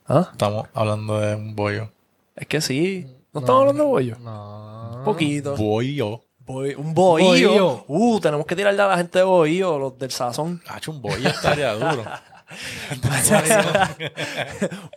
¿Ah? 0.09 0.29
estamos 0.33 0.67
hablando 0.75 1.21
de 1.21 1.37
un 1.37 1.55
bollo. 1.55 1.93
Es 2.35 2.49
que 2.49 2.61
sí. 2.61 3.07
¿No, 3.33 3.41
estamos 3.41 3.61
hablando 3.61 3.85
de 3.85 3.89
bollo? 3.91 4.17
No. 4.19 4.97
Un 4.99 5.05
poquito. 5.05 5.57
Bollo. 5.57 6.25
Boy- 6.53 6.75
un 6.75 6.95
bohío. 6.95 7.49
Bohío. 7.51 7.85
Uh, 7.89 8.21
tenemos 8.21 8.47
que 8.47 8.57
tirarle 8.57 8.83
a 8.83 8.87
la 8.89 8.97
gente 8.97 9.19
de 9.19 9.25
bohío, 9.25 9.79
los 9.79 9.99
del 9.99 10.11
sazón. 10.11 10.63
Hacho, 10.69 10.91
un 10.91 11.03
bollo 11.03 11.29
estaría 11.29 11.73
duro. 11.75 12.05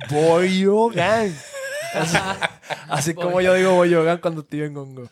Bohío 0.09 0.89
gang. 0.89 1.31
Así, 1.93 2.17
así 2.89 3.13
como 3.13 3.39
yo 3.41 3.53
digo 3.53 3.75
bohío 3.75 4.03
gang 4.03 4.19
cuando 4.19 4.41
estoy 4.41 4.63
en 4.63 4.73
Congo. 4.73 5.03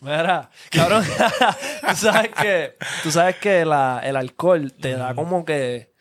Mira, 0.00 0.48
cabrón, 0.70 1.04
tú 1.90 1.96
sabes 1.96 2.30
que, 2.40 2.76
tú 3.02 3.10
sabes 3.10 3.36
que 3.36 3.64
la- 3.64 4.00
el 4.04 4.14
alcohol 4.16 4.72
te 4.72 4.92
da 4.94 5.14
como 5.16 5.44
que, 5.44 5.92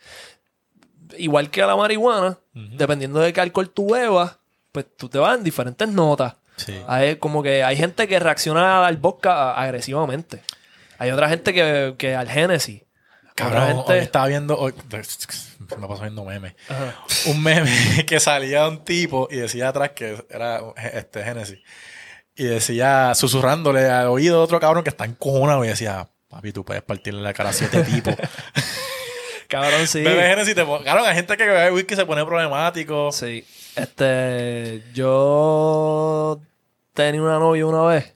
igual 1.18 1.50
que 1.50 1.62
la 1.62 1.76
marihuana, 1.76 2.38
dependiendo 2.54 3.20
de 3.20 3.34
qué 3.34 3.42
alcohol 3.42 3.70
tú 3.72 3.94
bebas, 3.94 4.38
pues 4.72 4.86
tú 4.96 5.10
te 5.10 5.18
vas 5.18 5.36
en 5.38 5.44
diferentes 5.44 5.88
notas. 5.90 6.36
Sí. 6.58 6.82
Hay, 6.88 7.16
como 7.18 7.42
que 7.44 7.64
hay 7.64 7.78
gente 7.78 8.08
que 8.08 8.20
reacciona 8.20 8.86
al 8.86 8.98
vodka 8.98 9.54
agresivamente. 9.54 10.42
Hay 10.98 11.12
otra 11.12 11.30
gente 11.30 11.54
que, 11.54 11.96
que 11.98 12.16
al 12.16 12.28
Génesis. 12.30 12.82
Cabrón, 13.36 13.68
gente- 13.68 13.94
hoy 13.94 14.00
estaba 14.00 14.28
viendo. 14.28 14.58
hoy- 14.58 14.74
me 15.78 15.88
pasó 15.88 16.02
viendo 16.02 16.26
memes. 16.26 16.56
Ajá. 16.68 16.96
Un 17.28 17.44
meme 17.44 17.72
que 18.08 18.20
salía 18.20 18.68
un 18.68 18.84
tipo 18.84 19.28
y 19.30 19.36
decía 19.38 19.70
atrás 19.70 19.92
que 19.92 20.24
era 20.30 20.60
este 20.94 21.24
Genesis. 21.24 21.60
Y 22.36 22.46
decía, 22.46 23.14
susurrándole 23.16 23.90
al 23.90 24.08
oído 24.08 24.38
de 24.38 24.44
otro 24.44 24.60
cabrón 24.60 24.84
que 24.84 24.90
está 24.90 25.06
encojonado. 25.06 25.64
Y 25.66 25.68
decía, 25.68 26.10
papi, 26.30 26.52
tú 26.52 26.66
puedes 26.66 26.82
partirle 26.84 27.22
la 27.22 27.34
cara 27.34 27.50
a 27.50 27.54
siete 27.54 27.84
tipos. 27.84 28.16
Cabrón, 29.48 29.88
sí. 29.88 30.02
Bebe 30.02 30.44
te 30.54 30.66
Cabrón, 30.66 31.06
hay 31.08 31.16
gente 31.16 31.38
que 31.38 31.46
bebe 31.46 31.72
whisky 31.72 31.96
se 31.96 32.06
pone 32.06 32.26
problemático. 32.26 33.12
Sí. 33.12 33.46
Este. 33.78 34.84
Yo 34.94 36.40
tenía 36.94 37.22
una 37.22 37.40
novia 37.40 37.66
una 37.66 37.84
vez 37.84 38.14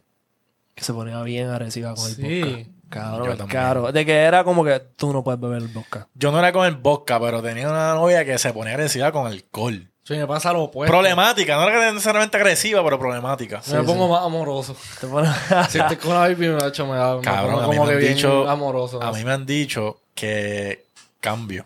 que 0.75 0.83
se 0.83 0.93
ponía 0.93 1.21
bien 1.23 1.49
agresiva 1.49 1.93
con 1.95 2.05
el 2.07 2.15
Sí. 2.15 2.41
vodka. 2.41 2.69
Cabrón, 2.89 3.39
el 3.41 3.47
caro. 3.47 3.91
De 3.93 4.05
que 4.05 4.13
era 4.13 4.43
como 4.43 4.65
que 4.65 4.79
tú 4.97 5.13
no 5.13 5.23
puedes 5.23 5.39
beber 5.39 5.61
el 5.61 5.69
vodka. 5.69 6.07
Yo 6.13 6.31
no 6.31 6.39
era 6.39 6.51
con 6.51 6.65
el 6.65 6.75
vodka, 6.75 7.19
pero 7.21 7.41
tenía 7.41 7.69
una 7.69 7.93
novia 7.93 8.25
que 8.25 8.37
se 8.37 8.51
ponía 8.51 8.73
agresiva 8.73 9.11
con 9.13 9.27
alcohol. 9.27 9.87
Sí, 10.03 10.15
me 10.17 10.27
pasa 10.27 10.51
lo 10.51 10.63
opuesto. 10.63 10.91
Problemática, 10.91 11.55
no 11.55 11.69
era 11.69 11.91
necesariamente 11.91 12.35
agresiva, 12.35 12.83
pero 12.83 12.99
problemática. 12.99 13.61
me 13.71 13.83
pongo 13.83 14.09
más 14.09 14.25
amoroso. 14.25 14.75
Te 14.99 15.07
pones- 15.07 15.29
Si 15.69 15.79
estoy 15.79 15.95
con 15.97 16.11
una 16.11 16.21
baby, 16.21 16.49
me 16.49 16.61
ha 16.63 16.67
hecho, 16.67 16.85
me 16.85 16.97
da 16.97 17.15
me 17.15 17.21
Cabrón, 17.21 17.69
mí 17.69 17.77
como 17.77 17.83
me 17.83 17.87
que 17.91 17.93
han 17.93 17.99
bien 17.99 18.15
dicho- 18.15 18.49
amoroso. 18.49 19.01
A 19.01 19.11
mí 19.13 19.23
me 19.23 19.31
han 19.31 19.45
dicho 19.45 20.01
que 20.15 20.85
cambio. 21.21 21.65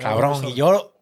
Cabrón, 0.00 0.48
y 0.48 0.54
yo 0.54 0.94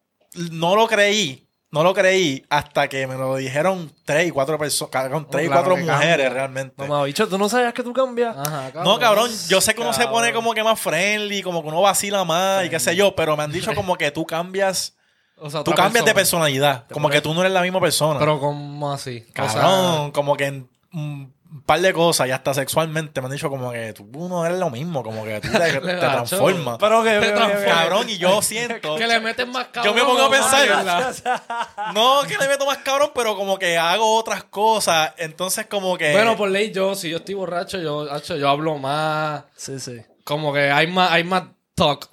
no 0.51 0.75
lo 0.75 0.85
creí. 0.87 1.47
No 1.73 1.83
lo 1.83 1.93
creí 1.93 2.45
hasta 2.49 2.87
que 2.87 3.07
me 3.07 3.15
lo 3.15 3.35
dijeron 3.35 3.91
tres 4.05 4.27
y 4.27 4.31
cuatro 4.31 4.59
personas, 4.59 4.91
cabrón, 4.91 5.27
tres 5.29 5.45
y 5.45 5.47
claro 5.47 5.63
cuatro 5.63 5.75
que 5.75 5.91
mujeres 5.91 6.07
cambia. 6.09 6.29
realmente. 6.29 6.75
Mamá, 6.87 7.03
bicho, 7.03 7.27
tú 7.27 7.37
no 7.39 7.49
sabías 7.49 7.73
que 7.73 7.81
tú 7.81 7.91
cambias. 7.93 8.37
Ajá, 8.37 8.71
No, 8.83 8.99
cabrón, 8.99 9.31
yo 9.47 9.59
sé 9.59 9.73
que 9.73 9.81
uno 9.81 9.91
se 9.91 10.07
pone 10.07 10.31
como 10.33 10.53
que 10.53 10.63
más 10.63 10.79
friendly, 10.79 11.41
como 11.41 11.63
que 11.63 11.69
uno 11.69 11.81
vacila 11.81 12.23
más 12.23 12.65
y 12.65 12.69
qué 12.69 12.79
sé 12.79 12.95
yo, 12.95 13.15
pero 13.15 13.35
me 13.35 13.41
han 13.43 13.51
dicho 13.51 13.73
como 13.73 13.97
que 13.97 14.11
tú 14.11 14.23
cambias, 14.25 14.95
O 15.35 15.49
sea, 15.49 15.63
tú 15.63 15.71
cambias 15.71 16.05
de 16.05 16.13
persona. 16.13 16.43
personalidad, 16.45 16.85
como 16.93 17.09
que 17.09 17.19
tú 17.19 17.33
no 17.33 17.41
eres 17.41 17.51
la 17.51 17.61
misma 17.63 17.81
persona. 17.81 18.19
Pero 18.19 18.39
como 18.39 18.91
así. 18.93 19.25
O 19.37 19.49
sea, 19.49 19.61
Cabrón, 19.61 20.11
como 20.11 20.37
que 20.37 20.45
en 20.45 20.69
un 20.93 21.33
par 21.65 21.79
de 21.79 21.93
cosas 21.93 22.27
y 22.27 22.31
hasta 22.31 22.53
sexualmente 22.53 23.21
me 23.21 23.27
han 23.27 23.31
dicho 23.31 23.49
como 23.49 23.71
que 23.71 23.93
tú 23.93 24.05
no 24.27 24.45
eres 24.45 24.59
lo 24.59 24.69
mismo, 24.69 25.03
como 25.03 25.23
que 25.23 25.39
tú 25.39 25.49
te, 25.49 25.59
te 25.79 25.95
transformas. 25.97 26.77
Pero 26.79 27.03
que. 27.03 27.19
Te 27.19 27.31
transformas. 27.31 27.75
Cabrón, 27.75 28.09
y 28.09 28.17
yo 28.17 28.41
siento... 28.41 28.95
que 28.95 29.07
le 29.07 29.19
meten 29.19 29.49
más 29.51 29.67
cabrón. 29.67 29.95
Yo 29.95 29.99
me 29.99 30.05
pongo 30.05 30.23
a 30.23 30.29
pensar. 30.29 31.43
No, 31.93 32.21
que 32.27 32.37
le 32.37 32.47
meto 32.47 32.65
más 32.65 32.77
cabrón, 32.79 33.11
pero 33.13 33.35
como 33.35 33.57
que 33.57 33.77
hago 33.77 34.15
otras 34.15 34.43
cosas. 34.43 35.13
Entonces, 35.17 35.67
como 35.67 35.97
que. 35.97 36.11
Bueno, 36.11 36.35
por 36.35 36.49
ley, 36.49 36.71
yo, 36.71 36.95
si 36.95 37.09
yo 37.09 37.17
estoy 37.17 37.35
borracho, 37.35 37.79
yo, 37.79 38.11
hacho, 38.11 38.35
yo 38.35 38.49
hablo 38.49 38.77
más. 38.77 39.43
Sí, 39.55 39.79
sí. 39.79 40.01
Como 40.23 40.53
que 40.53 40.71
hay 40.71 40.87
más, 40.87 41.11
hay 41.11 41.23
más 41.23 41.43
talk. 41.75 42.09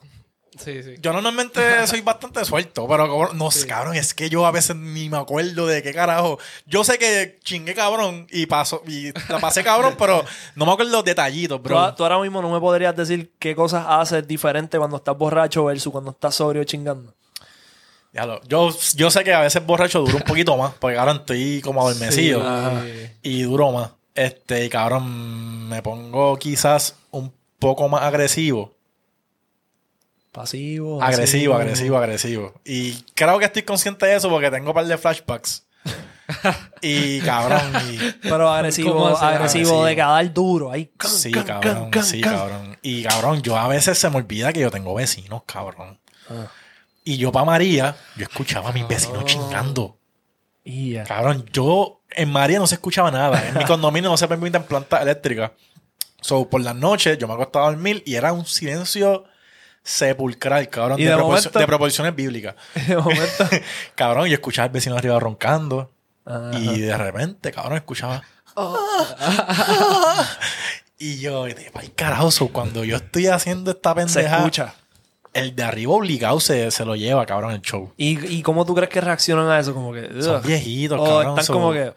Sí, 0.63 0.83
sí. 0.83 0.95
Yo 1.01 1.13
normalmente 1.13 1.61
soy 1.87 2.01
bastante 2.03 2.45
suelto, 2.45 2.87
pero 2.89 3.09
como- 3.09 3.33
no, 3.33 3.49
cabrón, 3.67 3.95
es 3.97 4.13
que 4.15 4.29
yo 4.29 4.45
a 4.47 4.51
veces 4.51 4.77
ni 4.77 5.09
me 5.09 5.17
acuerdo 5.19 5.67
de 5.67 5.83
qué 5.83 5.93
carajo. 5.93 6.39
Yo 6.67 6.85
sé 6.85 6.99
que 6.99 7.39
chingué 7.43 7.75
cabrón 7.75 8.27
y 8.31 8.47
paso, 8.47 8.83
y 8.87 9.13
la 9.31 9.39
pasé 9.41 9.63
cabrón, 9.65 9.95
pero 9.99 10.25
no 10.55 10.67
me 10.67 10.73
acuerdo 10.73 10.93
los 10.93 11.05
detallitos, 11.05 11.59
Tú, 11.63 11.69
bro. 11.69 11.95
tú 11.95 12.03
ahora 12.03 12.19
mismo 12.21 12.43
no 12.43 12.51
me 12.51 12.61
podrías 12.61 12.95
decir 12.95 13.33
qué 13.39 13.55
cosas 13.55 13.85
haces 13.89 14.27
diferente 14.29 14.79
cuando 14.79 14.97
estás 14.99 15.17
borracho 15.17 15.65
versus 15.65 15.91
cuando 15.93 16.11
estás 16.11 16.35
sobrio 16.35 16.65
chingando. 16.65 17.15
Ya 18.13 18.27
lo- 18.27 18.43
yo, 18.43 18.71
yo 18.97 19.11
sé 19.11 19.23
que 19.23 19.33
a 19.33 19.41
veces 19.41 19.65
borracho 19.65 20.01
duro 20.01 20.17
un 20.17 20.23
poquito 20.25 20.57
más, 20.57 20.73
porque 20.81 20.99
ahora 20.99 21.13
estoy 21.13 21.61
como 21.63 21.81
adormecido. 21.87 22.43
Sí. 22.43 23.11
y 23.23 23.43
duro 23.43 23.71
más. 23.73 23.91
Este, 24.15 24.65
y 24.65 24.69
cabrón, 24.69 25.69
me 25.69 25.81
pongo 25.83 26.37
quizás 26.37 26.97
un 27.13 27.33
poco 27.61 27.89
más 27.89 28.03
agresivo. 28.03 28.75
Pasivo. 30.33 31.03
Agresivo, 31.03 31.55
agresivo, 31.55 31.99
agresivo. 31.99 32.61
Y 32.65 33.03
creo 33.15 33.39
que 33.39 33.47
estoy 33.47 33.63
consciente 33.63 34.07
de 34.07 34.17
eso 34.17 34.29
porque 34.31 34.51
tengo 34.51 34.69
un 34.69 34.75
par 34.75 34.87
de 34.87 34.97
flashbacks. 34.97 35.67
y 36.81 37.21
cabrón, 37.21 37.73
y. 37.91 37.99
Pero 38.23 38.49
agresivo, 38.49 39.09
agresivo, 39.09 39.27
Agresivo. 39.27 39.85
de 39.85 39.97
cada 39.97 40.23
duro. 40.25 40.71
Ahí, 40.71 40.91
Sí, 41.05 41.33
can, 41.33 41.45
cabrón, 41.45 41.91
can, 41.91 42.05
sí, 42.05 42.21
can. 42.21 42.35
cabrón. 42.37 42.79
Y 42.83 43.03
cabrón, 43.03 43.43
yo 43.43 43.57
a 43.59 43.67
veces 43.67 43.99
se 43.99 44.09
me 44.11 44.17
olvida 44.17 44.53
que 44.53 44.61
yo 44.61 44.71
tengo 44.71 44.95
vecinos, 44.95 45.43
cabrón. 45.47 45.99
Ah. 46.29 46.47
Y 47.03 47.17
yo 47.17 47.33
para 47.33 47.45
María, 47.47 47.97
yo 48.17 48.23
escuchaba 48.25 48.71
a 48.71 48.73
mis 48.73 48.87
vecinos 48.87 49.25
chingando. 49.25 49.99
Y 50.63 50.93
ya. 50.93 51.05
Cabrón, 51.05 51.45
yo 51.53 52.03
en 52.11 52.31
María 52.31 52.59
no 52.61 52.67
se 52.69 52.77
escuchaba 52.77 53.11
nada. 53.11 53.49
En 53.49 53.59
mi 53.59 53.65
condominio 53.65 54.11
no 54.11 54.17
se 54.17 54.29
permiten 54.29 54.63
plantas 54.63 55.03
eléctricas. 55.03 55.51
So, 56.21 56.49
por 56.49 56.61
las 56.61 56.77
noches 56.77 57.19
yo 57.19 57.27
me 57.27 57.35
acostaba 57.35 57.67
a 57.67 57.71
dormir 57.71 58.03
y 58.07 58.15
era 58.15 58.33
un 58.33 58.45
silencio 58.47 59.25
sepulcral, 59.83 60.69
cabrón, 60.69 60.99
Y 61.01 61.05
de, 61.05 61.11
de 61.11 61.17
de 61.17 61.67
proporciones 61.67 62.15
bíblicas. 62.15 62.55
De 62.87 62.97
momento. 62.97 63.49
Cabrón, 63.95 64.27
yo 64.29 64.35
escuchaba 64.35 64.67
al 64.67 64.73
vecino 64.73 64.97
arriba 64.97 65.19
roncando. 65.19 65.91
Ajá. 66.25 66.51
Y 66.59 66.81
de 66.81 66.97
repente, 66.97 67.51
cabrón, 67.51 67.77
escuchaba. 67.79 68.23
y 70.99 71.19
yo, 71.19 71.45
ay, 71.45 71.89
carajo, 71.97 72.31
cuando 72.53 72.85
yo 72.85 72.97
estoy 72.97 73.27
haciendo 73.29 73.71
esta 73.71 73.91
Se 73.91 73.95
pendeja, 73.97 74.37
escucha. 74.39 74.75
el 75.33 75.57
de 75.57 75.63
arriba 75.63 75.93
obligado 75.95 76.41
se, 76.41 76.71
se 76.71 76.85
lo 76.85 76.95
lleva, 76.97 77.25
cabrón, 77.27 77.53
el 77.53 77.63
show. 77.63 77.93
¿Y, 77.97 78.25
¿Y 78.27 78.43
cómo 78.43 78.65
tú 78.67 78.75
crees 78.75 78.91
que 78.91 79.01
reaccionan 79.01 79.49
a 79.51 79.59
eso? 79.59 79.73
Como 79.75 79.93
que. 79.93 80.09
Son 80.23 80.43
viejitos, 80.43 81.01
cabrón. 81.01 81.29
están 81.31 81.45
so- 81.45 81.53
como 81.55 81.73
que. 81.73 81.93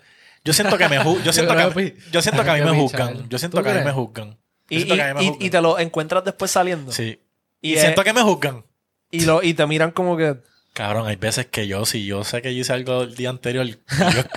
Yo 0.46 0.52
siento 0.52 0.78
que 0.78 0.90
me 0.90 0.98
yo 0.98 1.32
siento 1.32 1.56
que, 1.56 1.96
yo 2.12 2.22
siento 2.22 2.44
que 2.44 2.50
a 2.50 2.54
mí 2.56 2.62
me 2.62 2.72
juzgan. 2.78 3.30
Yo 3.30 3.38
siento 3.38 3.58
¿Tú 3.58 3.64
que 3.64 3.70
a 3.72 3.74
mí 3.76 3.82
me 3.86 3.92
juzgan. 3.94 4.32
Yo 4.70 4.80
Y, 4.80 4.84
y- 4.84 5.26
y- 5.40 5.46
y 5.46 5.50
te 5.50 5.62
lo 5.62 5.80
encuentras 5.80 6.24
después 6.26 6.52
saliendo. 6.52 6.92
Sí. 6.92 7.20
Y, 7.64 7.74
Y, 7.74 7.80
siento 7.80 8.04
que 8.04 8.14
me 8.14 8.22
juzgan. 8.22 8.64
y, 9.10 9.26
lo, 9.26 9.42
y 9.42 9.54
te 9.56 9.66
miran 9.66 9.90
como 9.92 10.16
que. 10.18 10.36
Cabrón, 10.74 11.08
hay 11.08 11.16
veces 11.18 11.46
que 11.46 11.68
yo, 11.68 11.86
si 11.86 12.04
yo 12.06 12.24
sé 12.24 12.42
que 12.42 12.54
yo 12.54 12.62
hice 12.62 12.74
algo 12.74 13.04
el 13.04 13.14
día 13.16 13.30
anterior 13.30 13.64
y 13.66 13.72
yo, 13.74 13.78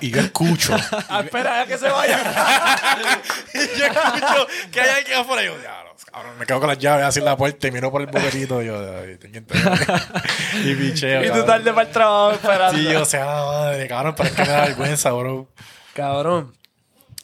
y 0.02 0.10
yo 0.10 0.20
escucho. 0.20 0.76
Ah, 1.08 1.20
espera 1.24 1.62
a 1.62 1.66
que 1.66 1.76
se 1.78 1.88
vaya. 1.88 2.18
y 3.54 3.78
yo 3.78 3.86
escucho 3.86 4.46
que 4.70 4.80
hay 4.80 4.90
alguien 5.00 5.18
afuera 5.18 5.42
y 5.42 5.46
yo, 5.46 5.58
"Diablos, 5.58 6.04
cabrón, 6.04 6.38
me 6.38 6.44
quedo 6.46 6.60
con 6.60 6.68
las 6.68 6.78
llaves 6.78 7.06
así 7.06 7.18
en 7.20 7.24
la 7.24 7.36
puerta 7.38 7.66
y 7.68 7.70
miro 7.72 7.90
por 7.90 8.02
el 8.02 8.06
buquerito 8.08 8.62
y 8.62 8.66
yo, 8.66 8.76
y 10.64 10.74
picheo. 10.74 11.24
y 11.24 11.30
tú 11.30 11.44
tarde 11.44 11.72
para 11.72 11.86
el 11.88 11.92
trabajo 11.92 12.32
esperando. 12.32 12.78
Sí, 12.78 12.84
yo, 12.84 13.02
o 13.02 13.04
sea, 13.06 13.24
madre, 13.24 13.88
cabrón, 13.88 14.14
es 14.18 14.30
que 14.32 14.42
me 14.42 14.48
da 14.48 14.60
vergüenza, 14.66 15.12
bro. 15.12 15.48
Cabrón, 15.94 16.52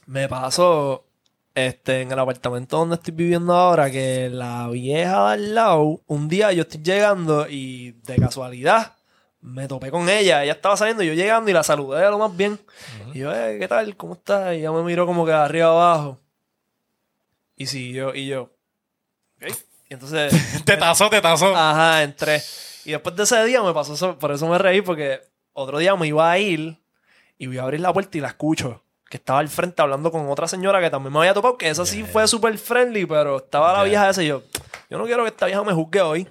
me 0.07 0.27
pasó 0.29 1.05
este, 1.55 2.03
en 2.03 2.13
el 2.13 2.19
apartamento 2.19 2.79
donde 2.79 2.95
estoy 2.97 3.15
viviendo 3.15 3.55
ahora 3.55 3.91
que 3.91 4.29
la 4.31 4.69
vieja 4.69 5.27
de 5.29 5.33
al 5.35 5.55
lado, 5.55 6.01
un 6.07 6.29
día 6.29 6.53
yo 6.53 6.63
estoy 6.63 6.83
llegando 6.83 7.47
y 7.49 7.93
de 8.05 8.17
casualidad 8.17 8.97
me 9.43 9.67
topé 9.69 9.91
con 9.91 10.09
ella. 10.09 10.45
Ella 10.45 10.53
estaba 10.53 10.77
saliendo, 10.77 11.03
yo 11.03 11.15
llegando 11.15 11.51
y 11.51 11.53
la 11.53 11.63
saludé 11.63 12.05
de 12.05 12.11
lo 12.11 12.19
más 12.19 12.35
bien. 12.37 12.59
Y 13.13 13.19
yo, 13.19 13.35
eh, 13.35 13.59
¿qué 13.59 13.69
tal? 13.69 13.97
¿Cómo 13.97 14.15
estás? 14.15 14.55
Y 14.55 14.59
ella 14.59 14.71
me 14.73 14.83
miró 14.83 15.05
como 15.05 15.25
que 15.25 15.33
de 15.33 15.37
arriba 15.37 15.67
abajo. 15.67 16.21
Y 17.57 17.67
siguió, 17.67 18.15
y 18.15 18.29
yo. 18.29 18.43
"Ok". 19.37 19.49
Y 19.91 19.95
entonces. 19.95 20.33
Te 20.65 20.77
tazo, 20.77 21.11
te 21.11 21.21
tazo. 21.21 21.55
Ajá, 21.55 22.03
entré. 22.03 22.41
Y 22.85 22.93
después 22.93 23.15
de 23.15 23.25
ese 23.25 23.45
día 23.45 23.63
me 23.63 23.75
pasó 23.75 23.95
eso, 23.95 24.19
por 24.19 24.33
eso 24.33 24.49
me 24.49 24.59
reí, 24.59 24.81
porque 24.81 25.21
otro 25.53 25.79
día 25.79 25.95
me 25.97 26.07
iba 26.07 26.31
a 26.31 26.39
ir 26.39 26.79
y 27.37 27.47
voy 27.49 27.59
a 27.59 27.63
abrir 27.65 27.81
la 27.81 27.93
puerta 27.93 28.17
y 28.17 28.21
la 28.21 28.29
escucho. 28.29 28.83
Que 29.13 29.19
estaba 29.19 29.41
al 29.41 29.51
frente 29.51 29.83
hablando 29.83 30.11
con 30.11 30.27
otra 30.31 30.49
señora 30.49 30.81
que 30.81 30.89
también 30.89 31.13
me 31.13 31.19
había 31.19 31.35
topado, 31.35 31.59
que 31.59 31.69
esa 31.69 31.85
sí 31.85 32.03
fue 32.03 32.27
súper 32.27 32.57
friendly, 32.57 33.05
pero 33.05 33.37
estaba 33.37 33.75
la 33.75 33.85
vieja 33.85 34.09
esa 34.09 34.23
y 34.23 34.29
yo, 34.29 34.43
yo 34.89 34.97
no 34.97 35.05
quiero 35.05 35.23
que 35.25 35.29
esta 35.29 35.45
vieja 35.45 35.63
me 35.63 35.75
juzgue 35.75 36.01
hoy. 36.01 36.29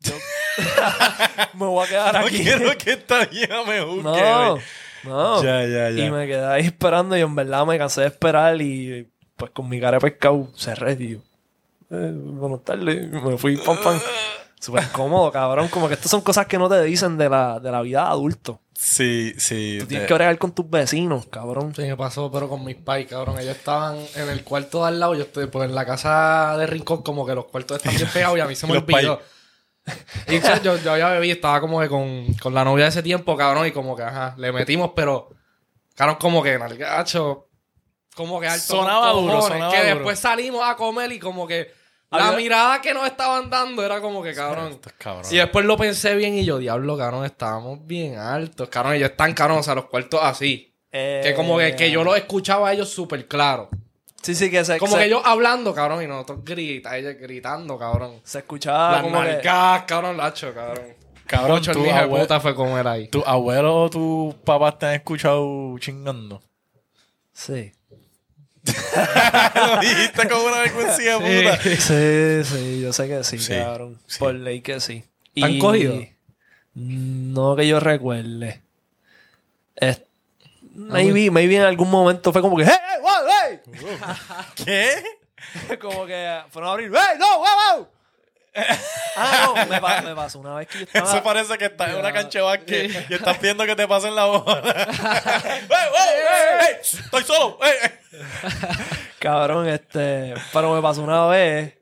Yo- 0.00 0.14
me 1.54 1.66
voy 1.66 1.86
a 1.86 1.88
quedar 1.88 2.14
no 2.20 2.26
aquí. 2.26 2.42
quiero 2.42 2.76
que 2.76 2.90
esta 2.94 3.26
vieja 3.26 3.62
me 3.64 3.80
juzgue. 3.80 4.02
no, 4.02 4.50
güey. 4.54 4.62
no. 5.04 5.42
Ya, 5.44 5.64
ya, 5.66 5.90
ya. 5.90 6.04
Y 6.04 6.10
me 6.10 6.26
quedé 6.26 6.44
ahí 6.44 6.66
esperando 6.66 7.16
y 7.16 7.20
en 7.20 7.32
verdad 7.32 7.64
me 7.64 7.78
cansé 7.78 8.00
de 8.00 8.06
esperar 8.08 8.60
y 8.60 9.08
pues 9.36 9.52
con 9.52 9.68
mi 9.68 9.80
cara 9.80 9.98
de 9.98 10.00
pescado 10.10 10.48
cerré, 10.56 10.96
tío. 10.96 11.18
Eh, 11.92 12.12
buenas 12.12 12.64
tardes. 12.64 13.08
Me 13.08 13.38
fui 13.38 13.56
pam 13.56 13.76
pam. 13.84 14.00
Súper 14.60 14.88
cómodo, 14.92 15.32
cabrón. 15.32 15.68
Como 15.68 15.88
que 15.88 15.94
estas 15.94 16.10
son 16.10 16.20
cosas 16.20 16.46
que 16.46 16.58
no 16.58 16.68
te 16.68 16.82
dicen 16.82 17.16
de 17.16 17.30
la, 17.30 17.58
de 17.58 17.70
la 17.70 17.80
vida 17.80 18.02
de 18.04 18.08
adulto. 18.10 18.60
Sí, 18.74 19.32
sí. 19.38 19.78
Tú 19.80 19.86
tienes 19.86 20.06
que 20.06 20.14
bregar 20.14 20.36
con 20.38 20.52
tus 20.52 20.68
vecinos, 20.68 21.26
cabrón. 21.26 21.74
Sí, 21.74 21.82
me 21.82 21.96
pasó, 21.96 22.30
pero 22.30 22.48
con 22.48 22.64
mis 22.64 22.76
pais, 22.76 23.06
cabrón. 23.08 23.38
Ellos 23.38 23.56
estaban 23.56 23.98
en 24.14 24.28
el 24.28 24.44
cuarto 24.44 24.82
de 24.82 24.88
al 24.88 25.00
lado. 25.00 25.14
Yo 25.14 25.22
estoy, 25.22 25.46
pues 25.46 25.68
en 25.68 25.74
la 25.74 25.86
casa 25.86 26.56
de 26.58 26.66
Rincón, 26.66 27.02
como 27.02 27.24
que 27.26 27.34
los 27.34 27.46
cuartos 27.46 27.78
están 27.78 27.96
bien 27.96 28.08
pegados 28.12 28.36
y 28.36 28.40
a 28.40 28.46
mí 28.46 28.54
se 28.54 28.66
me 28.66 28.76
olvidó. 28.76 29.20
Y 30.28 30.36
o 30.36 30.40
sea, 30.42 30.62
yo, 30.62 30.76
yo 30.76 30.92
había 30.92 31.08
bebido, 31.08 31.34
estaba 31.34 31.60
como 31.60 31.80
que 31.80 31.88
con, 31.88 32.32
con 32.34 32.54
la 32.54 32.64
novia 32.64 32.84
de 32.84 32.90
ese 32.90 33.02
tiempo, 33.02 33.36
cabrón, 33.36 33.66
y 33.66 33.72
como 33.72 33.96
que, 33.96 34.02
ajá, 34.02 34.34
le 34.36 34.52
metimos, 34.52 34.92
pero, 34.94 35.30
cabrón, 35.96 36.16
como 36.20 36.42
que, 36.42 36.58
nalgacho, 36.58 37.48
como 38.14 38.38
que 38.38 38.46
alto. 38.46 38.76
Sonaba 38.76 39.10
duro, 39.12 39.40
sonaba 39.42 39.72
Que 39.72 39.78
duro. 39.78 39.94
después 39.94 40.18
salimos 40.18 40.62
a 40.68 40.76
comer 40.76 41.10
y 41.12 41.18
como 41.18 41.46
que 41.46 41.72
la 42.18 42.32
mirada 42.32 42.80
que 42.80 42.92
nos 42.92 43.06
estaban 43.06 43.48
dando 43.50 43.84
era 43.84 44.00
como 44.00 44.22
que, 44.22 44.34
cabrón. 44.34 44.80
Y 45.30 45.36
después 45.36 45.64
lo 45.64 45.76
pensé 45.76 46.14
bien 46.16 46.34
y 46.34 46.44
yo, 46.44 46.58
diablo, 46.58 46.96
cabrón, 46.98 47.24
estábamos 47.24 47.86
bien 47.86 48.18
altos, 48.18 48.68
cabrón, 48.68 48.94
ellos 48.94 49.10
están, 49.10 49.32
cabrón, 49.34 49.58
o 49.58 49.62
sea, 49.62 49.74
los 49.74 49.86
cuartos 49.86 50.20
así. 50.22 50.74
Eh, 50.92 51.20
Que 51.22 51.34
como 51.34 51.56
que, 51.58 51.76
que 51.76 51.90
yo 51.90 52.02
los 52.02 52.16
escuchaba 52.16 52.68
a 52.68 52.72
ellos 52.72 52.88
súper 52.90 53.28
claro. 53.28 53.68
Sí, 54.22 54.34
sí, 54.34 54.50
que 54.50 54.64
se, 54.64 54.78
Como 54.78 54.92
se, 54.94 54.98
que 54.98 55.04
ellos 55.06 55.22
hablando, 55.24 55.72
cabrón, 55.72 56.02
y 56.02 56.06
nosotros 56.06 56.40
grita, 56.44 56.96
ella 56.98 57.12
gritando, 57.12 57.78
cabrón. 57.78 58.20
se 58.24 58.38
escuchaba 58.40 58.92
Las 58.92 59.02
como 59.02 59.22
que... 59.22 59.38
cabrón, 59.86 60.16
lacho, 60.16 60.52
cabrón. 60.52 60.96
Cabrón, 61.26 61.62
tu, 61.62 61.70
hijo 61.70 61.82
de 61.84 61.92
abue- 61.92 62.20
puta 62.22 62.40
fue 62.40 62.54
como 62.56 62.76
era 62.76 62.90
ahí. 62.92 63.06
tu 63.06 63.22
abuelo 63.24 63.84
o 63.84 63.88
tus 63.88 64.34
papás 64.42 64.78
te 64.80 64.86
han 64.86 64.94
escuchado 64.94 65.78
chingando. 65.78 66.42
Sí. 67.32 67.72
Lo 69.54 69.80
dijiste 69.80 70.28
con 70.28 70.40
una 70.42 70.58
vergüenza 70.60 71.18
puta. 71.18 71.60
Sí, 71.62 72.44
sí, 72.44 72.80
yo 72.82 72.92
sé 72.92 73.08
que 73.08 73.24
sí, 73.24 73.38
Sí, 73.38 73.52
cabrón. 73.54 73.98
sí. 74.06 74.18
Por 74.18 74.34
ley 74.34 74.60
que 74.60 74.80
sí. 74.80 75.04
¿Te 75.34 75.44
han 75.44 75.58
cogido? 75.58 76.02
No 76.74 77.56
que 77.56 77.66
yo 77.66 77.80
recuerde. 77.80 78.60
Es- 79.76 80.02
Maybe, 80.72 81.30
maybe 81.30 81.56
en 81.56 81.62
algún 81.62 81.90
momento 81.90 82.32
fue 82.32 82.40
como 82.40 82.56
que 82.56 82.64
¡Hey, 82.64 82.72
hey, 82.80 82.98
wow, 83.02 83.12
hey! 83.42 83.60
¿Qué? 84.64 85.76
como 85.80 86.06
que 86.06 86.40
fueron 86.50 86.70
a 86.70 86.72
abrir 86.72 86.92
¡Hey, 86.94 87.16
no, 87.18 87.38
wow, 87.38 87.46
wow! 87.76 87.88
Ah, 89.16 89.54
no, 89.54 89.66
me, 89.66 89.80
pa- 89.80 90.02
me 90.02 90.14
pasó 90.14 90.38
una 90.38 90.54
vez 90.54 90.68
que 90.68 90.78
yo 90.78 90.84
estaba... 90.84 91.10
Eso 91.10 91.22
parece 91.22 91.58
que 91.58 91.66
estás 91.66 91.90
en 91.90 91.96
una 91.96 92.12
cancha 92.12 92.38
de 92.38 92.44
básquet 92.44 93.06
y 93.10 93.14
estás 93.14 93.38
pidiendo 93.38 93.64
que 93.64 93.76
te 93.76 93.86
pasen 93.86 94.14
la 94.14 94.24
bola. 94.26 94.88
¡Ey, 95.44 95.60
ey, 95.70 96.20
ey, 96.30 96.66
ey! 96.68 96.76
¡Estoy 96.80 97.22
solo! 97.24 97.58
¡Ey, 97.62 97.72
ey! 97.82 97.90
Cabrón, 99.18 99.68
este. 99.68 100.34
Pero 100.52 100.74
me 100.74 100.82
pasó 100.82 101.02
una 101.02 101.26
vez 101.26 101.74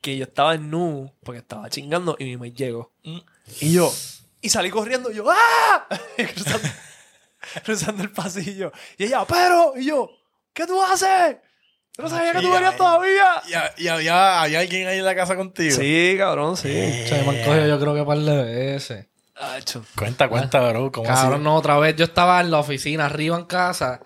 que 0.00 0.16
yo 0.16 0.24
estaba 0.24 0.54
en 0.54 0.70
nu 0.70 1.12
porque 1.24 1.38
estaba 1.38 1.70
chingando 1.70 2.16
y 2.18 2.24
mi 2.24 2.36
maíz 2.36 2.54
llegó. 2.54 2.92
Mm. 3.02 3.18
Y 3.60 3.72
yo. 3.72 3.92
Y 4.40 4.50
salí 4.50 4.70
corriendo 4.70 5.10
y 5.10 5.14
yo. 5.14 5.24
¡Ah! 5.30 5.86
cruzando, 6.16 6.68
cruzando 7.64 8.02
el 8.02 8.10
pasillo. 8.10 8.72
Y 8.98 9.04
ella, 9.04 9.24
pero. 9.26 9.74
Y 9.76 9.86
yo, 9.86 10.10
¿qué 10.52 10.66
tú 10.66 10.82
haces? 10.82 11.36
Yo 11.96 12.04
no 12.04 12.08
sabía 12.08 12.32
que 12.32 12.40
tú 12.40 12.50
venías 12.50 12.76
todavía. 12.76 13.42
Y, 13.76 13.84
y 13.84 13.88
había, 13.88 14.42
había 14.42 14.60
alguien 14.60 14.88
ahí 14.88 14.98
en 14.98 15.04
la 15.04 15.14
casa 15.14 15.36
contigo. 15.36 15.76
Sí, 15.76 16.14
cabrón, 16.18 16.56
sí. 16.56 16.68
Che, 17.06 17.22
me 17.22 17.38
han 17.38 17.44
cogido 17.44 17.66
yo 17.66 17.78
creo 17.78 17.94
que 17.94 18.00
un 18.00 18.06
par 18.06 18.18
de 18.18 18.42
veces. 18.44 19.06
Acho. 19.36 19.84
Cuenta, 19.96 20.28
cuenta, 20.28 20.60
bro. 20.60 20.90
¿Cómo 20.92 21.06
Cabrón, 21.06 21.34
así? 21.34 21.42
no, 21.42 21.56
otra 21.56 21.78
vez 21.78 21.96
yo 21.96 22.04
estaba 22.04 22.40
en 22.40 22.50
la 22.50 22.58
oficina 22.60 23.06
arriba 23.06 23.36
en 23.36 23.44
casa. 23.44 24.00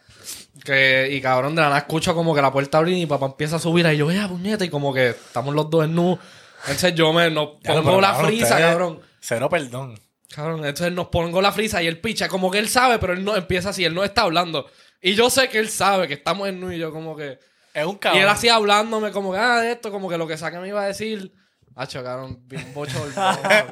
Que, 0.65 1.09
y 1.13 1.21
cabrón, 1.21 1.55
de 1.55 1.61
la 1.63 1.69
nada 1.69 1.79
escucho 1.79 2.15
como 2.15 2.35
que 2.35 2.43
la 2.43 2.51
puerta 2.53 2.79
abre 2.79 2.91
y 2.93 2.95
mi 2.95 3.07
papá 3.07 3.27
empieza 3.27 3.57
a 3.57 3.59
subir. 3.61 3.87
Y 3.87 3.97
yo, 3.97 4.07
vea, 4.07 4.27
puñeta. 4.27 4.65
Y 4.65 4.69
como 4.69 4.93
que 4.93 5.11
estamos 5.11 5.55
los 5.55 5.71
dos 5.71 5.85
en 5.85 5.95
nu. 5.95 6.19
Entonces 6.63 6.95
yo 6.95 7.13
me 7.13 7.31
no, 7.31 7.61
Ya 7.63 7.75
pongo 7.75 8.01
la 8.01 8.13
cabrón, 8.13 8.27
frisa, 8.27 8.59
cabrón. 8.59 9.01
Cero 9.21 9.49
perdón. 9.49 10.01
Cabrón, 10.35 10.65
entonces 10.65 10.93
nos 10.93 11.07
pongo 11.09 11.41
la 11.41 11.53
frisa 11.53 11.83
y 11.83 11.87
él 11.87 12.01
picha. 12.01 12.29
Como 12.29 12.51
que 12.51 12.59
él 12.59 12.69
sabe, 12.69 12.99
pero 12.99 13.13
él 13.13 13.23
no 13.25 13.37
empieza 13.37 13.69
así. 13.69 13.85
Él 13.85 13.95
no 13.95 14.03
está 14.03 14.23
hablando. 14.23 14.67
Y 15.01 15.15
yo 15.15 15.31
sé 15.31 15.49
que 15.49 15.59
él 15.59 15.69
sabe 15.69 16.09
que 16.09 16.15
estamos 16.15 16.49
en 16.49 16.59
nu. 16.59 16.73
Y 16.73 16.79
yo, 16.79 16.91
como 16.93 17.15
que. 17.15 17.39
Es 17.77 17.85
un 17.85 17.97
Y 17.97 17.99
cabrón. 17.99 18.23
él 18.23 18.29
así 18.29 18.49
hablándome, 18.49 19.11
como 19.13 19.33
que, 19.33 19.39
ah, 19.39 19.61
de 19.61 19.73
esto, 19.73 19.91
como 19.91 20.09
que 20.09 20.17
lo 20.17 20.27
que 20.27 20.37
saque 20.39 20.59
me 20.59 20.69
iba 20.69 20.83
a 20.83 20.87
decir. 20.87 21.33
Hacho, 21.75 22.03
cabrón, 22.03 22.41
bien 22.47 22.73
bochornoso, 22.73 23.15
cabrón. 23.43 23.71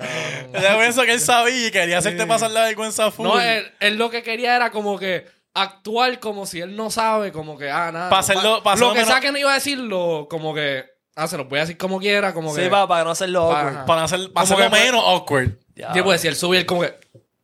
Yo 0.52 0.78
pienso 0.78 1.02
que 1.04 1.12
él 1.14 1.20
sabía 1.20 1.68
y 1.68 1.70
quería 1.70 1.98
hacerte 1.98 2.26
pasar 2.26 2.50
la 2.50 2.64
vergüenza 2.64 3.10
full. 3.10 3.26
No, 3.26 3.40
él, 3.40 3.64
él 3.80 3.96
lo 3.96 4.10
que 4.10 4.22
quería 4.22 4.56
era 4.56 4.70
como 4.70 4.98
que 4.98 5.24
actuar 5.54 6.20
como 6.20 6.44
si 6.44 6.60
él 6.60 6.76
no 6.76 6.90
sabe, 6.90 7.32
como 7.32 7.56
que, 7.56 7.70
ah, 7.70 7.90
nada. 7.92 8.10
Pa' 8.10 8.16
no, 8.16 8.20
hacerlo- 8.20 8.62
pa' 8.62 8.76
lo 8.76 8.88
que 8.92 8.98
menos- 9.00 9.08
saquen 9.08 9.36
iba 9.38 9.50
a 9.52 9.54
decirlo, 9.54 10.26
como 10.28 10.52
que, 10.54 10.84
ah, 11.16 11.26
se 11.26 11.38
lo 11.38 11.46
voy 11.46 11.58
a 11.58 11.62
decir 11.62 11.78
como 11.78 11.98
quiera, 11.98 12.34
como 12.34 12.54
que. 12.54 12.64
Sí, 12.64 12.68
pa- 12.68 12.86
para 12.86 13.04
no 13.04 13.10
hacerlo 13.10 13.48
Pa- 13.48 13.60
awkward. 13.68 13.86
Para 13.86 14.04
hacer, 14.04 14.32
para 14.34 14.44
hacerlo 14.44 14.64
que- 14.70 14.70
menos 14.84 15.02
awkward. 15.02 15.50
Ya. 15.74 15.94
Yo 15.94 16.04
pues 16.04 16.20
si 16.20 16.28
él 16.28 16.36
sube 16.36 16.58
él 16.58 16.66
como 16.66 16.82
que. 16.82 16.94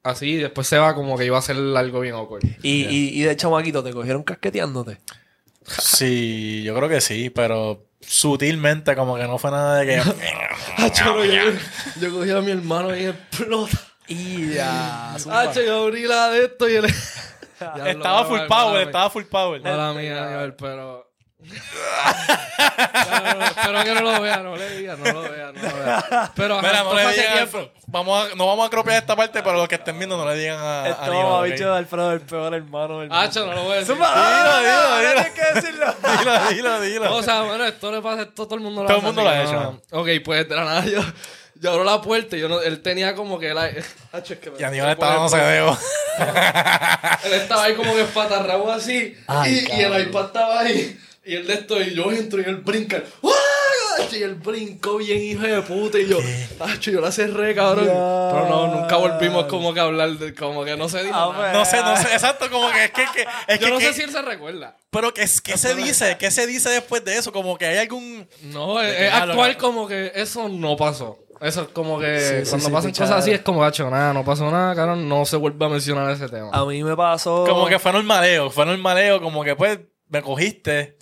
Así, 0.03 0.27
y 0.33 0.37
después 0.37 0.67
se 0.67 0.79
va 0.79 0.95
como 0.95 1.17
que 1.17 1.25
iba 1.25 1.37
a 1.37 1.41
hacer 1.41 1.57
algo 1.57 2.01
bien 2.01 2.15
awkward. 2.15 2.43
Y, 2.63 2.85
y, 2.87 3.19
y 3.19 3.23
de 3.23 3.37
chamaquito, 3.37 3.83
¿te 3.83 3.93
cogieron 3.93 4.23
casqueteándote? 4.23 4.99
Sí, 5.79 6.63
yo 6.63 6.75
creo 6.75 6.89
que 6.89 7.01
sí, 7.01 7.31
pero 7.31 7.87
sutilmente 8.01 8.97
como 8.97 9.17
que 9.17 9.25
no 9.25 9.39
fue 9.39 9.51
nada 9.51 9.79
de 9.79 9.87
que... 9.87 9.99
Hacho, 10.79 11.05
no, 11.05 11.25
yo, 11.25 11.43
yo 12.01 12.13
cogí 12.13 12.31
a 12.31 12.41
mi 12.41 12.51
hermano 12.51 12.97
y 12.97 13.07
explota. 13.07 13.79
Y 14.09 14.55
ya. 14.55 15.15
Hacho, 15.15 15.63
yo 15.63 15.85
abrí 15.85 16.07
la 16.07 16.31
de 16.31 16.47
esto 16.47 16.69
y 16.69 16.77
él. 16.77 16.87
estaba 17.87 18.25
full 18.25 18.41
power, 18.49 18.87
estaba 18.87 19.11
full 19.11 19.25
power. 19.25 19.61
Mala 19.61 19.93
mía, 19.93 20.25
Aníbal, 20.27 20.55
espero 23.51 23.85
que 23.85 23.95
no 23.95 24.01
lo 24.03 24.21
vea, 24.21 24.37
no 24.39 24.57
le 24.57 24.71
diga, 24.79 24.97
no 24.97 25.05
lo 25.13 25.23
vea, 25.23 25.53
no 25.53 25.63
lo 25.63 25.77
vea. 25.85 26.33
Pero 26.35 26.59
ajá, 26.59 26.67
Mira, 26.69 26.83
no 26.83 26.91
esto 26.91 26.95
le 26.95 27.03
hace 27.03 27.21
digan 27.21 27.49
tiempo. 27.49 27.71
vamos 27.87 28.31
a, 28.31 28.35
no 28.35 28.47
vamos 28.47 28.67
a 28.67 28.71
cropear 28.71 28.99
esta 28.99 29.17
parte, 29.17 29.43
pero 29.43 29.57
los 29.57 29.69
que 29.69 29.75
estén 29.77 29.99
viendo 29.99 30.17
no 30.17 30.29
le 30.29 30.39
digan 30.39 30.59
a, 30.59 30.83
a 30.85 30.89
Esto 30.91 31.03
Aníbal, 31.03 31.45
¿ok? 31.45 31.45
bicho 31.53 31.71
de 31.73 31.79
Alfredo, 31.79 32.13
el 32.13 32.21
peor 32.21 32.55
hermano 32.55 33.01
del 33.01 33.13
Hacho, 33.13 33.47
no 33.47 33.55
lo 33.55 33.63
voy 33.65 33.73
a 33.73 33.77
decir. 33.77 33.95
Dilo, 33.95 34.07
dilo, 34.61 34.99
dilo. 34.99 35.13
Tienes 35.15 35.31
que 35.33 35.55
decirlo. 35.55 35.95
Dilo, 36.21 36.49
dilo, 36.51 36.81
dilo. 36.81 37.17
O 37.17 37.23
sea, 37.23 37.43
bueno, 37.43 37.65
esto 37.65 37.91
le 37.93 38.01
pasa, 38.03 38.23
esto 38.23 38.45
todo 38.47 38.55
el 38.57 38.61
mundo 38.61 38.83
lo 38.83 38.89
Todo 38.89 38.99
hace, 38.99 39.07
el 39.09 39.15
mundo 39.15 39.23
lo 39.23 39.31
ha 39.31 39.33
que 39.35 39.43
hecho. 39.43 39.81
no. 39.93 40.01
Ok, 40.01 40.09
pues 40.25 40.49
de 40.49 40.55
la 40.57 40.65
nada 40.65 40.85
yo, 40.85 41.01
yo 41.55 41.71
abro 41.73 41.85
la 41.85 42.01
puerta 42.01 42.37
y 42.37 42.41
yo 42.41 42.49
no, 42.49 42.61
él 42.61 42.81
tenía 42.83 43.15
como 43.15 43.39
que 43.39 43.53
la. 43.55 43.65
Hacho, 44.13 44.35
es 44.35 44.41
que 44.41 44.51
me- 44.51 44.61
y 44.61 44.65
Aníbal 44.65 44.91
estaba 44.91 45.15
dando 45.15 45.29
cedeo. 45.29 45.79
Él 47.25 47.33
estaba 47.33 47.65
ahí 47.65 47.75
como 47.75 47.95
que 47.95 48.03
espatarrabo 48.03 48.71
así. 48.71 49.17
Ay, 49.27 49.53
y, 49.55 49.59
y 49.59 49.67
cabrón. 49.83 49.93
el 49.95 50.09
iPad 50.09 50.25
estaba 50.27 50.61
ahí. 50.61 51.01
Y 51.25 51.35
él 51.37 51.47
de 51.47 51.55
esto, 51.55 51.81
y 51.81 51.95
yo 51.95 52.11
entro 52.11 52.41
y 52.41 52.45
él 52.45 52.57
brinca. 52.57 53.03
¡Ah! 53.23 53.29
Y 54.13 54.23
él 54.23 54.35
brincó 54.35 54.97
bien, 54.97 55.21
hijo 55.23 55.43
de 55.43 55.61
puta. 55.63 55.99
Y 55.99 56.09
yo, 56.09 56.19
Acho, 56.61 56.91
yo 56.91 57.01
la 57.01 57.13
cerré, 57.13 57.55
cabrón. 57.55 57.85
Pero 57.85 58.47
no, 58.49 58.75
nunca 58.75 58.97
volvimos 58.97 59.45
como 59.45 59.73
que 59.75 59.81
a 59.81 59.85
hablar 59.85 60.11
de, 60.13 60.35
como 60.35 60.65
que 60.65 60.77
no 60.77 60.89
se 60.89 61.05
dijo 61.05 61.15
nada. 61.33 61.53
No 61.53 61.65
sé, 61.65 61.77
no 61.83 61.97
sé, 61.97 62.13
exacto, 62.13 62.51
como 62.51 62.71
que 62.73 62.85
es 62.87 62.91
que... 62.91 63.05
que- 63.15 63.27
es 63.47 63.61
Yo 63.61 63.67
que, 63.67 63.73
no 63.73 63.79
que- 63.79 63.87
sé 63.87 63.93
si 63.95 64.03
él 64.03 64.11
se 64.11 64.23
recuerda. 64.23 64.77
Pero 64.91 65.13
que, 65.15 65.27
¿qué 65.45 65.57
se 65.59 65.75
dice? 65.75 66.17
¿Qué 66.19 66.31
se 66.31 66.47
dice 66.47 66.71
después 66.71 67.05
de 67.05 67.17
eso? 67.19 67.31
Como 67.33 67.57
que 67.59 67.67
hay 67.67 67.79
algún... 67.79 68.27
No, 68.45 68.81
es, 68.81 69.13
actuar 69.13 69.57
como 69.59 69.87
que 69.87 70.11
eso 70.15 70.49
no 70.49 70.77
pasó. 70.77 71.19
Eso 71.41 71.63
es 71.63 71.69
como 71.69 71.99
que 71.99 72.21
Sí, 72.21 72.51
cuando 72.51 72.67
sí, 72.67 72.73
pasan 72.73 72.91
cosas 72.91 73.11
así 73.13 73.31
es 73.31 73.41
como, 73.41 73.65
Acho, 73.65 73.89
nada, 73.91 74.13
no 74.13 74.25
pasó 74.25 74.51
nada, 74.51 74.75
cabrón. 74.75 75.09
No 75.09 75.25
se 75.25 75.37
vuelve 75.37 75.65
a 75.65 75.69
mencionar 75.69 76.11
ese 76.11 76.29
tema. 76.29 76.51
A 76.53 76.65
mí 76.67 76.83
me 76.83 76.97
pasó. 76.97 77.45
Como 77.47 77.67
que 77.67 77.79
fue 77.79 77.93
normaleo, 77.93 78.51
fue 78.51 78.67
normaleo, 78.67 79.23
como 79.23 79.43
que 79.45 79.55
pues 79.57 79.79
me 80.11 80.21
cogiste. 80.23 80.97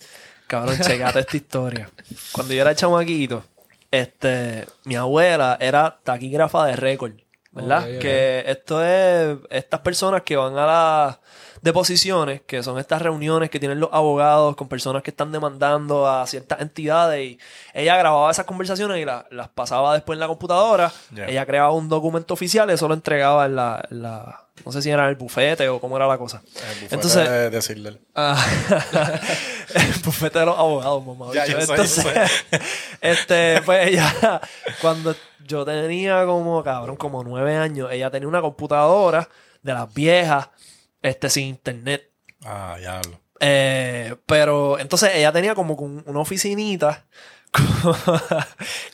Cabrón, 0.47 0.77
checate 0.81 1.19
esta 1.19 1.37
historia. 1.37 1.89
Cuando 2.31 2.53
yo 2.53 2.61
era 2.61 2.73
chamaquito, 2.73 3.43
este, 3.91 4.65
mi 4.85 4.95
abuela 4.95 5.57
era 5.59 5.99
taquígrafa 6.03 6.65
de 6.65 6.75
récord, 6.75 7.13
¿verdad? 7.51 7.85
Que 7.99 8.43
esto 8.47 8.83
es 8.83 9.37
estas 9.49 9.81
personas 9.81 10.21
que 10.23 10.35
van 10.37 10.57
a 10.57 10.65
las 10.65 11.19
deposiciones, 11.61 12.41
que 12.47 12.63
son 12.63 12.79
estas 12.79 13.01
reuniones 13.01 13.49
que 13.49 13.59
tienen 13.59 13.79
los 13.79 13.89
abogados 13.91 14.55
con 14.55 14.67
personas 14.69 15.03
que 15.03 15.09
están 15.11 15.31
demandando 15.31 16.07
a 16.07 16.25
ciertas 16.25 16.61
entidades 16.61 17.19
y 17.21 17.39
ella 17.73 17.97
grababa 17.97 18.31
esas 18.31 18.45
conversaciones 18.45 18.97
y 18.97 19.05
la- 19.05 19.25
las 19.31 19.49
pasaba 19.49 19.93
después 19.93 20.15
en 20.15 20.21
la 20.21 20.27
computadora. 20.27 20.91
Ella 21.27 21.45
creaba 21.45 21.71
un 21.71 21.89
documento 21.89 22.33
oficial 22.33 22.69
y 22.69 22.73
eso 22.73 22.87
lo 22.87 22.93
entregaba 22.93 23.45
en 23.45 23.55
la, 23.55 23.83
en 23.91 24.01
la- 24.03 24.45
no 24.65 24.71
sé 24.71 24.81
si 24.81 24.89
era 24.89 25.03
en 25.03 25.09
el 25.09 25.15
bufete 25.15 25.67
o 25.69 25.79
cómo 25.79 25.97
era 25.97 26.07
la 26.07 26.17
cosa. 26.17 26.41
Entonces, 26.89 27.29
de 27.29 27.49
decirle. 27.49 27.99
Ah, 28.15 28.43
el 29.73 29.93
bufete 30.03 30.39
de 30.39 30.45
los 30.45 30.57
abogados, 30.57 31.05
mamá. 31.05 31.33
Ya, 31.33 31.45
yo 31.45 31.59
Entonces, 31.59 32.05
este, 33.01 33.61
pues 33.63 33.87
ella, 33.87 34.41
cuando 34.81 35.15
yo 35.45 35.65
tenía 35.65 36.25
como, 36.25 36.63
cabrón, 36.63 36.95
como 36.95 37.23
nueve 37.23 37.55
años, 37.55 37.89
ella 37.91 38.09
tenía 38.09 38.27
una 38.27 38.41
computadora 38.41 39.29
de 39.61 39.73
las 39.73 39.93
viejas, 39.93 40.49
este, 41.01 41.29
sin 41.29 41.47
internet. 41.47 42.11
Ah, 42.43 42.75
diablo. 42.79 43.19
Eh, 43.39 44.15
pero 44.25 44.79
entonces 44.79 45.11
ella 45.15 45.31
tenía 45.31 45.55
como 45.55 45.75
una 45.75 46.19
oficinita 46.19 47.05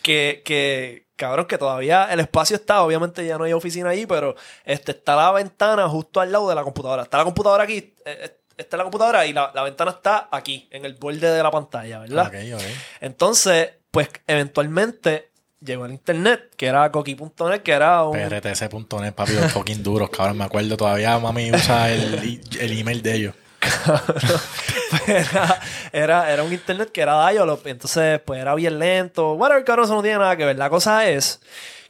que, 0.04 0.44
que, 0.46 1.05
cabrón, 1.16 1.46
que 1.46 1.58
todavía 1.58 2.06
el 2.12 2.20
espacio 2.20 2.56
está, 2.56 2.82
obviamente 2.84 3.26
ya 3.26 3.38
no 3.38 3.44
hay 3.46 3.54
oficina 3.54 3.90
ahí, 3.90 4.06
pero 4.06 4.36
este, 4.64 4.92
está 4.92 5.16
la 5.16 5.32
ventana 5.32 5.88
justo 5.90 6.20
al 6.20 6.32
lado 6.32 6.50
de 6.50 6.56
la 6.56 6.64
computadora. 6.64 7.04
Está 7.04 7.18
la 7.18 7.24
computadora 7.24 7.64
aquí, 7.64 7.78
eh, 7.78 7.94
eh, 8.06 8.38
está 8.58 8.78
la 8.78 8.84
computadora 8.84 9.26
y 9.26 9.34
la, 9.34 9.52
la 9.54 9.64
ventana 9.64 9.92
está 9.92 10.28
aquí, 10.32 10.68
en 10.72 10.86
el 10.86 10.96
borde 10.96 11.30
de 11.30 11.44
la 11.44 11.52
pantalla, 11.52 12.00
¿verdad? 12.00 12.28
Ok, 12.28 12.36
ok. 12.56 12.62
Entonces, 13.02 13.70
pues 13.92 14.10
eventualmente 14.28 15.32
llegó 15.62 15.86
el 15.86 15.94
internet, 15.94 16.52
que 16.56 16.68
era 16.68 16.92
coqui.net, 16.92 17.62
que 17.62 17.72
era 17.72 18.04
un... 18.04 18.14
PRTC.net, 18.18 19.14
papi, 19.14 19.34
los 19.34 19.52
fucking 19.52 19.84
duros, 19.84 20.10
cabrón. 20.10 20.38
Me 20.38 20.44
acuerdo 20.44 20.78
todavía, 20.78 21.18
mami 21.18 21.52
usa 21.52 21.92
el, 21.92 22.42
el 22.60 22.80
email 22.80 23.02
de 23.02 23.16
ellos. 23.16 23.36
era, 25.08 25.60
era, 25.92 26.32
era 26.32 26.44
un 26.44 26.54
internet 26.54 26.92
que 26.92 27.02
era 27.02 27.30
dial-up, 27.30 27.62
entonces 27.66 28.20
pues 28.26 28.40
era 28.42 28.56
bien 28.56 28.80
lento. 28.80 29.36
Bueno, 29.36 29.56
el 29.58 29.64
cabrón, 29.64 29.86
eso 29.86 29.96
no 29.96 30.02
tiene 30.02 30.18
nada 30.20 30.36
que 30.38 30.46
ver. 30.46 30.58
La 30.58 30.70
cosa 30.70 31.08
es 31.08 31.42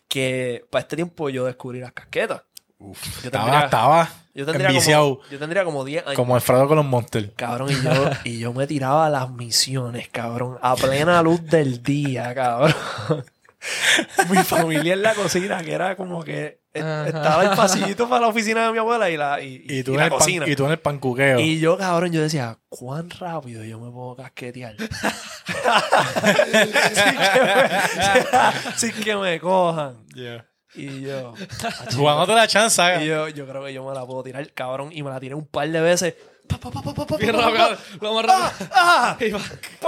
que 0.07 0.65
para 0.69 0.81
este 0.81 0.95
tiempo 0.95 1.29
yo 1.29 1.45
descubrí 1.45 1.79
las 1.79 1.91
casquetas. 1.91 2.41
Uf, 2.77 3.21
Yo 3.23 3.27
estaba, 3.27 3.45
tendría- 3.45 3.65
estaba 3.65 4.09
Yo 4.33 4.45
tendría, 4.45 4.67
enviciado. 4.67 5.15
como, 5.17 5.29
yo 5.29 5.39
tendría 5.39 5.63
como 5.63 5.85
10 5.85 6.03
años. 6.07 6.15
Como 6.17 6.35
Alfredo 6.35 6.67
con 6.67 6.75
los 6.77 6.85
Monsters. 6.85 7.29
Cabrón, 7.35 7.69
y 7.71 7.81
yo, 7.81 8.09
y 8.25 8.39
yo 8.39 8.53
me 8.53 8.67
tiraba 8.67 9.05
a 9.05 9.09
las 9.09 9.29
misiones, 9.31 10.09
cabrón, 10.09 10.57
a 10.61 10.75
plena 10.75 11.21
luz 11.21 11.41
del 11.45 11.81
día, 11.81 12.33
cabrón. 12.35 12.75
Mi 14.29 14.37
familia 14.43 14.93
en 14.93 15.01
la 15.01 15.13
cocina, 15.13 15.63
que 15.63 15.73
era 15.73 15.95
como 15.95 16.23
que 16.23 16.59
Ajá. 16.75 17.07
estaba 17.07 17.43
el 17.43 17.49
pasillito 17.55 18.07
para 18.09 18.21
la 18.21 18.27
oficina 18.27 18.65
de 18.67 18.71
mi 18.73 18.77
abuela 18.79 19.09
y 19.09 19.17
la, 19.17 19.41
y, 19.41 19.63
Y 19.67 19.83
tú, 19.83 19.91
y 19.91 19.93
en 19.95 19.99
la 20.01 20.09
pan- 20.09 20.17
cocina. 20.19 20.47
y 20.47 20.55
tú 20.55 20.65
en 20.65 20.71
el 20.71 20.79
pancuqueo. 20.79 21.39
Y 21.39 21.59
yo, 21.59 21.77
cabrón, 21.77 22.11
yo 22.11 22.21
decía, 22.21 22.57
¿cuán 22.69 23.09
rápido 23.09 23.63
yo 23.63 23.79
me 23.79 23.89
puedo 23.91 24.15
casquetear? 24.15 24.75
sin, 26.93 27.17
que 27.17 27.41
me, 27.43 28.77
sin 28.77 28.91
que 29.03 29.15
me 29.15 29.39
cojan. 29.39 30.05
Yeah. 30.13 30.45
Y 30.77 31.01
yo, 31.01 31.33
Jugándote 31.95 32.33
la 32.33 32.47
chance, 32.47 32.81
y 33.01 33.07
yo, 33.07 33.29
yo 33.29 33.47
creo 33.47 33.63
que 33.63 33.73
yo 33.73 33.87
me 33.87 33.93
la 33.95 34.05
puedo 34.05 34.23
tirar, 34.23 34.51
cabrón. 34.53 34.89
Y 34.91 35.03
me 35.03 35.09
la 35.09 35.19
tiré 35.21 35.33
un 35.33 35.47
par 35.47 35.69
de 35.69 35.79
veces 35.79 36.15
Bien 37.19 37.35
rápido. 37.35 37.77
Lo 38.01 38.13
más 38.13 38.25
rápido. 38.25 38.69
¡Ah! 38.73 39.17
Y 39.21 39.29
va. 39.31 39.39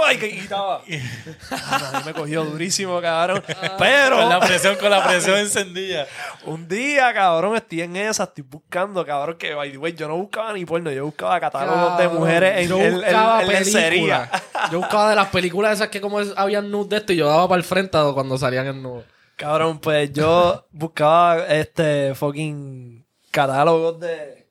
¡Ay, 0.06 0.16
que 0.18 0.30
quitaba! 0.30 0.76
a 1.50 1.98
mí 1.98 2.02
me 2.06 2.12
cogió 2.14 2.44
durísimo, 2.44 3.00
cabrón. 3.00 3.42
Pero 3.78 4.16
Con 4.18 4.28
la 4.28 4.40
presión, 4.40 4.76
con 4.76 4.90
la 4.90 5.04
presión 5.04 5.36
encendida. 5.38 6.06
un 6.44 6.66
día, 6.68 7.12
cabrón, 7.12 7.56
estoy 7.56 7.82
en 7.82 7.96
esa, 7.96 8.24
estoy 8.24 8.44
buscando, 8.48 9.04
cabrón, 9.04 9.36
que 9.38 9.54
by 9.54 9.70
the 9.72 9.78
way, 9.78 9.92
yo 9.94 10.08
no 10.08 10.16
buscaba 10.16 10.52
ni 10.52 10.64
porno, 10.64 10.90
yo 10.90 11.04
buscaba 11.04 11.38
catálogos 11.40 11.98
de 11.98 12.08
mujeres 12.08 12.58
en, 12.62 12.68
yo 12.68 12.78
en- 12.78 12.94
buscaba 12.94 13.42
en 13.42 13.48
lencería. 13.48 14.30
Yo 14.70 14.78
buscaba 14.78 15.10
de 15.10 15.16
las 15.16 15.28
películas 15.28 15.74
esas 15.74 15.88
que 15.88 16.00
como 16.00 16.20
es- 16.20 16.32
habían 16.36 16.70
nudes 16.70 16.88
de 16.90 16.96
esto 16.98 17.12
y 17.12 17.16
yo 17.16 17.26
daba 17.28 17.48
para 17.48 17.58
el 17.58 17.64
frente 17.64 17.98
cuando 18.14 18.38
salían 18.38 18.66
en 18.66 18.82
nude. 18.82 19.04
Cabrón, 19.36 19.78
pues 19.78 20.12
yo 20.12 20.66
buscaba 20.72 21.46
este 21.46 22.14
fucking 22.14 23.06
catálogos 23.30 24.00
de 24.00 24.47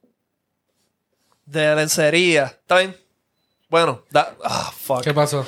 de 1.47 1.75
lencería. 1.75 2.45
¿Está 2.45 2.77
bien? 2.77 2.95
Bueno, 3.69 4.03
da, 4.11 4.35
ah, 4.43 4.71
fuck. 4.77 5.01
¿Qué 5.03 5.13
pasó? 5.13 5.47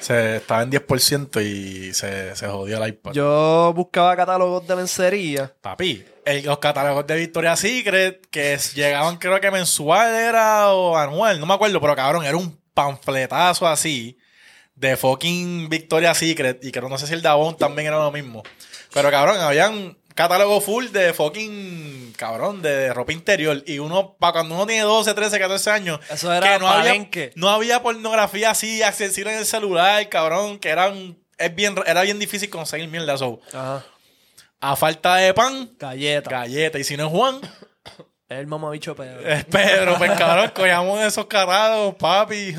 Se 0.00 0.36
estaba 0.36 0.62
en 0.62 0.70
10% 0.70 1.42
y 1.42 1.92
se, 1.92 2.34
se 2.34 2.46
jodió 2.48 2.82
el 2.82 2.88
iPad. 2.88 3.12
Yo 3.12 3.72
buscaba 3.76 4.16
catálogos 4.16 4.66
de 4.66 4.76
lencería. 4.76 5.52
Papi, 5.60 6.02
el- 6.24 6.46
los 6.46 6.58
catálogos 6.58 7.06
de 7.06 7.16
Victoria's 7.16 7.60
Secret 7.60 8.26
que 8.30 8.54
s- 8.54 8.74
llegaban 8.74 9.18
creo 9.18 9.38
que 9.40 9.50
mensual 9.50 10.14
era 10.14 10.68
o 10.72 10.96
anual, 10.96 11.38
no 11.38 11.44
me 11.44 11.52
acuerdo, 11.52 11.78
pero 11.82 11.94
cabrón, 11.94 12.24
era 12.24 12.36
un 12.38 12.58
panfletazo 12.72 13.66
así 13.68 14.16
de 14.74 14.96
fucking 14.96 15.68
Victoria's 15.68 16.16
Secret 16.16 16.64
y 16.64 16.72
creo 16.72 16.88
no 16.88 16.96
sé 16.96 17.06
si 17.06 17.12
el 17.12 17.20
Davon 17.20 17.56
también 17.58 17.88
era 17.88 17.98
lo 17.98 18.10
mismo. 18.10 18.42
Pero 18.94 19.10
cabrón, 19.10 19.36
habían 19.38 19.98
catálogo 20.20 20.60
full 20.60 20.88
de 20.88 21.14
fucking 21.14 22.12
cabrón 22.14 22.60
de 22.60 22.92
ropa 22.92 23.12
interior 23.12 23.62
y 23.66 23.78
uno 23.78 24.16
para 24.18 24.34
cuando 24.34 24.54
uno 24.54 24.66
tiene 24.66 24.82
12, 24.82 25.14
13, 25.14 25.38
14 25.38 25.70
años 25.70 26.00
Eso 26.10 26.30
era 26.30 26.58
no 26.58 26.68
había, 26.68 27.08
no 27.36 27.48
había 27.48 27.82
pornografía 27.82 28.50
así 28.50 28.82
accesible 28.82 29.32
en 29.32 29.38
el 29.38 29.46
celular, 29.46 30.06
cabrón, 30.10 30.58
que 30.58 30.68
eran 30.68 31.16
es 31.38 31.54
bien 31.54 31.74
era 31.86 32.02
bien 32.02 32.18
difícil 32.18 32.50
conseguir 32.50 32.86
mierda 32.88 33.14
eso. 33.14 33.40
Ajá. 33.48 33.82
A 34.60 34.76
falta 34.76 35.16
de 35.16 35.32
pan, 35.32 35.70
Galleta. 35.78 36.28
galleta. 36.28 36.78
Y 36.78 36.84
si 36.84 36.98
no 36.98 37.06
es 37.06 37.10
Juan, 37.10 37.40
el 38.28 38.46
mamabicho 38.46 38.94
Pedro. 38.94 39.20
es 39.26 39.46
Pedro. 39.46 39.96
Pues 39.96 40.10
cabrón, 40.18 40.52
cogíamos 40.54 41.00
esos 41.00 41.24
carrados, 41.24 41.94
papi. 41.94 42.54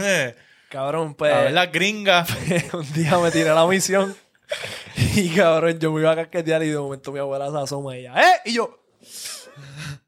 Cabrón, 0.70 1.09
A 1.12 1.18
pues. 1.18 1.32
ver 1.32 1.51
las 1.51 1.72
gringas. 1.72 2.28
un 2.74 2.91
día 2.93 3.20
me 3.20 3.30
tiré 3.30 3.53
la 3.53 3.68
misión. 3.68 4.18
Y 5.16 5.30
cabrón, 5.36 5.80
yo 5.80 5.91
me 5.91 6.02
iba 6.02 6.12
a 6.12 6.16
casquetear 6.16 6.64
y 6.64 6.70
de 6.70 6.78
momento 6.78 7.12
mi 7.12 7.20
abuela 7.20 7.49
se 7.52 7.58
asoma 7.58 7.95
y 7.95 7.99
ella, 8.02 8.14
¡eh! 8.22 8.36
Y 8.45 8.54
yo. 8.54 8.78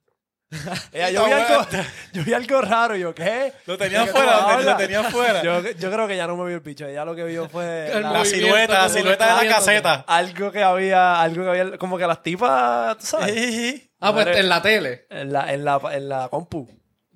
Ella, 0.91 1.09
yo, 1.09 1.25
vi 1.25 1.31
algo, 1.31 1.65
yo 2.13 2.23
vi 2.23 2.33
algo 2.33 2.61
raro 2.61 2.95
y 2.95 2.99
yo, 2.99 3.15
¿qué? 3.15 3.51
Lo 3.65 3.75
tenía 3.75 4.01
¿De 4.01 4.05
qué 4.05 4.09
afuera, 4.11 4.33
lo 4.33 4.37
tenía- 4.41 4.53
hablas? 4.53 4.65
lo 4.65 4.77
tenía 4.77 4.99
afuera. 4.99 5.41
Yo, 5.43 5.61
yo 5.71 5.91
creo 5.91 6.07
que 6.07 6.15
ya 6.15 6.27
no 6.27 6.37
me 6.37 6.45
vio 6.45 6.55
el 6.57 6.61
bicho, 6.61 6.85
ella 6.85 7.03
lo 7.05 7.15
que 7.15 7.23
vio 7.23 7.49
fue 7.49 7.89
la- 7.99 8.23
silueta, 8.23 8.83
la 8.83 8.89
silueta 8.89 9.39
de 9.39 9.47
la 9.47 9.55
caseta. 9.55 10.05
algo 10.07 10.51
que 10.51 10.61
había, 10.61 11.19
algo 11.19 11.43
que 11.43 11.49
había, 11.49 11.77
como 11.79 11.97
que 11.97 12.05
las 12.05 12.21
tipas, 12.21 12.99
¿tú 12.99 13.05
sabes? 13.07 13.81
Ah, 13.99 14.13
pues 14.13 14.27
Madre- 14.27 14.39
en 14.41 14.49
la 14.49 14.61
tele. 14.61 15.07
En 15.09 15.33
la, 15.33 15.51
en 15.51 15.65
la, 15.65 15.81
en 15.91 16.07
la 16.09 16.27
compu. 16.29 16.69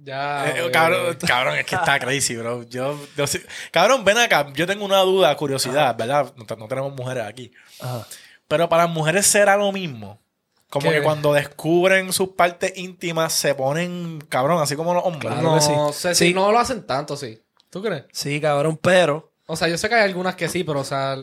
Ya. 0.08 0.50
eh, 0.50 0.72
cabrón, 0.72 1.18
cabrón, 1.28 1.56
es 1.58 1.66
que 1.66 1.76
está 1.76 2.00
crazy, 2.00 2.36
bro. 2.38 2.64
Yo, 2.64 2.98
cabrón, 3.72 4.06
ven 4.06 4.18
acá. 4.18 4.48
Yo 4.54 4.66
tengo 4.66 4.86
una 4.86 5.00
duda, 5.00 5.36
curiosidad, 5.36 5.96
¿verdad? 5.98 6.34
No, 6.38 6.46
te- 6.46 6.56
no 6.56 6.68
tenemos 6.68 6.94
mujeres 6.94 7.26
aquí. 7.26 7.52
Ajá. 7.80 8.08
Pero 8.48 8.70
para 8.70 8.86
las 8.86 8.94
mujeres 8.94 9.28
será 9.28 9.58
lo 9.58 9.72
mismo. 9.72 10.20
Como 10.70 10.90
¿Qué? 10.90 10.98
que 10.98 11.02
cuando 11.04 11.34
descubren 11.34 12.12
sus 12.14 12.30
partes 12.30 12.74
íntimas 12.78 13.32
se 13.34 13.56
ponen 13.56 14.20
cabrón, 14.30 14.62
así 14.62 14.76
como 14.76 14.94
los 14.94 15.04
hombres. 15.06 15.32
Claro 15.34 15.42
no 15.56 15.62
sí. 15.62 15.74
sé 16.00 16.16
Sí. 16.16 16.28
si 16.30 16.34
no 16.34 16.52
lo 16.52 16.60
hacen 16.60 16.86
tanto, 16.86 17.16
sí. 17.18 17.42
¿Tú 17.70 17.82
crees? 17.82 18.04
Sí, 18.12 18.40
cabrón, 18.42 18.78
pero 18.82 19.32
O 19.46 19.56
sea, 19.56 19.68
yo 19.70 19.78
sé 19.78 19.88
que 19.90 19.96
hay 19.96 20.04
algunas 20.04 20.36
que 20.36 20.50
sí, 20.50 20.64
pero 20.64 20.82
o 20.82 20.84
sea. 20.84 21.18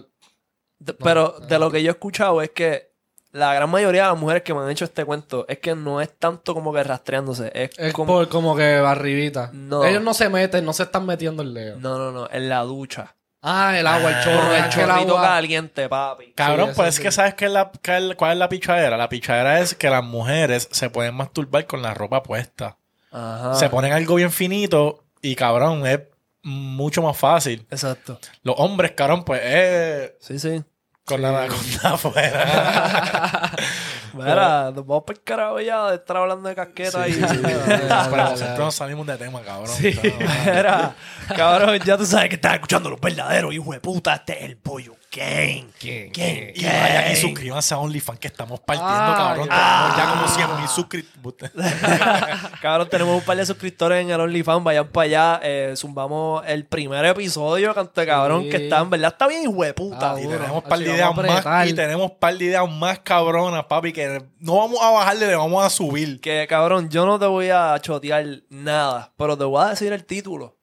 De- 0.79 0.95
pero 0.95 1.39
de 1.41 1.59
lo 1.59 1.71
que 1.71 1.83
yo 1.83 1.91
he 1.91 1.93
escuchado 1.93 2.41
es 2.43 2.51
que 2.51 2.91
la 3.35 3.53
gran 3.53 3.69
mayoría 3.69 4.05
de 4.05 4.09
las 4.11 4.19
mujeres 4.19 4.43
que 4.45 4.55
me 4.55 4.61
han 4.61 4.71
hecho 4.71 4.85
este 4.85 5.05
cuento 5.05 5.45
es 5.49 5.59
que 5.59 5.75
no 5.75 6.01
es 6.01 6.17
tanto 6.19 6.55
como 6.55 6.73
que 6.73 6.83
rastreándose, 6.85 7.51
es, 7.55 7.71
Es 7.79 7.93
como... 7.93 8.13
por 8.15 8.29
como 8.29 8.55
que 8.57 8.75
arribita. 8.77 9.51
No. 9.53 9.85
Ellos 9.85 10.03
no 10.03 10.15
se 10.15 10.29
meten, 10.29 10.65
no 10.65 10.73
se 10.73 10.85
están 10.85 11.05
metiendo 11.05 11.43
el 11.43 11.53
dedo. 11.53 11.79
No, 11.81 11.99
no, 11.99 12.13
no, 12.13 12.29
en 12.31 12.49
la 12.49 12.61
ducha. 12.63 13.17
Ah, 13.43 13.75
el 13.79 13.87
agua, 13.87 14.11
el 14.11 14.25
chorro, 14.25 14.41
Con 14.47 14.53
el 14.57 14.63
que 14.65 14.69
chorrito 14.71 15.19
agua. 15.19 15.23
caliente, 15.23 15.89
papi. 15.89 16.33
Cabrón, 16.35 16.69
Sí, 16.71 16.75
pues 16.77 16.89
es 16.89 16.95
sí. 16.95 17.03
que 17.03 17.13
sabes 17.13 17.35
qué 17.35 17.45
es 17.45 17.51
la, 17.51 17.71
la- 17.85 18.15
cuál 18.15 18.33
es 18.33 18.39
la 18.39 18.49
pichadera. 18.49 18.97
La 18.97 19.09
pichadera 19.11 19.61
es 19.61 19.75
que 19.75 19.91
las 19.91 20.03
mujeres 20.03 20.67
se 20.71 20.89
pueden 20.89 21.15
masturbar 21.15 21.67
con 21.67 21.83
la 21.83 21.93
ropa 21.93 22.23
puesta. 22.23 22.79
Ajá. 23.13 23.55
Se 23.55 23.69
ponen 23.69 23.93
algo 23.93 24.15
bien 24.15 24.31
finito 24.33 25.05
y 25.21 25.35
cabrón, 25.35 25.87
es 25.87 26.01
mucho 26.43 27.03
más 27.03 27.17
fácil. 27.19 27.67
Exacto. 27.71 28.19
Los 28.45 28.55
hombres, 28.59 28.93
cabrón, 28.93 29.25
pues 29.25 29.41
es 29.45 30.13
Sí, 30.21 30.39
sí. 30.39 30.63
Con 31.05 31.21
la 31.21 31.29
anaconda 31.29 31.81
afuera. 31.95 33.51
Mira, 34.15 34.71
nos 34.71 34.87
vamos 34.87 35.05
para 35.05 35.19
el 35.19 35.25
carajo 35.25 35.61
ya 35.61 35.91
de 35.91 35.97
estar 35.97 36.17
hablando 36.17 36.49
de 36.49 36.55
casqueta 36.55 37.09
y... 37.09 37.13
Pero 37.15 38.31
nosotros 38.31 38.59
nos 38.59 38.75
salimos 38.75 39.07
de 39.07 39.17
tema, 39.17 39.43
cabrón. 39.43 39.75
Mira, 39.81 40.95
cabrón, 41.37 41.79
ya 41.85 41.97
tú 41.97 42.07
sabes 42.07 42.29
que 42.29 42.37
estás 42.37 42.55
escuchando 42.55 42.91
los 42.91 43.01
verdaderos, 43.01 43.53
hijo 43.53 43.73
de 43.73 43.81
puta. 43.81 44.15
Este 44.15 44.39
es 44.39 44.45
el 44.51 44.57
pollo 44.57 44.95
gang. 45.15 45.71
¿Quién? 45.79 46.11
¿Quién? 46.11 46.53
Y 46.55 46.65
vayan 46.65 47.13
y 47.13 47.17
suscríbanse 47.17 47.75
a 47.75 47.79
OnlyFans 47.79 48.19
que 48.19 48.27
estamos 48.29 48.61
partiendo, 48.61 48.93
Ah, 48.93 49.35
cabrón. 49.35 49.49
ya. 49.49 49.95
Tenemos 49.95 49.97
ya 49.97 50.11
como 50.11 50.29
100 50.29 50.57
mil 50.61 50.69
suscriptores. 50.69 51.53
Cabrón, 52.61 52.89
tenemos 52.91 53.15
un 53.17 53.23
par 53.23 53.37
de 53.37 53.47
suscriptores 53.47 54.03
en 54.03 54.11
el 54.11 54.21
OnlyFans. 54.21 54.65
Vayan 54.65 54.89
para 54.89 55.05
allá. 55.05 55.41
Eh, 55.43 55.75
zumbamos 55.77 56.43
el 56.47 56.67
primer 56.67 57.05
episodio, 57.05 57.75
canto 57.75 58.05
cabrón, 58.07 58.45
Sí. 58.45 58.51
que 58.51 58.57
está, 58.65 58.81
en 58.81 58.91
verdad, 58.91 59.13
está 59.13 59.27
bien, 59.29 59.43
hijo 59.43 59.63
de 59.65 59.75
puta. 59.75 60.13
Ah, 60.13 60.21
Y 60.21 60.27
tenemos 60.27 60.65
par 60.65 60.79
de 60.79 60.85
ideas 60.91 61.15
más 61.17 61.69
y 61.69 61.75
tenemos 61.75 62.11
par 62.13 62.37
de 62.37 62.45
ideas 62.45 62.71
más 62.71 62.99
cabronas, 63.01 63.65
papi, 63.67 63.93
que 63.93 64.25
no 64.39 64.57
vamos 64.57 64.79
a 64.83 64.91
bajarle, 64.91 65.27
le 65.27 65.37
vamos 65.37 65.65
a 65.65 65.71
subir. 65.71 66.21
Que 66.21 66.47
cabrón, 66.49 66.89
yo 66.91 67.07
no 67.07 67.19
te 67.19 67.27
voy 67.27 67.51
a 67.51 67.79
chotear 67.81 68.25
nada, 68.49 69.13
pero 69.17 69.37
te 69.39 69.45
voy 69.45 69.63
a 69.65 69.69
decir 69.71 69.93
el 69.93 70.05
título. 70.05 70.57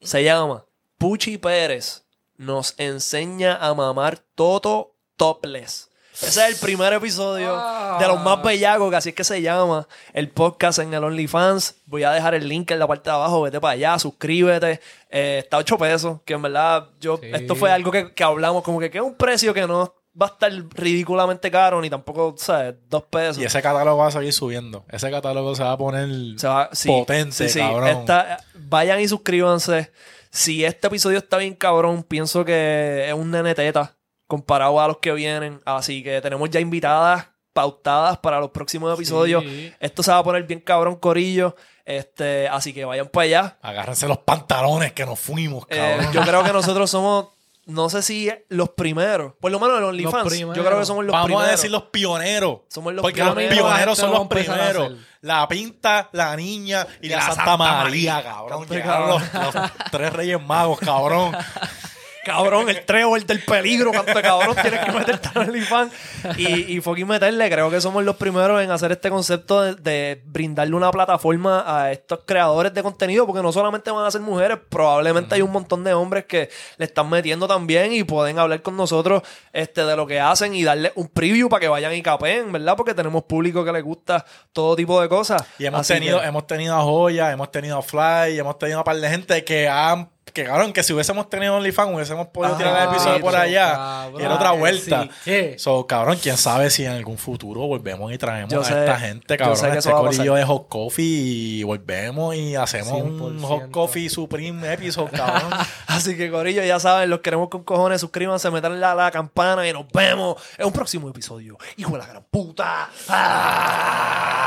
Se 0.00 0.22
llama 0.22 0.64
Puchi 0.98 1.38
Pérez 1.38 2.03
nos 2.36 2.74
enseña 2.78 3.56
a 3.56 3.74
mamar 3.74 4.18
Toto 4.34 4.94
Topless. 5.16 5.90
Ese 6.14 6.26
es 6.28 6.36
el 6.48 6.56
primer 6.56 6.92
episodio 6.92 7.56
Ah. 7.56 7.98
de 8.00 8.06
los 8.06 8.20
más 8.22 8.40
bellacos, 8.40 8.88
que 8.88 8.96
así 8.96 9.08
es 9.08 9.14
que 9.16 9.24
se 9.24 9.42
llama 9.42 9.88
el 10.12 10.28
podcast 10.30 10.78
en 10.78 10.94
el 10.94 11.02
OnlyFans. 11.02 11.74
Voy 11.86 12.04
a 12.04 12.12
dejar 12.12 12.34
el 12.34 12.48
link 12.48 12.70
en 12.70 12.78
la 12.78 12.86
parte 12.86 13.10
de 13.10 13.16
abajo, 13.16 13.42
vete 13.42 13.60
para 13.60 13.72
allá, 13.72 13.98
suscríbete. 13.98 14.80
Eh, 15.10 15.40
está 15.42 15.56
a 15.56 15.60
8 15.60 15.76
pesos, 15.76 16.20
que 16.24 16.34
en 16.34 16.42
verdad 16.42 16.88
yo, 17.00 17.16
Sí. 17.16 17.30
esto 17.32 17.56
fue 17.56 17.72
algo 17.72 17.90
que, 17.90 18.12
que 18.14 18.22
hablamos, 18.22 18.62
como 18.62 18.78
que, 18.78 18.90
que 18.90 18.98
es 18.98 19.04
un 19.04 19.16
precio 19.16 19.52
que 19.52 19.66
no 19.66 19.92
va 20.20 20.26
a 20.26 20.28
estar 20.28 20.52
ridículamente 20.74 21.50
caro, 21.50 21.80
ni 21.80 21.90
tampoco, 21.90 22.36
¿sabes? 22.38 22.76
Dos 22.88 23.02
pesos. 23.10 23.38
Y 23.38 23.44
ese 23.46 23.60
catálogo 23.60 23.98
va 23.98 24.06
a 24.06 24.10
seguir 24.12 24.32
subiendo. 24.32 24.84
Ese 24.88 25.10
catálogo 25.10 25.56
se 25.56 25.64
va 25.64 25.72
a 25.72 25.78
poner 25.78 26.38
Se 26.38 26.46
va- 26.46 26.68
sí, 26.72 26.86
potente, 26.88 27.32
sí, 27.32 27.48
sí. 27.48 27.58
cabrón. 27.58 27.88
Esta- 27.88 28.38
vayan 28.54 29.00
y 29.00 29.08
suscríbanse. 29.08 29.90
Si 30.34 30.64
este 30.64 30.88
episodio 30.88 31.18
está 31.18 31.36
bien 31.36 31.54
cabrón, 31.54 32.02
pienso 32.02 32.44
que 32.44 33.06
es 33.06 33.14
un 33.14 33.30
nene 33.30 33.54
teta 33.54 33.96
comparado 34.26 34.80
a 34.80 34.88
los 34.88 34.98
que 34.98 35.12
vienen. 35.12 35.60
Así 35.64 36.02
que 36.02 36.20
tenemos 36.20 36.50
ya 36.50 36.58
invitadas 36.58 37.28
pautadas 37.52 38.18
para 38.18 38.40
los 38.40 38.50
próximos 38.50 38.92
episodios. 38.92 39.44
Sí. 39.44 39.72
Esto 39.78 40.02
se 40.02 40.10
va 40.10 40.18
a 40.18 40.24
poner 40.24 40.42
bien 40.42 40.58
cabrón, 40.58 40.96
corillo. 40.96 41.54
Este, 41.84 42.48
así 42.48 42.72
que 42.72 42.84
vayan 42.84 43.06
para 43.06 43.24
allá. 43.26 43.58
Agárrense 43.62 44.08
los 44.08 44.18
pantalones 44.18 44.92
que 44.92 45.06
nos 45.06 45.20
fuimos, 45.20 45.66
Eh, 45.68 45.76
cabrón. 45.76 46.12
yo 46.12 46.22
creo 46.22 46.42
que 46.42 46.52
nosotros 46.52 46.90
somos, 46.90 47.26
no 47.66 47.88
sé 47.88 48.02
si 48.02 48.30
los 48.48 48.70
primeros, 48.70 49.32
por 49.40 49.50
lo 49.50 49.58
menos 49.58 49.78
en 49.78 49.84
OnlyFans. 49.84 50.24
Yo 50.24 50.28
primeros. 50.30 50.66
creo 50.66 50.78
que 50.80 50.86
somos 50.86 51.04
los 51.04 51.12
Vamos 51.12 51.26
primeros. 51.26 51.48
a 51.48 51.52
decir 51.52 51.70
los 51.70 51.84
pioneros. 51.84 52.60
Somos 52.68 52.92
los 52.92 53.02
porque 53.02 53.22
pioneros. 53.22 53.56
los 53.56 53.64
pioneros 53.66 53.98
son 53.98 54.10
La 54.12 54.18
los 54.18 54.28
primeros. 54.28 54.92
La 55.20 55.48
pinta, 55.48 56.10
la 56.12 56.36
niña 56.36 56.86
y, 57.00 57.08
la, 57.08 57.22
Santa, 57.22 57.56
María, 57.56 58.22
cabrón. 58.22 58.66
Llegaron 58.68 59.08
los, 59.08 59.22
los 59.32 59.54
tres 59.90 60.12
reyes 60.12 60.42
magos, 60.42 60.78
cabrón. 60.80 61.34
Cabrón, 62.24 62.68
el 62.70 62.84
Trevor 62.84 63.24
del 63.24 63.40
peligro, 63.42 63.92
canto 63.92 64.20
cabrón, 64.22 64.56
tienes 64.60 64.80
que 64.80 64.92
meterte 64.92 65.28
en 65.34 65.38
OnlyFans 65.48 65.92
y, 66.38 66.76
y 66.76 66.80
fucking 66.80 67.06
meterle. 67.06 67.48
Creo 67.50 67.70
que 67.70 67.80
somos 67.80 68.02
los 68.04 68.16
primeros 68.16 68.62
en 68.62 68.70
hacer 68.70 68.90
este 68.92 69.10
concepto 69.10 69.60
de, 69.62 69.74
de 69.74 70.22
brindarle 70.24 70.74
una 70.74 70.90
plataforma 70.90 71.62
a 71.66 71.92
estos 71.92 72.20
creadores 72.26 72.72
de 72.74 72.82
contenido, 72.82 73.26
porque 73.26 73.42
no 73.42 73.52
solamente 73.52 73.90
van 73.90 74.04
a 74.06 74.10
ser 74.10 74.20
mujeres, 74.22 74.58
probablemente 74.68 75.34
hay 75.34 75.42
un 75.42 75.52
montón 75.52 75.84
de 75.84 75.92
hombres 75.94 76.24
que 76.24 76.48
le 76.78 76.84
están 76.86 77.08
metiendo 77.10 77.46
también 77.46 77.92
y 77.92 78.02
pueden 78.04 78.38
hablar 78.38 78.62
con 78.62 78.76
nosotros 78.76 79.22
este, 79.52 79.84
de 79.84 79.96
lo 79.96 80.06
que 80.06 80.18
hacen 80.20 80.54
y 80.54 80.64
darle 80.64 80.92
un 80.94 81.08
preview 81.08 81.48
para 81.48 81.60
que 81.60 81.68
vayan 81.68 81.92
y 81.94 82.02
capeen, 82.02 82.50
¿verdad? 82.50 82.74
Porque 82.76 82.94
tenemos 82.94 83.24
público 83.24 83.64
que 83.64 83.72
le 83.72 83.82
gusta 83.82 84.24
todo 84.52 84.74
tipo 84.76 85.00
de 85.00 85.08
cosas. 85.08 85.44
Y 85.58 85.66
hemos 85.66 85.80
Así 85.80 85.94
tenido, 85.94 86.20
que- 86.20 86.26
hemos 86.26 86.46
tenido 86.46 86.74
a 86.74 86.82
Joya, 86.82 87.30
hemos 87.32 87.50
tenido 87.50 87.78
a 87.78 87.82
Fly, 87.82 88.38
hemos 88.38 88.58
tenido 88.58 88.80
a 88.80 88.84
par 88.84 88.96
de 88.96 89.08
gente 89.10 89.44
que 89.44 89.68
han 89.68 90.10
que 90.32 90.44
cabrón, 90.44 90.72
que 90.72 90.82
si 90.82 90.92
hubiésemos 90.92 91.28
tenido 91.30 91.54
OnlyFans, 91.56 91.94
hubiésemos 91.94 92.26
podido 92.28 92.54
Ah, 92.54 92.58
tirar 92.58 92.82
el 92.82 92.88
episodio 92.94 93.20
por 93.20 93.36
allá. 93.36 93.72
cabrón, 93.74 94.20
y 94.20 94.24
era 94.24 94.34
otra 94.34 94.50
vuelta. 94.52 95.02
sí, 95.04 95.10
¿qué? 95.24 95.54
So, 95.58 95.86
cabrón, 95.86 96.18
quién 96.20 96.36
sabe 96.36 96.70
si 96.70 96.84
en 96.84 96.90
algún 96.92 97.18
futuro 97.18 97.60
volvemos 97.68 98.12
y 98.12 98.18
traemos 98.18 98.52
Yo 98.52 98.62
a 98.62 98.64
sé- 98.64 98.80
esta 98.80 98.98
gente, 98.98 99.36
cabrón, 99.36 99.76
este 99.76 99.90
corillo 99.92 100.34
de 100.34 100.44
Hot 100.44 100.68
Coffee 100.68 101.04
y 101.04 101.62
volvemos 101.62 102.34
y 102.34 102.56
hacemos 102.56 102.92
un 103.00 103.38
100%. 103.38 103.46
Hot 103.46 103.70
Coffee 103.70 104.08
Supreme 104.10 104.72
episode, 104.72 105.10
cabrón. 105.12 105.50
Así 105.86 106.16
que, 106.16 106.30
Corillo, 106.30 106.64
ya 106.64 106.80
saben, 106.80 107.10
los 107.10 107.20
queremos 107.20 107.48
con 107.48 107.62
cojones. 107.62 108.00
Suscríbanse, 108.00 108.50
metan 108.50 108.80
la, 108.80 108.94
la 108.96 109.10
campana 109.12 109.68
y 109.68 109.72
nos 109.72 109.86
vemos 109.92 110.42
en 110.58 110.66
un 110.66 110.72
próximo 110.72 111.08
episodio. 111.08 111.56
¡Hijo 111.76 111.92
de 111.92 111.98
la 111.98 112.06
gran 112.06 112.24
puta! 112.30 112.88
¡Ah! 113.08 114.40